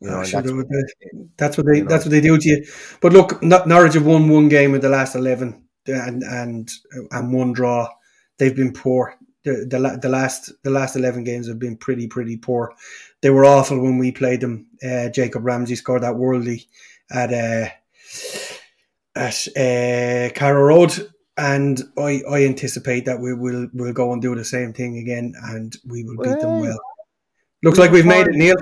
You 0.00 0.10
know, 0.10 0.16
oh, 0.18 0.24
that's, 0.24 0.52
what 0.52 0.66
they, 0.68 1.24
that's, 1.36 1.56
what 1.56 1.66
they, 1.66 1.76
you 1.78 1.84
know, 1.84 1.88
that's 1.88 2.04
what 2.04 2.10
they 2.10 2.20
do 2.20 2.36
to 2.36 2.48
you. 2.48 2.66
But 3.00 3.12
look, 3.12 3.42
Norwich 3.42 3.94
have 3.94 4.04
won 4.06 4.28
one 4.28 4.48
game 4.48 4.74
in 4.74 4.80
the 4.80 4.88
last 4.88 5.14
eleven, 5.14 5.66
and 5.86 6.22
and 6.22 6.68
and 7.10 7.32
one 7.32 7.52
draw. 7.52 7.88
They've 8.38 8.54
been 8.54 8.72
poor. 8.72 9.16
The, 9.44 9.66
the, 9.68 9.98
the 10.00 10.08
last 10.08 10.52
the 10.62 10.70
last 10.70 10.96
eleven 10.96 11.22
games 11.22 11.48
have 11.48 11.58
been 11.58 11.76
pretty 11.76 12.06
pretty 12.06 12.36
poor. 12.36 12.74
They 13.20 13.30
were 13.30 13.44
awful 13.44 13.80
when 13.80 13.98
we 13.98 14.10
played 14.10 14.40
them. 14.40 14.66
Uh, 14.82 15.08
Jacob 15.10 15.44
Ramsey 15.44 15.76
scored 15.76 16.02
that 16.02 16.16
worldly 16.16 16.66
at 17.10 17.32
uh, 17.32 17.68
at 19.14 19.48
uh, 19.56 20.32
Carrow 20.34 20.62
Road, 20.62 21.12
and 21.36 21.82
I, 21.98 22.22
I 22.28 22.44
anticipate 22.44 23.04
that 23.04 23.20
we 23.20 23.34
will 23.34 23.68
will 23.74 23.92
go 23.92 24.12
and 24.12 24.22
do 24.22 24.34
the 24.34 24.44
same 24.44 24.72
thing 24.72 24.98
again, 24.98 25.34
and 25.44 25.74
we 25.86 26.04
will 26.04 26.16
beat 26.16 26.40
them 26.40 26.60
well. 26.60 26.78
Looks 27.62 27.78
like 27.78 27.90
we've 27.90 28.06
made 28.06 28.26
it, 28.26 28.34
Neil. 28.34 28.56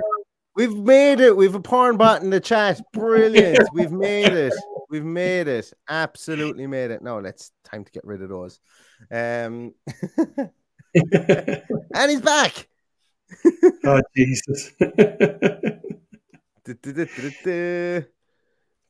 We've 0.55 0.76
made 0.76 1.20
it. 1.20 1.37
We've 1.37 1.55
a 1.55 1.61
porn 1.61 1.97
bot 1.97 2.22
in 2.22 2.30
the 2.30 2.41
chat. 2.41 2.80
Brilliant. 2.93 3.66
We've 3.72 3.91
made 3.91 4.33
it. 4.33 4.53
We've 4.91 5.05
made 5.05 5.49
it. 5.49 5.72
Absolutely 5.89 6.66
made 6.66 6.91
it. 6.91 7.03
No, 7.03 7.18
let's 7.18 7.53
time 7.64 7.85
to 7.85 7.91
get 7.91 8.05
rid 8.05 8.20
of 8.20 8.28
those. 8.28 8.61
Um, 9.11 9.74
and 10.95 12.11
he's 12.11 12.20
back. 12.20 12.68
oh 13.84 14.03
Jesus. 14.14 14.72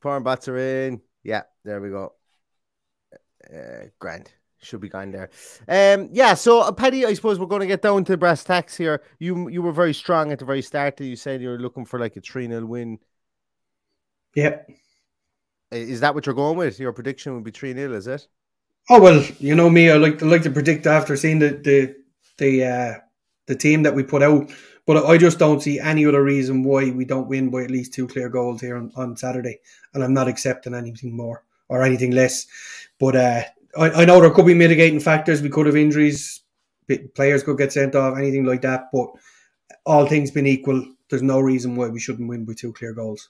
porn 0.01 0.23
bots 0.23 0.47
are 0.47 0.57
in. 0.57 1.01
Yeah, 1.23 1.43
there 1.63 1.81
we 1.81 1.89
go. 1.89 2.13
Uh, 3.51 3.85
grand 3.99 4.31
should 4.63 4.81
be 4.81 4.89
going 4.89 5.11
there. 5.11 5.29
Um, 5.67 6.09
yeah. 6.11 6.33
So, 6.33 6.61
uh, 6.61 6.71
Paddy, 6.71 7.05
I 7.05 7.13
suppose 7.13 7.39
we're 7.39 7.45
going 7.45 7.61
to 7.61 7.67
get 7.67 7.81
down 7.81 8.03
to 8.05 8.17
brass 8.17 8.43
tacks 8.43 8.75
here. 8.75 9.01
You 9.19 9.49
you 9.49 9.61
were 9.61 9.71
very 9.71 9.93
strong 9.93 10.31
at 10.31 10.39
the 10.39 10.45
very 10.45 10.61
start. 10.61 10.99
You 10.99 11.15
said 11.15 11.41
you 11.41 11.49
were 11.49 11.59
looking 11.59 11.85
for 11.85 11.99
like 11.99 12.15
a 12.15 12.21
three 12.21 12.47
0 12.47 12.65
win. 12.65 12.99
Yep. 14.35 14.69
Is 15.71 16.01
that 16.01 16.13
what 16.13 16.25
you're 16.25 16.35
going 16.35 16.57
with? 16.57 16.79
Your 16.79 16.93
prediction 16.93 17.33
would 17.35 17.43
be 17.43 17.51
three 17.51 17.73
0 17.73 17.93
is 17.93 18.07
it? 18.07 18.27
Oh 18.89 18.99
well, 18.99 19.23
you 19.39 19.55
know 19.55 19.69
me. 19.69 19.89
I 19.89 19.95
like 19.95 20.19
to 20.19 20.25
like 20.25 20.43
to 20.43 20.51
predict 20.51 20.85
after 20.87 21.15
seeing 21.15 21.39
the 21.39 21.49
the 21.49 21.95
the 22.37 22.65
uh, 22.65 22.93
the 23.47 23.55
team 23.55 23.83
that 23.83 23.95
we 23.95 24.03
put 24.03 24.23
out. 24.23 24.51
But 24.85 25.05
I 25.05 25.17
just 25.17 25.39
don't 25.39 25.61
see 25.61 25.79
any 25.79 26.05
other 26.05 26.23
reason 26.23 26.63
why 26.63 26.91
we 26.91 27.05
don't 27.05 27.29
win 27.29 27.49
by 27.49 27.63
at 27.63 27.71
least 27.71 27.93
two 27.93 28.05
clear 28.05 28.27
goals 28.27 28.59
here 28.59 28.75
on, 28.75 28.91
on 28.97 29.15
Saturday. 29.15 29.59
And 29.93 30.03
I'm 30.03 30.13
not 30.13 30.27
accepting 30.27 30.73
anything 30.75 31.15
more 31.15 31.45
or 31.69 31.83
anything 31.83 32.11
less. 32.11 32.47
But 32.99 33.15
uh, 33.15 33.43
I, 33.77 33.89
I 34.01 34.05
know 34.05 34.19
there 34.19 34.31
could 34.31 34.45
be 34.45 34.53
mitigating 34.53 34.99
factors. 34.99 35.41
We 35.41 35.49
could 35.49 35.67
have 35.67 35.77
injuries, 35.77 36.41
players 37.15 37.43
could 37.43 37.57
get 37.57 37.71
sent 37.71 37.95
off, 37.95 38.17
anything 38.17 38.43
like 38.45 38.61
that. 38.63 38.89
But 38.91 39.07
all 39.85 40.05
things 40.05 40.31
being 40.31 40.47
equal, 40.47 40.85
there's 41.09 41.23
no 41.23 41.39
reason 41.39 41.75
why 41.75 41.87
we 41.87 41.99
shouldn't 41.99 42.27
win 42.27 42.43
by 42.43 42.53
two 42.53 42.73
clear 42.73 42.93
goals. 42.93 43.29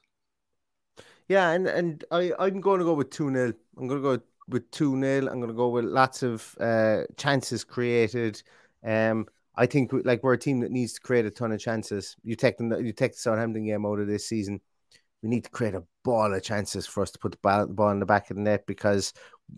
Yeah, 1.28 1.52
and, 1.52 1.68
and 1.68 2.04
I, 2.12 2.34
I'm 2.38 2.62
going 2.62 2.80
to 2.80 2.86
go 2.86 2.94
with 2.94 3.12
2 3.12 3.32
0. 3.32 3.54
I'm 3.78 3.88
going 3.88 4.02
to 4.02 4.18
go 4.18 4.24
with 4.48 4.70
2 4.72 5.00
0. 5.00 5.28
I'm 5.28 5.40
going 5.40 5.48
to 5.48 5.54
go 5.54 5.70
with 5.70 5.86
lots 5.86 6.24
of 6.24 6.56
uh, 6.60 7.04
chances 7.18 7.64
created. 7.64 8.42
Um, 8.86 9.28
I 9.56 9.66
think 9.66 9.92
like 10.04 10.24
we're 10.24 10.34
a 10.34 10.38
team 10.38 10.60
that 10.62 10.72
needs 10.72 10.94
to 10.94 11.02
create 11.02 11.26
a 11.26 11.32
ton 11.32 11.52
of 11.52 11.60
chances. 11.60 12.16
You 12.24 12.36
take 12.36 12.58
them, 12.58 12.72
you 12.84 12.92
take 12.92 13.14
the 13.14 13.20
Southampton 13.20 13.66
game 13.66 13.86
out 13.86 14.00
of 14.00 14.08
this 14.08 14.28
season. 14.28 14.60
We 15.22 15.30
need 15.30 15.46
to 15.46 15.50
create 15.52 15.76
a 15.76 15.84
ball 16.04 16.34
of 16.34 16.44
chances 16.44 16.86
for 16.86 17.02
us 17.02 17.12
to 17.12 17.20
put 17.20 17.32
the 17.32 17.38
ball, 17.42 17.68
the 17.68 17.74
ball 17.74 17.92
in 17.92 18.00
the 18.00 18.06
back 18.06 18.30
of 18.30 18.36
the 18.36 18.42
net 18.42 18.66
because 18.68 19.14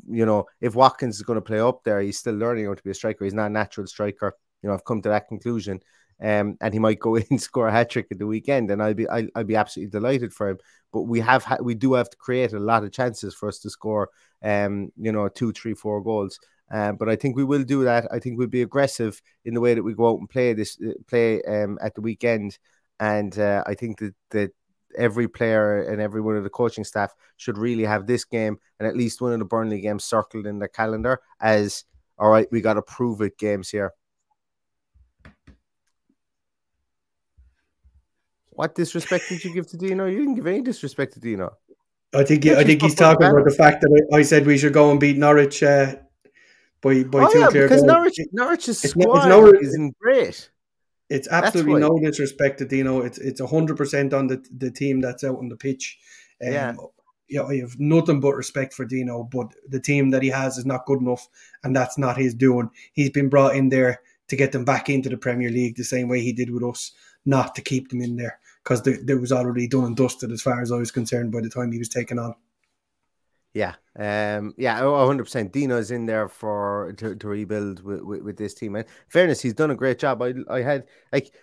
you 0.07 0.25
know, 0.25 0.45
if 0.61 0.75
Watkins 0.75 1.17
is 1.17 1.23
going 1.23 1.37
to 1.37 1.41
play 1.41 1.59
up 1.59 1.83
there, 1.83 2.01
he's 2.01 2.17
still 2.17 2.35
learning 2.35 2.65
how 2.65 2.73
to 2.73 2.83
be 2.83 2.91
a 2.91 2.93
striker. 2.93 3.23
He's 3.23 3.33
not 3.33 3.47
a 3.47 3.53
natural 3.53 3.87
striker. 3.87 4.35
You 4.61 4.69
know, 4.69 4.75
I've 4.75 4.85
come 4.85 5.01
to 5.01 5.09
that 5.09 5.27
conclusion. 5.27 5.79
Um, 6.21 6.57
and 6.61 6.73
he 6.73 6.79
might 6.79 6.99
go 6.99 7.15
in 7.15 7.25
and 7.29 7.41
score 7.41 7.67
a 7.67 7.71
hat 7.71 7.89
trick 7.89 8.07
at 8.11 8.19
the 8.19 8.27
weekend, 8.27 8.71
and 8.71 8.81
I'll 8.81 8.93
be 8.93 9.07
I'll, 9.07 9.27
I'll 9.35 9.43
be 9.43 9.55
absolutely 9.55 9.91
delighted 9.91 10.33
for 10.33 10.49
him. 10.49 10.57
But 10.93 11.03
we 11.03 11.19
have 11.19 11.43
ha- 11.43 11.57
we 11.61 11.75
do 11.75 11.93
have 11.93 12.09
to 12.09 12.17
create 12.17 12.53
a 12.53 12.59
lot 12.59 12.83
of 12.83 12.91
chances 12.91 13.35
for 13.35 13.49
us 13.49 13.59
to 13.59 13.69
score, 13.69 14.09
um, 14.45 14.91
you 14.95 15.11
know, 15.11 15.27
two, 15.27 15.51
three, 15.51 15.73
four 15.73 16.01
goals. 16.01 16.39
Um, 16.71 16.95
but 16.95 17.09
I 17.09 17.15
think 17.15 17.35
we 17.35 17.43
will 17.43 17.63
do 17.63 17.83
that. 17.83 18.07
I 18.11 18.19
think 18.19 18.37
we'll 18.37 18.47
be 18.47 18.61
aggressive 18.61 19.21
in 19.43 19.53
the 19.53 19.61
way 19.61 19.73
that 19.73 19.83
we 19.83 19.93
go 19.93 20.09
out 20.09 20.19
and 20.19 20.29
play 20.29 20.53
this 20.53 20.77
uh, 20.81 20.93
play 21.07 21.41
um, 21.43 21.77
at 21.81 21.93
the 21.95 22.01
weekend, 22.01 22.57
and 22.99 23.37
uh, 23.37 23.63
I 23.67 23.75
think 23.75 23.99
that 23.99 24.15
that 24.31 24.51
every 24.97 25.27
player 25.27 25.83
and 25.83 26.01
every 26.01 26.21
one 26.21 26.37
of 26.37 26.43
the 26.43 26.49
coaching 26.49 26.83
staff 26.83 27.13
should 27.37 27.57
really 27.57 27.83
have 27.83 28.07
this 28.07 28.23
game 28.23 28.57
and 28.79 28.87
at 28.87 28.95
least 28.95 29.19
one 29.19 29.33
of 29.33 29.39
the 29.39 29.45
Burnley 29.45 29.81
games 29.81 30.05
circled 30.05 30.47
in 30.47 30.57
their 30.59 30.69
calendar 30.69 31.19
as 31.41 31.83
all 32.17 32.29
right, 32.29 32.47
we 32.49 32.61
got 32.61 32.75
to 32.75 32.81
prove 32.81 33.21
it 33.21 33.37
games 33.37 33.69
here. 33.69 33.91
What 38.51 38.73
disrespect 38.73 39.25
did 39.27 39.43
you 39.43 39.53
give 39.53 39.67
to 39.67 39.77
Dino? 39.77 40.05
You 40.05 40.19
didn't 40.19 40.35
give 40.35 40.47
any 40.47 40.61
disrespect 40.61 41.13
to 41.15 41.19
Dino. 41.19 41.57
I 42.13 42.23
think 42.23 42.45
I 42.45 42.63
think 42.63 42.81
he's 42.81 42.95
talking 42.95 43.27
about 43.27 43.45
the 43.45 43.51
fact 43.51 43.81
that 43.81 44.07
I, 44.13 44.17
I, 44.17 44.21
said 44.21 44.45
we 44.45 44.57
should 44.57 44.73
go 44.73 44.91
and 44.91 44.99
beat 44.99 45.17
Norwich 45.17 45.61
uh, 45.63 45.95
by 46.81 47.03
by 47.03 47.23
oh, 47.23 47.31
two 47.31 47.39
yeah, 47.39 47.47
clear 47.47 47.63
because 47.63 47.81
goals. 47.81 47.91
Norwich 47.91 48.19
Norwich's 48.31 48.79
squad 48.79 49.17
it's 49.17 49.25
no, 49.27 49.47
isn't 49.47 49.97
great. 49.99 50.49
It's 51.09 51.27
absolutely 51.27 51.81
no 51.81 51.99
disrespect 51.99 52.59
to 52.59 52.65
Dino. 52.65 53.01
It's 53.01 53.17
it's 53.17 53.41
hundred 53.41 53.77
percent 53.77 54.13
on 54.13 54.27
the 54.27 54.43
the 54.57 54.71
team 54.71 55.01
that's 55.01 55.23
out 55.23 55.37
on 55.37 55.49
the 55.49 55.57
pitch. 55.57 55.97
Um, 56.45 56.53
yeah. 56.53 56.73
Yeah, 57.27 57.41
I 57.41 57.57
have 57.57 57.79
nothing 57.79 58.19
but 58.19 58.35
respect 58.35 58.71
for 58.71 58.85
Dino, 58.85 59.23
but 59.23 59.47
the 59.67 59.79
team 59.79 60.11
that 60.11 60.21
he 60.21 60.29
has 60.29 60.59
is 60.59 60.65
not 60.67 60.85
good 60.85 61.01
enough, 61.01 61.27
and 61.63 61.75
that's 61.75 61.97
not 61.97 62.17
his 62.17 62.35
doing. 62.35 62.69
He's 62.93 63.09
been 63.09 63.29
brought 63.29 63.55
in 63.55 63.69
there 63.69 64.01
to 64.27 64.35
get 64.35 64.51
them 64.51 64.63
back 64.63 64.91
into 64.91 65.09
the 65.09 65.17
Premier 65.17 65.49
League 65.49 65.75
the 65.75 65.83
same 65.83 66.07
way 66.07 66.21
he 66.21 66.33
did 66.33 66.51
with 66.51 66.63
us, 66.63 66.91
not 67.25 67.55
to 67.55 67.63
keep 67.63 67.89
them 67.89 67.99
in 67.99 68.15
there 68.15 68.39
because 68.65 68.81
there 68.81 69.19
was 69.19 69.31
already 69.31 69.67
done 69.67 69.85
and 69.85 69.95
dusted 69.95 70.31
as 70.31 70.41
far 70.41 70.59
as 70.61 70.71
I 70.71 70.77
was 70.77 70.89
concerned 70.89 71.31
by 71.31 71.41
the 71.41 71.49
time 71.49 71.71
he 71.71 71.77
was 71.77 71.89
taken 71.89 72.17
on. 72.17 72.33
Yeah, 73.53 73.75
um, 73.97 74.53
yeah, 74.57 74.79
hundred 74.79 75.23
percent. 75.23 75.53
Dino's 75.53 75.91
in 75.91 76.07
there 76.07 76.27
for 76.27 76.93
to, 76.97 77.15
to 77.15 77.27
rebuild 77.27 77.83
with, 77.83 78.01
with, 78.01 78.21
with, 78.21 78.37
this 78.37 78.53
team. 78.53 78.75
And 78.75 78.85
fairness, 79.07 79.41
he's 79.41 79.53
done 79.53 79.71
a 79.71 79.75
great 79.75 79.99
job. 79.99 80.21
I 80.21 80.33
I 80.49 80.61
had 80.61 80.87
like 81.13 81.33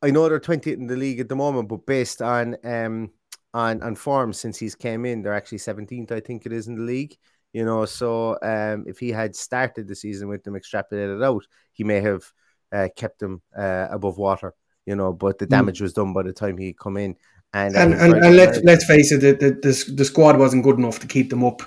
I 0.00 0.10
know 0.10 0.28
they're 0.28 0.40
20th 0.40 0.66
in 0.66 0.86
the 0.86 0.96
league 0.96 1.20
at 1.20 1.28
the 1.28 1.36
moment, 1.36 1.68
but 1.68 1.84
based 1.84 2.22
on 2.22 2.56
um 2.64 3.10
on 3.52 3.82
on 3.82 3.96
form 3.96 4.32
since 4.32 4.56
he's 4.56 4.74
came 4.74 5.04
in, 5.04 5.20
they're 5.20 5.34
actually 5.34 5.58
17th, 5.58 6.10
I 6.10 6.20
think 6.20 6.46
it 6.46 6.52
is 6.52 6.68
in 6.68 6.76
the 6.76 6.82
league. 6.82 7.16
You 7.52 7.66
know, 7.66 7.84
so 7.84 8.38
um, 8.42 8.84
if 8.86 8.98
he 8.98 9.10
had 9.10 9.36
started 9.36 9.86
the 9.86 9.94
season 9.94 10.28
with 10.28 10.42
them 10.44 10.54
extrapolated 10.54 11.22
out, 11.22 11.44
he 11.74 11.84
may 11.84 12.00
have 12.00 12.24
uh, 12.72 12.88
kept 12.96 13.18
them 13.18 13.42
uh, 13.54 13.88
above 13.90 14.16
water. 14.16 14.54
You 14.86 14.96
know, 14.96 15.12
but 15.12 15.38
the 15.38 15.44
hmm. 15.44 15.50
damage 15.50 15.78
mm. 15.78 15.82
was 15.82 15.92
done 15.92 16.12
by 16.12 16.22
the 16.22 16.32
time 16.32 16.58
he 16.58 16.72
come 16.72 16.96
in. 16.96 17.16
And 17.54 17.76
and, 17.76 17.92
and, 17.94 18.14
and 18.14 18.36
let's 18.36 18.58
let's 18.64 18.84
face 18.86 19.12
it, 19.12 19.20
the, 19.20 19.32
the, 19.34 19.92
the, 19.94 20.04
squad 20.06 20.38
wasn't 20.38 20.64
good 20.64 20.78
enough 20.78 21.00
to 21.00 21.06
keep 21.06 21.28
them 21.28 21.44
up. 21.44 21.62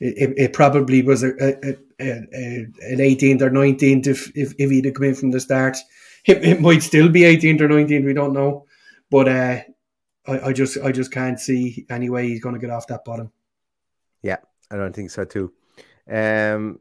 It, 0.00 0.32
it, 0.38 0.52
probably 0.54 1.02
was 1.02 1.22
a, 1.22 1.32
a, 1.38 1.76
a, 2.00 2.10
an 2.10 2.98
18th 2.98 3.42
or 3.42 3.50
19th 3.50 4.06
if, 4.06 4.32
if, 4.36 4.54
if 4.56 4.70
he'd 4.70 4.86
have 4.86 4.94
come 4.94 5.04
in 5.04 5.14
from 5.14 5.32
the 5.32 5.40
start. 5.40 5.76
It, 6.24 6.44
it 6.44 6.60
might 6.60 6.82
still 6.82 7.08
be 7.08 7.22
18th 7.22 7.60
or 7.60 7.68
19th, 7.68 8.04
we 8.04 8.14
don't 8.14 8.32
know. 8.32 8.66
But 9.10 9.28
uh, 9.28 9.60
I, 10.26 10.40
I 10.48 10.52
just 10.52 10.78
I 10.78 10.92
just 10.92 11.12
can't 11.12 11.40
see 11.40 11.86
any 11.90 12.10
way 12.10 12.28
he's 12.28 12.40
going 12.40 12.54
to 12.54 12.60
get 12.60 12.70
off 12.70 12.86
that 12.88 13.04
bottom. 13.04 13.32
Yeah, 14.22 14.38
I 14.70 14.76
don't 14.76 14.94
think 14.94 15.10
so 15.10 15.24
too. 15.24 15.52
Um, 16.10 16.80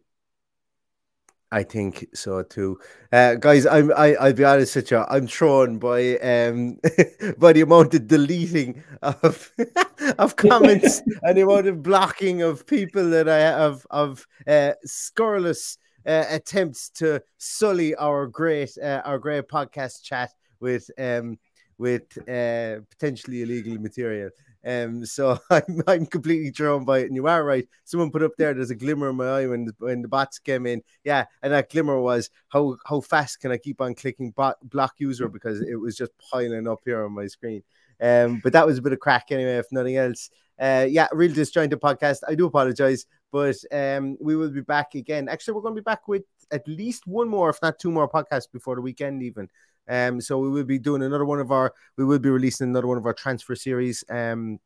I 1.52 1.64
think 1.64 2.08
so 2.14 2.44
too, 2.44 2.78
uh, 3.14 3.36
guys. 3.36 3.66
I'm 3.66 3.92
I 3.94 4.16
I'll 4.16 4.34
be 4.34 4.44
honest 4.44 4.76
with 4.76 4.92
you. 4.92 5.06
I'm 5.08 5.28
thrown 5.28 5.80
by 5.80 6.18
um 6.18 6.78
by 7.38 7.54
the 7.54 7.62
amount 7.62 7.94
of 7.94 8.08
deleting 8.08 8.84
of 9.02 9.50
of 10.20 10.36
comments 10.36 11.02
and 11.24 11.38
the 11.38 11.44
amount 11.44 11.68
of 11.68 11.82
blocking 11.82 12.42
of 12.42 12.68
people 12.68 13.10
that 13.12 13.30
I 13.30 13.40
have 13.40 13.88
of 13.90 14.28
uh, 14.46 14.74
scurrilous 14.84 15.78
uh, 16.06 16.26
attempts 16.30 16.90
to 16.96 17.22
sully 17.38 17.96
our 17.96 18.28
great 18.28 18.78
uh, 18.78 19.02
our 19.06 19.18
great 19.18 19.48
podcast 19.48 20.04
chat 20.04 20.32
with 20.60 20.92
um 21.00 21.38
with 21.78 22.18
uh, 22.28 22.82
potentially 22.90 23.44
illegal 23.44 23.80
material. 23.80 24.32
Um, 24.68 25.06
so 25.06 25.40
I'm, 25.50 25.82
I'm 25.88 26.06
completely 26.06 26.52
thrown 26.52 26.84
by 26.84 27.00
it. 27.00 27.08
And 27.08 27.16
you 27.16 27.28
are 27.28 27.44
right. 27.44 27.68
Someone 27.86 28.12
put 28.12 28.24
up 28.24 28.34
there, 28.38 28.54
there's 28.54 28.70
a 28.70 28.76
glimmer 28.76 29.10
in 29.10 29.16
my 29.16 29.28
eye 29.28 29.48
when 29.48 29.66
the, 29.66 29.74
when 29.80 30.02
the 30.02 30.08
bots 30.08 30.40
came 30.40 30.68
in. 30.68 30.84
Yeah. 31.04 31.26
And 31.42 31.54
that 31.54 31.70
glimmer 31.70 32.00
was 32.00 32.30
how, 32.50 32.78
how 32.86 33.02
fast 33.02 33.40
can 33.40 33.52
I 33.52 33.58
keep 33.58 33.80
on 33.80 33.96
clicking 33.96 34.32
bot, 34.32 34.58
block 34.62 34.96
user 34.98 35.30
because 35.30 35.62
it 35.62 35.76
was 35.76 35.96
just 35.96 36.12
piling 36.32 36.68
up 36.68 36.82
here 36.84 37.06
on 37.06 37.14
my 37.14 37.28
screen. 37.28 37.64
Um, 38.00 38.42
but 38.44 38.54
that 38.54 38.66
was 38.66 38.78
a 38.78 38.82
bit 38.82 38.94
of 38.94 39.00
crack 39.00 39.32
anyway, 39.32 39.58
if 39.58 39.72
nothing 39.72 39.96
else. 39.98 40.30
Uh, 40.60 40.86
yeah, 40.90 41.08
real 41.12 41.34
disjointed 41.34 41.80
podcast. 41.80 42.20
I 42.28 42.36
do 42.36 42.46
apologize, 42.46 43.06
but 43.32 43.56
um, 43.72 44.18
we 44.20 44.36
will 44.36 44.50
be 44.50 44.62
back 44.62 44.96
again. 44.96 45.30
Actually, 45.30 45.56
we're 45.56 45.62
going 45.62 45.76
to 45.76 45.82
be 45.82 45.86
back 45.86 46.08
with 46.08 46.24
at 46.52 46.68
least 46.68 47.08
one 47.08 47.28
more, 47.28 47.50
if 47.50 47.62
not 47.62 47.80
two 47.80 47.92
more 47.92 48.10
podcasts 48.10 48.52
before 48.52 48.76
the 48.76 48.82
weekend, 48.82 49.24
even. 49.24 49.50
Um, 49.90 50.22
so 50.22 50.40
we 50.40 50.50
will 50.50 50.64
be 50.64 50.80
doing 50.80 51.04
another 51.04 51.26
one 51.26 51.40
of 51.40 51.52
our, 51.52 51.74
we 51.98 52.06
will 52.06 52.20
be 52.20 52.30
releasing 52.30 52.70
another 52.70 52.88
one 52.88 52.98
of 52.98 53.06
our 53.06 53.14
transfer 53.14 53.56
series. 53.56 54.04
Um, 54.10 54.60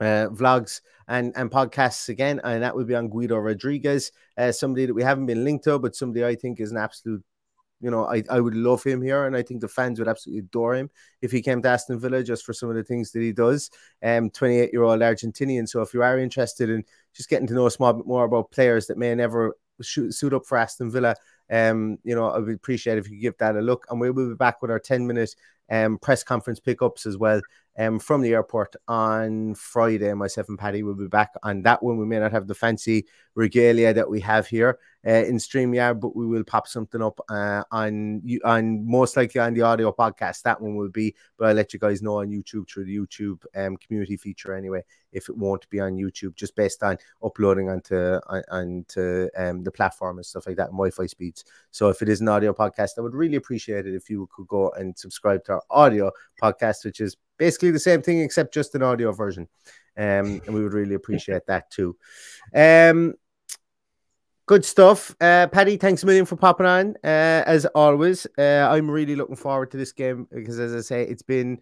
uh, 0.00 0.28
vlogs 0.30 0.80
and, 1.08 1.30
and 1.36 1.50
podcasts 1.50 2.08
again, 2.08 2.40
and 2.42 2.62
that 2.62 2.74
will 2.74 2.86
be 2.86 2.94
on 2.94 3.08
Guido 3.08 3.36
Rodriguez, 3.36 4.12
uh, 4.38 4.50
somebody 4.50 4.86
that 4.86 4.94
we 4.94 5.02
haven't 5.02 5.26
been 5.26 5.44
linked 5.44 5.64
to, 5.64 5.78
but 5.78 5.94
somebody 5.94 6.24
I 6.24 6.34
think 6.36 6.58
is 6.58 6.70
an 6.70 6.78
absolute 6.78 7.22
you 7.80 7.90
know, 7.90 8.06
I, 8.06 8.22
I 8.28 8.40
would 8.40 8.54
love 8.54 8.84
him 8.84 9.00
here, 9.00 9.24
and 9.26 9.34
I 9.34 9.42
think 9.42 9.60
the 9.60 9.68
fans 9.68 9.98
would 9.98 10.08
absolutely 10.08 10.40
adore 10.40 10.74
him 10.74 10.90
if 11.22 11.32
he 11.32 11.40
came 11.40 11.62
to 11.62 11.68
Aston 11.68 11.98
Villa 11.98 12.22
just 12.22 12.44
for 12.44 12.52
some 12.52 12.68
of 12.68 12.76
the 12.76 12.84
things 12.84 13.10
that 13.12 13.20
he 13.20 13.32
does. 13.32 13.70
Um, 14.02 14.30
28 14.30 14.70
year 14.72 14.82
old 14.82 15.00
Argentinian. 15.00 15.68
So 15.68 15.80
if 15.80 15.94
you 15.94 16.02
are 16.02 16.18
interested 16.18 16.68
in 16.68 16.84
just 17.14 17.30
getting 17.30 17.46
to 17.46 17.54
know 17.54 17.66
a 17.66 17.70
small 17.70 17.94
bit 17.94 18.06
more 18.06 18.24
about 18.24 18.50
players 18.50 18.86
that 18.86 18.98
may 18.98 19.14
never 19.14 19.56
shoot, 19.80 20.12
suit 20.12 20.34
up 20.34 20.44
for 20.44 20.58
Aston 20.58 20.90
Villa, 20.90 21.16
um, 21.50 21.98
you 22.04 22.14
know, 22.14 22.30
I 22.30 22.38
would 22.38 22.54
appreciate 22.54 22.98
if 22.98 23.10
you 23.10 23.20
give 23.20 23.36
that 23.38 23.56
a 23.56 23.60
look. 23.60 23.86
And 23.90 24.00
we 24.00 24.10
will 24.10 24.30
be 24.30 24.34
back 24.34 24.62
with 24.62 24.70
our 24.70 24.78
10 24.78 25.06
minute 25.06 25.34
um, 25.70 25.98
press 25.98 26.22
conference 26.22 26.60
pickups 26.60 27.06
as 27.06 27.16
well 27.16 27.40
um, 27.78 27.98
from 27.98 28.20
the 28.20 28.32
airport 28.32 28.74
on 28.88 29.54
Friday. 29.54 30.12
Myself 30.14 30.48
and 30.48 30.58
Paddy 30.58 30.82
will 30.82 30.94
be 30.94 31.06
back 31.06 31.30
on 31.42 31.62
that 31.62 31.82
one. 31.82 31.98
We 31.98 32.06
may 32.06 32.18
not 32.18 32.32
have 32.32 32.46
the 32.46 32.54
fancy 32.54 33.06
regalia 33.34 33.94
that 33.94 34.10
we 34.10 34.20
have 34.20 34.46
here 34.46 34.78
uh, 35.06 35.24
in 35.24 35.36
StreamYard, 35.36 36.00
but 36.00 36.14
we 36.14 36.26
will 36.26 36.44
pop 36.44 36.66
something 36.68 37.02
up 37.02 37.20
uh, 37.28 37.62
on 37.70 38.22
on 38.44 38.86
most 38.86 39.16
likely 39.16 39.40
on 39.40 39.54
the 39.54 39.62
audio 39.62 39.92
podcast. 39.92 40.42
That 40.42 40.60
one 40.60 40.76
will 40.76 40.90
be, 40.90 41.14
but 41.38 41.48
I'll 41.48 41.54
let 41.54 41.72
you 41.72 41.78
guys 41.78 42.02
know 42.02 42.18
on 42.18 42.28
YouTube 42.28 42.68
through 42.68 42.84
the 42.84 42.96
YouTube 42.96 43.44
um, 43.56 43.76
community 43.76 44.16
feature 44.16 44.54
anyway. 44.54 44.82
If 45.12 45.28
it 45.28 45.36
won't 45.36 45.68
be 45.70 45.80
on 45.80 45.96
YouTube, 45.96 46.34
just 46.34 46.54
based 46.54 46.82
on 46.82 46.98
uploading 47.24 47.70
onto 47.70 47.96
on, 47.96 48.42
onto 48.50 49.28
um, 49.36 49.64
the 49.64 49.72
platform 49.72 50.18
and 50.18 50.26
stuff 50.26 50.46
like 50.46 50.56
that, 50.56 50.68
and 50.68 50.76
Wi-Fi 50.76 51.06
speeds. 51.06 51.44
So 51.70 51.88
if 51.88 52.02
it 52.02 52.08
is 52.08 52.20
an 52.20 52.28
audio 52.28 52.52
podcast, 52.52 52.92
I 52.98 53.00
would 53.00 53.14
really 53.14 53.36
appreciate 53.36 53.86
it 53.86 53.94
if 53.94 54.10
you 54.10 54.28
could 54.34 54.48
go 54.48 54.70
and 54.70 54.96
subscribe 54.98 55.44
to 55.44 55.54
our 55.54 55.62
audio 55.70 56.10
podcast, 56.40 56.84
which 56.84 57.00
is 57.00 57.16
basically 57.38 57.70
the 57.70 57.78
same 57.78 58.02
thing 58.02 58.20
except 58.20 58.52
just 58.52 58.74
an 58.74 58.82
audio 58.82 59.12
version. 59.12 59.48
Um, 59.96 60.40
and 60.46 60.54
we 60.54 60.62
would 60.62 60.72
really 60.72 60.94
appreciate 60.94 61.46
that 61.46 61.70
too. 61.70 61.96
Um, 62.54 63.14
good 64.50 64.64
stuff. 64.64 65.14
Uh, 65.20 65.46
Paddy, 65.46 65.76
thanks 65.76 66.02
a 66.02 66.06
million 66.06 66.26
for 66.26 66.34
popping 66.34 66.66
on. 66.66 66.96
Uh, 67.04 67.44
as 67.46 67.66
always, 67.66 68.26
uh, 68.36 68.68
I'm 68.68 68.90
really 68.90 69.14
looking 69.14 69.36
forward 69.36 69.70
to 69.70 69.76
this 69.76 69.92
game 69.92 70.26
because, 70.28 70.58
as 70.58 70.74
I 70.74 70.80
say, 70.80 71.04
it's 71.04 71.22
been. 71.22 71.60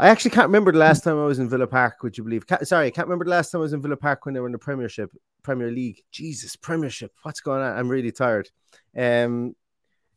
I 0.00 0.08
actually 0.08 0.32
can't 0.32 0.48
remember 0.48 0.72
the 0.72 0.78
last 0.78 1.04
time 1.04 1.20
I 1.20 1.24
was 1.24 1.38
in 1.38 1.48
Villa 1.48 1.68
Park. 1.68 2.02
Would 2.02 2.18
you 2.18 2.24
believe? 2.24 2.44
Sorry, 2.64 2.88
I 2.88 2.90
can't 2.90 3.06
remember 3.06 3.24
the 3.24 3.30
last 3.30 3.52
time 3.52 3.60
I 3.60 3.62
was 3.62 3.74
in 3.74 3.80
Villa 3.80 3.96
Park 3.96 4.24
when 4.24 4.34
they 4.34 4.40
were 4.40 4.48
in 4.48 4.52
the 4.52 4.58
Premiership, 4.58 5.12
Premier 5.44 5.70
League. 5.70 6.02
Jesus, 6.10 6.56
Premiership. 6.56 7.12
What's 7.22 7.40
going 7.40 7.62
on? 7.62 7.78
I'm 7.78 7.88
really 7.88 8.10
tired. 8.10 8.50
Um, 8.98 9.54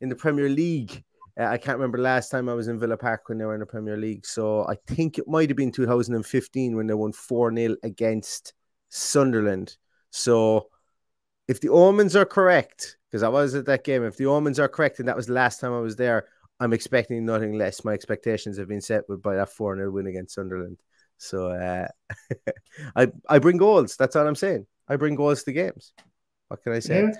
in 0.01 0.09
the 0.09 0.15
Premier 0.15 0.49
League, 0.49 1.03
uh, 1.39 1.43
I 1.43 1.59
can't 1.59 1.77
remember 1.77 1.99
the 1.99 2.05
last 2.05 2.29
time 2.29 2.49
I 2.49 2.55
was 2.55 2.69
in 2.69 2.79
Villa 2.79 2.97
Park 2.97 3.29
when 3.29 3.37
they 3.37 3.45
were 3.45 3.53
in 3.53 3.59
the 3.59 3.67
Premier 3.67 3.97
League. 3.97 4.25
So 4.25 4.65
I 4.67 4.77
think 4.87 5.19
it 5.19 5.27
might 5.27 5.51
have 5.51 5.57
been 5.57 5.71
2015 5.71 6.75
when 6.75 6.87
they 6.87 6.95
won 6.95 7.11
4 7.11 7.55
0 7.55 7.75
against 7.83 8.55
Sunderland. 8.89 9.77
So 10.09 10.69
if 11.47 11.61
the 11.61 11.69
omens 11.69 12.15
are 12.15 12.25
correct, 12.25 12.97
because 13.09 13.23
I 13.23 13.29
was 13.29 13.55
at 13.55 13.65
that 13.65 13.83
game, 13.83 14.03
if 14.03 14.17
the 14.17 14.25
omens 14.25 14.59
are 14.59 14.67
correct 14.67 14.99
and 14.99 15.07
that 15.07 15.15
was 15.15 15.27
the 15.27 15.33
last 15.33 15.59
time 15.59 15.73
I 15.73 15.79
was 15.79 15.95
there, 15.95 16.27
I'm 16.59 16.73
expecting 16.73 17.25
nothing 17.25 17.53
less. 17.53 17.85
My 17.85 17.93
expectations 17.93 18.57
have 18.57 18.67
been 18.67 18.81
set 18.81 19.03
with 19.07 19.21
by 19.21 19.35
that 19.35 19.49
4 19.49 19.77
0 19.77 19.91
win 19.91 20.07
against 20.07 20.35
Sunderland. 20.35 20.77
So 21.17 21.51
uh, 21.51 21.87
I 22.95 23.07
I 23.29 23.39
bring 23.39 23.57
goals. 23.57 23.95
That's 23.95 24.15
all 24.15 24.27
I'm 24.27 24.35
saying. 24.35 24.65
I 24.87 24.95
bring 24.95 25.15
goals 25.15 25.43
to 25.43 25.51
games. 25.51 25.93
What 26.47 26.63
can 26.63 26.73
I 26.73 26.79
say? 26.79 27.01
Yeah 27.01 27.11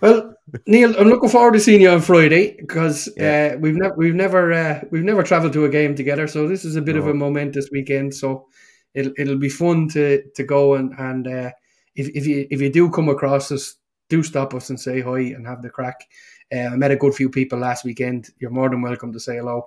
well, 0.00 0.34
Neil, 0.66 0.94
I'm 0.98 1.08
looking 1.08 1.28
forward 1.28 1.54
to 1.54 1.60
seeing 1.60 1.80
you 1.80 1.90
on 1.90 2.00
Friday 2.00 2.56
because 2.58 3.08
yeah. 3.16 3.52
uh, 3.54 3.58
we've 3.58 3.74
never 3.74 3.94
we've 3.96 4.14
never 4.14 4.52
uh, 4.52 4.80
we've 4.90 5.04
never 5.04 5.22
traveled 5.22 5.52
to 5.54 5.64
a 5.64 5.68
game 5.68 5.94
together, 5.94 6.26
so 6.26 6.48
this 6.48 6.64
is 6.64 6.76
a 6.76 6.82
bit 6.82 6.94
no. 6.94 7.02
of 7.02 7.08
a 7.08 7.14
momentous 7.14 7.68
weekend. 7.72 8.14
So 8.14 8.46
it'll 8.94 9.12
it'll 9.18 9.38
be 9.38 9.48
fun 9.48 9.88
to 9.90 10.22
to 10.34 10.44
go 10.44 10.74
and 10.74 10.92
and 10.98 11.26
uh, 11.26 11.50
if 11.96 12.08
if 12.10 12.26
you 12.26 12.46
if 12.50 12.60
you 12.60 12.70
do 12.70 12.90
come 12.90 13.08
across 13.08 13.50
us, 13.50 13.76
do 14.08 14.22
stop 14.22 14.54
us 14.54 14.70
and 14.70 14.78
say 14.78 15.00
hi 15.00 15.18
and 15.18 15.46
have 15.46 15.62
the 15.62 15.70
crack. 15.70 16.08
Uh, 16.54 16.68
I 16.72 16.76
met 16.76 16.92
a 16.92 16.96
good 16.96 17.14
few 17.14 17.28
people 17.28 17.58
last 17.58 17.84
weekend. 17.84 18.30
You're 18.38 18.50
more 18.50 18.68
than 18.68 18.82
welcome 18.82 19.12
to 19.12 19.20
say 19.20 19.36
hello. 19.36 19.66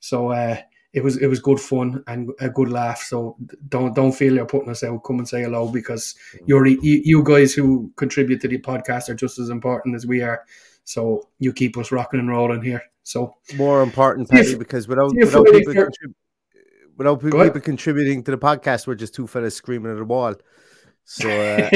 So 0.00 0.30
uh, 0.30 0.56
it 0.92 1.02
was 1.02 1.16
it 1.18 1.26
was 1.26 1.38
good 1.38 1.60
fun 1.60 2.02
and 2.06 2.30
a 2.40 2.48
good 2.48 2.70
laugh. 2.70 3.00
So 3.02 3.36
don't 3.68 3.94
don't 3.94 4.12
feel 4.12 4.34
you're 4.34 4.46
putting 4.46 4.70
us 4.70 4.82
out. 4.82 5.04
Come 5.04 5.18
and 5.18 5.28
say 5.28 5.42
hello 5.42 5.68
because 5.68 6.14
you're 6.46 6.66
you, 6.66 7.02
you 7.04 7.22
guys 7.22 7.54
who 7.54 7.92
contribute 7.96 8.40
to 8.42 8.48
the 8.48 8.58
podcast 8.58 9.08
are 9.08 9.14
just 9.14 9.38
as 9.38 9.48
important 9.48 9.94
as 9.94 10.06
we 10.06 10.22
are. 10.22 10.44
So 10.84 11.28
you 11.38 11.52
keep 11.52 11.76
us 11.76 11.92
rocking 11.92 12.20
and 12.20 12.30
rolling 12.30 12.62
here. 12.62 12.82
So 13.02 13.34
more 13.56 13.82
important, 13.82 14.28
Paddy, 14.28 14.54
because 14.54 14.88
without 14.88 15.14
without 15.14 15.46
people, 15.46 15.74
contrib- 15.74 16.14
without 16.96 17.20
people 17.20 17.60
contributing 17.60 18.22
to 18.24 18.30
the 18.30 18.38
podcast, 18.38 18.86
we're 18.86 18.94
just 18.94 19.14
two 19.14 19.26
fellas 19.26 19.54
screaming 19.54 19.92
at 19.92 19.98
a 19.98 20.04
wall. 20.04 20.34
So 21.10 21.30
uh... 21.30 21.70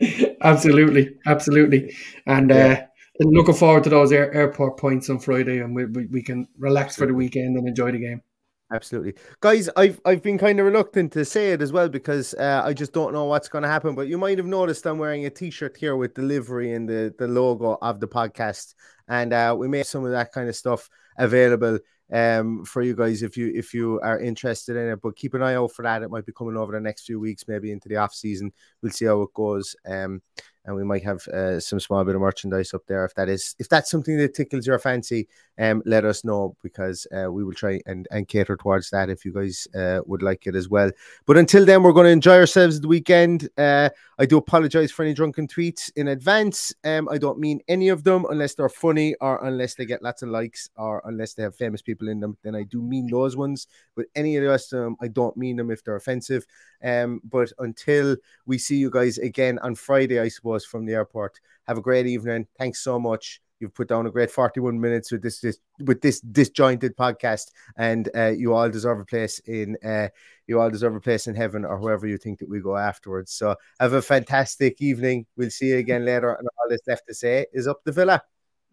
absolutely, 0.42 1.16
absolutely, 1.26 1.94
and. 2.26 2.50
Yeah. 2.50 2.56
Uh, 2.56 2.84
looking 3.20 3.54
forward 3.54 3.82
to 3.82 3.90
those 3.90 4.12
air, 4.12 4.32
airport 4.32 4.76
points 4.76 5.10
on 5.10 5.18
Friday, 5.18 5.58
and 5.58 5.74
we, 5.74 5.86
we, 5.86 6.06
we 6.06 6.22
can 6.22 6.46
relax 6.56 6.94
for 6.94 7.04
the 7.04 7.12
weekend 7.12 7.56
and 7.56 7.66
enjoy 7.66 7.90
the 7.90 7.98
game. 7.98 8.22
Absolutely, 8.70 9.14
guys. 9.40 9.70
I've 9.76 9.98
I've 10.04 10.22
been 10.22 10.36
kind 10.36 10.60
of 10.60 10.66
reluctant 10.66 11.12
to 11.14 11.24
say 11.24 11.52
it 11.52 11.62
as 11.62 11.72
well 11.72 11.88
because 11.88 12.34
uh, 12.34 12.62
I 12.64 12.74
just 12.74 12.92
don't 12.92 13.14
know 13.14 13.24
what's 13.24 13.48
going 13.48 13.62
to 13.62 13.68
happen. 13.68 13.94
But 13.94 14.08
you 14.08 14.18
might 14.18 14.36
have 14.36 14.46
noticed 14.46 14.86
I'm 14.86 14.98
wearing 14.98 15.24
a 15.24 15.30
T-shirt 15.30 15.78
here 15.78 15.96
with 15.96 16.14
delivery 16.14 16.74
and 16.74 16.86
the 16.86 17.14
the 17.18 17.26
logo 17.26 17.78
of 17.80 17.98
the 17.98 18.06
podcast, 18.06 18.74
and 19.08 19.32
uh, 19.32 19.56
we 19.58 19.68
made 19.68 19.86
some 19.86 20.04
of 20.04 20.10
that 20.12 20.32
kind 20.32 20.50
of 20.50 20.54
stuff 20.54 20.90
available 21.16 21.78
um 22.10 22.64
for 22.64 22.80
you 22.80 22.96
guys 22.96 23.22
if 23.22 23.36
you 23.36 23.52
if 23.54 23.74
you 23.74 24.00
are 24.00 24.18
interested 24.18 24.76
in 24.76 24.88
it 24.88 25.00
but 25.02 25.14
keep 25.14 25.34
an 25.34 25.42
eye 25.42 25.54
out 25.54 25.72
for 25.72 25.82
that. 25.82 26.02
It 26.02 26.10
might 26.10 26.24
be 26.24 26.32
coming 26.32 26.56
over 26.56 26.72
the 26.72 26.80
next 26.80 27.04
few 27.04 27.20
weeks 27.20 27.46
maybe 27.46 27.70
into 27.70 27.88
the 27.88 27.96
off 27.96 28.14
season. 28.14 28.52
We'll 28.82 28.92
see 28.92 29.04
how 29.04 29.22
it 29.22 29.34
goes 29.34 29.76
um 29.86 30.22
and 30.64 30.76
we 30.76 30.84
might 30.84 31.02
have 31.02 31.26
uh, 31.28 31.58
some 31.60 31.80
small 31.80 32.04
bit 32.04 32.14
of 32.14 32.20
merchandise 32.20 32.74
up 32.74 32.86
there 32.86 33.04
if 33.04 33.14
that 33.14 33.28
is 33.28 33.56
if 33.58 33.68
that's 33.68 33.90
something 33.90 34.16
that 34.18 34.34
tickles 34.34 34.66
your 34.66 34.78
fancy 34.78 35.28
um 35.58 35.82
let 35.86 36.04
us 36.04 36.24
know 36.24 36.56
because 36.62 37.06
uh, 37.16 37.30
we 37.30 37.44
will 37.44 37.52
try 37.52 37.80
and, 37.86 38.06
and 38.10 38.28
cater 38.28 38.56
towards 38.56 38.90
that 38.90 39.10
if 39.10 39.24
you 39.24 39.32
guys 39.32 39.66
uh, 39.74 40.00
would 40.06 40.22
like 40.22 40.46
it 40.46 40.54
as 40.54 40.68
well 40.68 40.90
but 41.26 41.36
until 41.36 41.64
then 41.64 41.82
we're 41.82 41.92
going 41.92 42.04
to 42.04 42.10
enjoy 42.10 42.36
ourselves 42.36 42.80
the 42.80 42.88
weekend 42.88 43.48
uh, 43.58 43.88
i 44.18 44.26
do 44.26 44.36
apologize 44.36 44.90
for 44.90 45.02
any 45.04 45.14
drunken 45.14 45.46
tweets 45.46 45.90
in 45.96 46.08
advance 46.08 46.74
um 46.84 47.08
i 47.10 47.18
don't 47.18 47.38
mean 47.38 47.60
any 47.68 47.88
of 47.88 48.04
them 48.04 48.24
unless 48.30 48.54
they're 48.54 48.68
funny 48.68 49.14
or 49.20 49.44
unless 49.44 49.74
they 49.74 49.86
get 49.86 50.02
lots 50.02 50.22
of 50.22 50.28
likes 50.28 50.68
or 50.76 51.02
unless 51.06 51.34
they 51.34 51.42
have 51.42 51.54
famous 51.54 51.82
people 51.82 52.08
in 52.08 52.20
them 52.20 52.36
then 52.42 52.54
i 52.54 52.62
do 52.62 52.82
mean 52.82 53.06
those 53.08 53.36
ones 53.36 53.66
but 53.96 54.06
any 54.14 54.36
of 54.36 54.42
the 54.42 54.48
rest 54.48 54.72
of 54.72 54.80
them 54.80 54.96
i 55.00 55.08
don't 55.08 55.36
mean 55.36 55.56
them 55.56 55.70
if 55.70 55.82
they're 55.82 55.96
offensive 55.96 56.46
um 56.84 57.20
but 57.24 57.52
until 57.58 58.16
we 58.46 58.58
see 58.58 58.76
you 58.76 58.90
guys 58.90 59.18
again 59.18 59.58
on 59.60 59.74
friday 59.74 60.20
i 60.20 60.28
suppose 60.28 60.64
from 60.64 60.86
the 60.86 60.94
airport. 60.94 61.40
Have 61.66 61.78
a 61.78 61.82
great 61.82 62.06
evening. 62.06 62.46
Thanks 62.56 62.80
so 62.80 62.98
much. 62.98 63.40
You've 63.60 63.74
put 63.74 63.88
down 63.88 64.06
a 64.06 64.10
great 64.10 64.30
41 64.30 64.80
minutes 64.80 65.10
with 65.10 65.22
this, 65.22 65.40
this 65.40 65.58
with 65.80 66.00
this 66.00 66.20
disjointed 66.20 66.96
podcast, 66.96 67.50
and 67.76 68.08
uh, 68.14 68.28
you 68.28 68.54
all 68.54 68.70
deserve 68.70 69.00
a 69.00 69.04
place 69.04 69.40
in 69.40 69.76
uh, 69.84 70.08
you 70.46 70.60
all 70.60 70.70
deserve 70.70 70.94
a 70.94 71.00
place 71.00 71.26
in 71.26 71.34
heaven 71.34 71.64
or 71.64 71.78
wherever 71.78 72.06
you 72.06 72.18
think 72.18 72.38
that 72.38 72.48
we 72.48 72.60
go 72.60 72.76
afterwards. 72.76 73.32
So 73.32 73.56
have 73.80 73.92
a 73.92 74.02
fantastic 74.02 74.80
evening. 74.80 75.26
We'll 75.36 75.50
see 75.50 75.66
you 75.66 75.78
again 75.78 76.04
later, 76.04 76.32
and 76.32 76.46
all 76.46 76.68
that's 76.68 76.86
left 76.86 77.06
to 77.08 77.14
say 77.14 77.46
is 77.52 77.66
up 77.66 77.82
the 77.84 77.92
villa. 77.92 78.22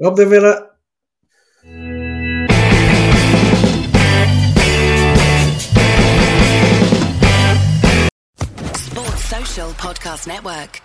Up 0.03 0.15
the 0.15 0.25
villa. 0.25 0.69
Sports 8.75 9.25
Social 9.25 9.69
Podcast 9.71 10.27
Network. 10.27 10.84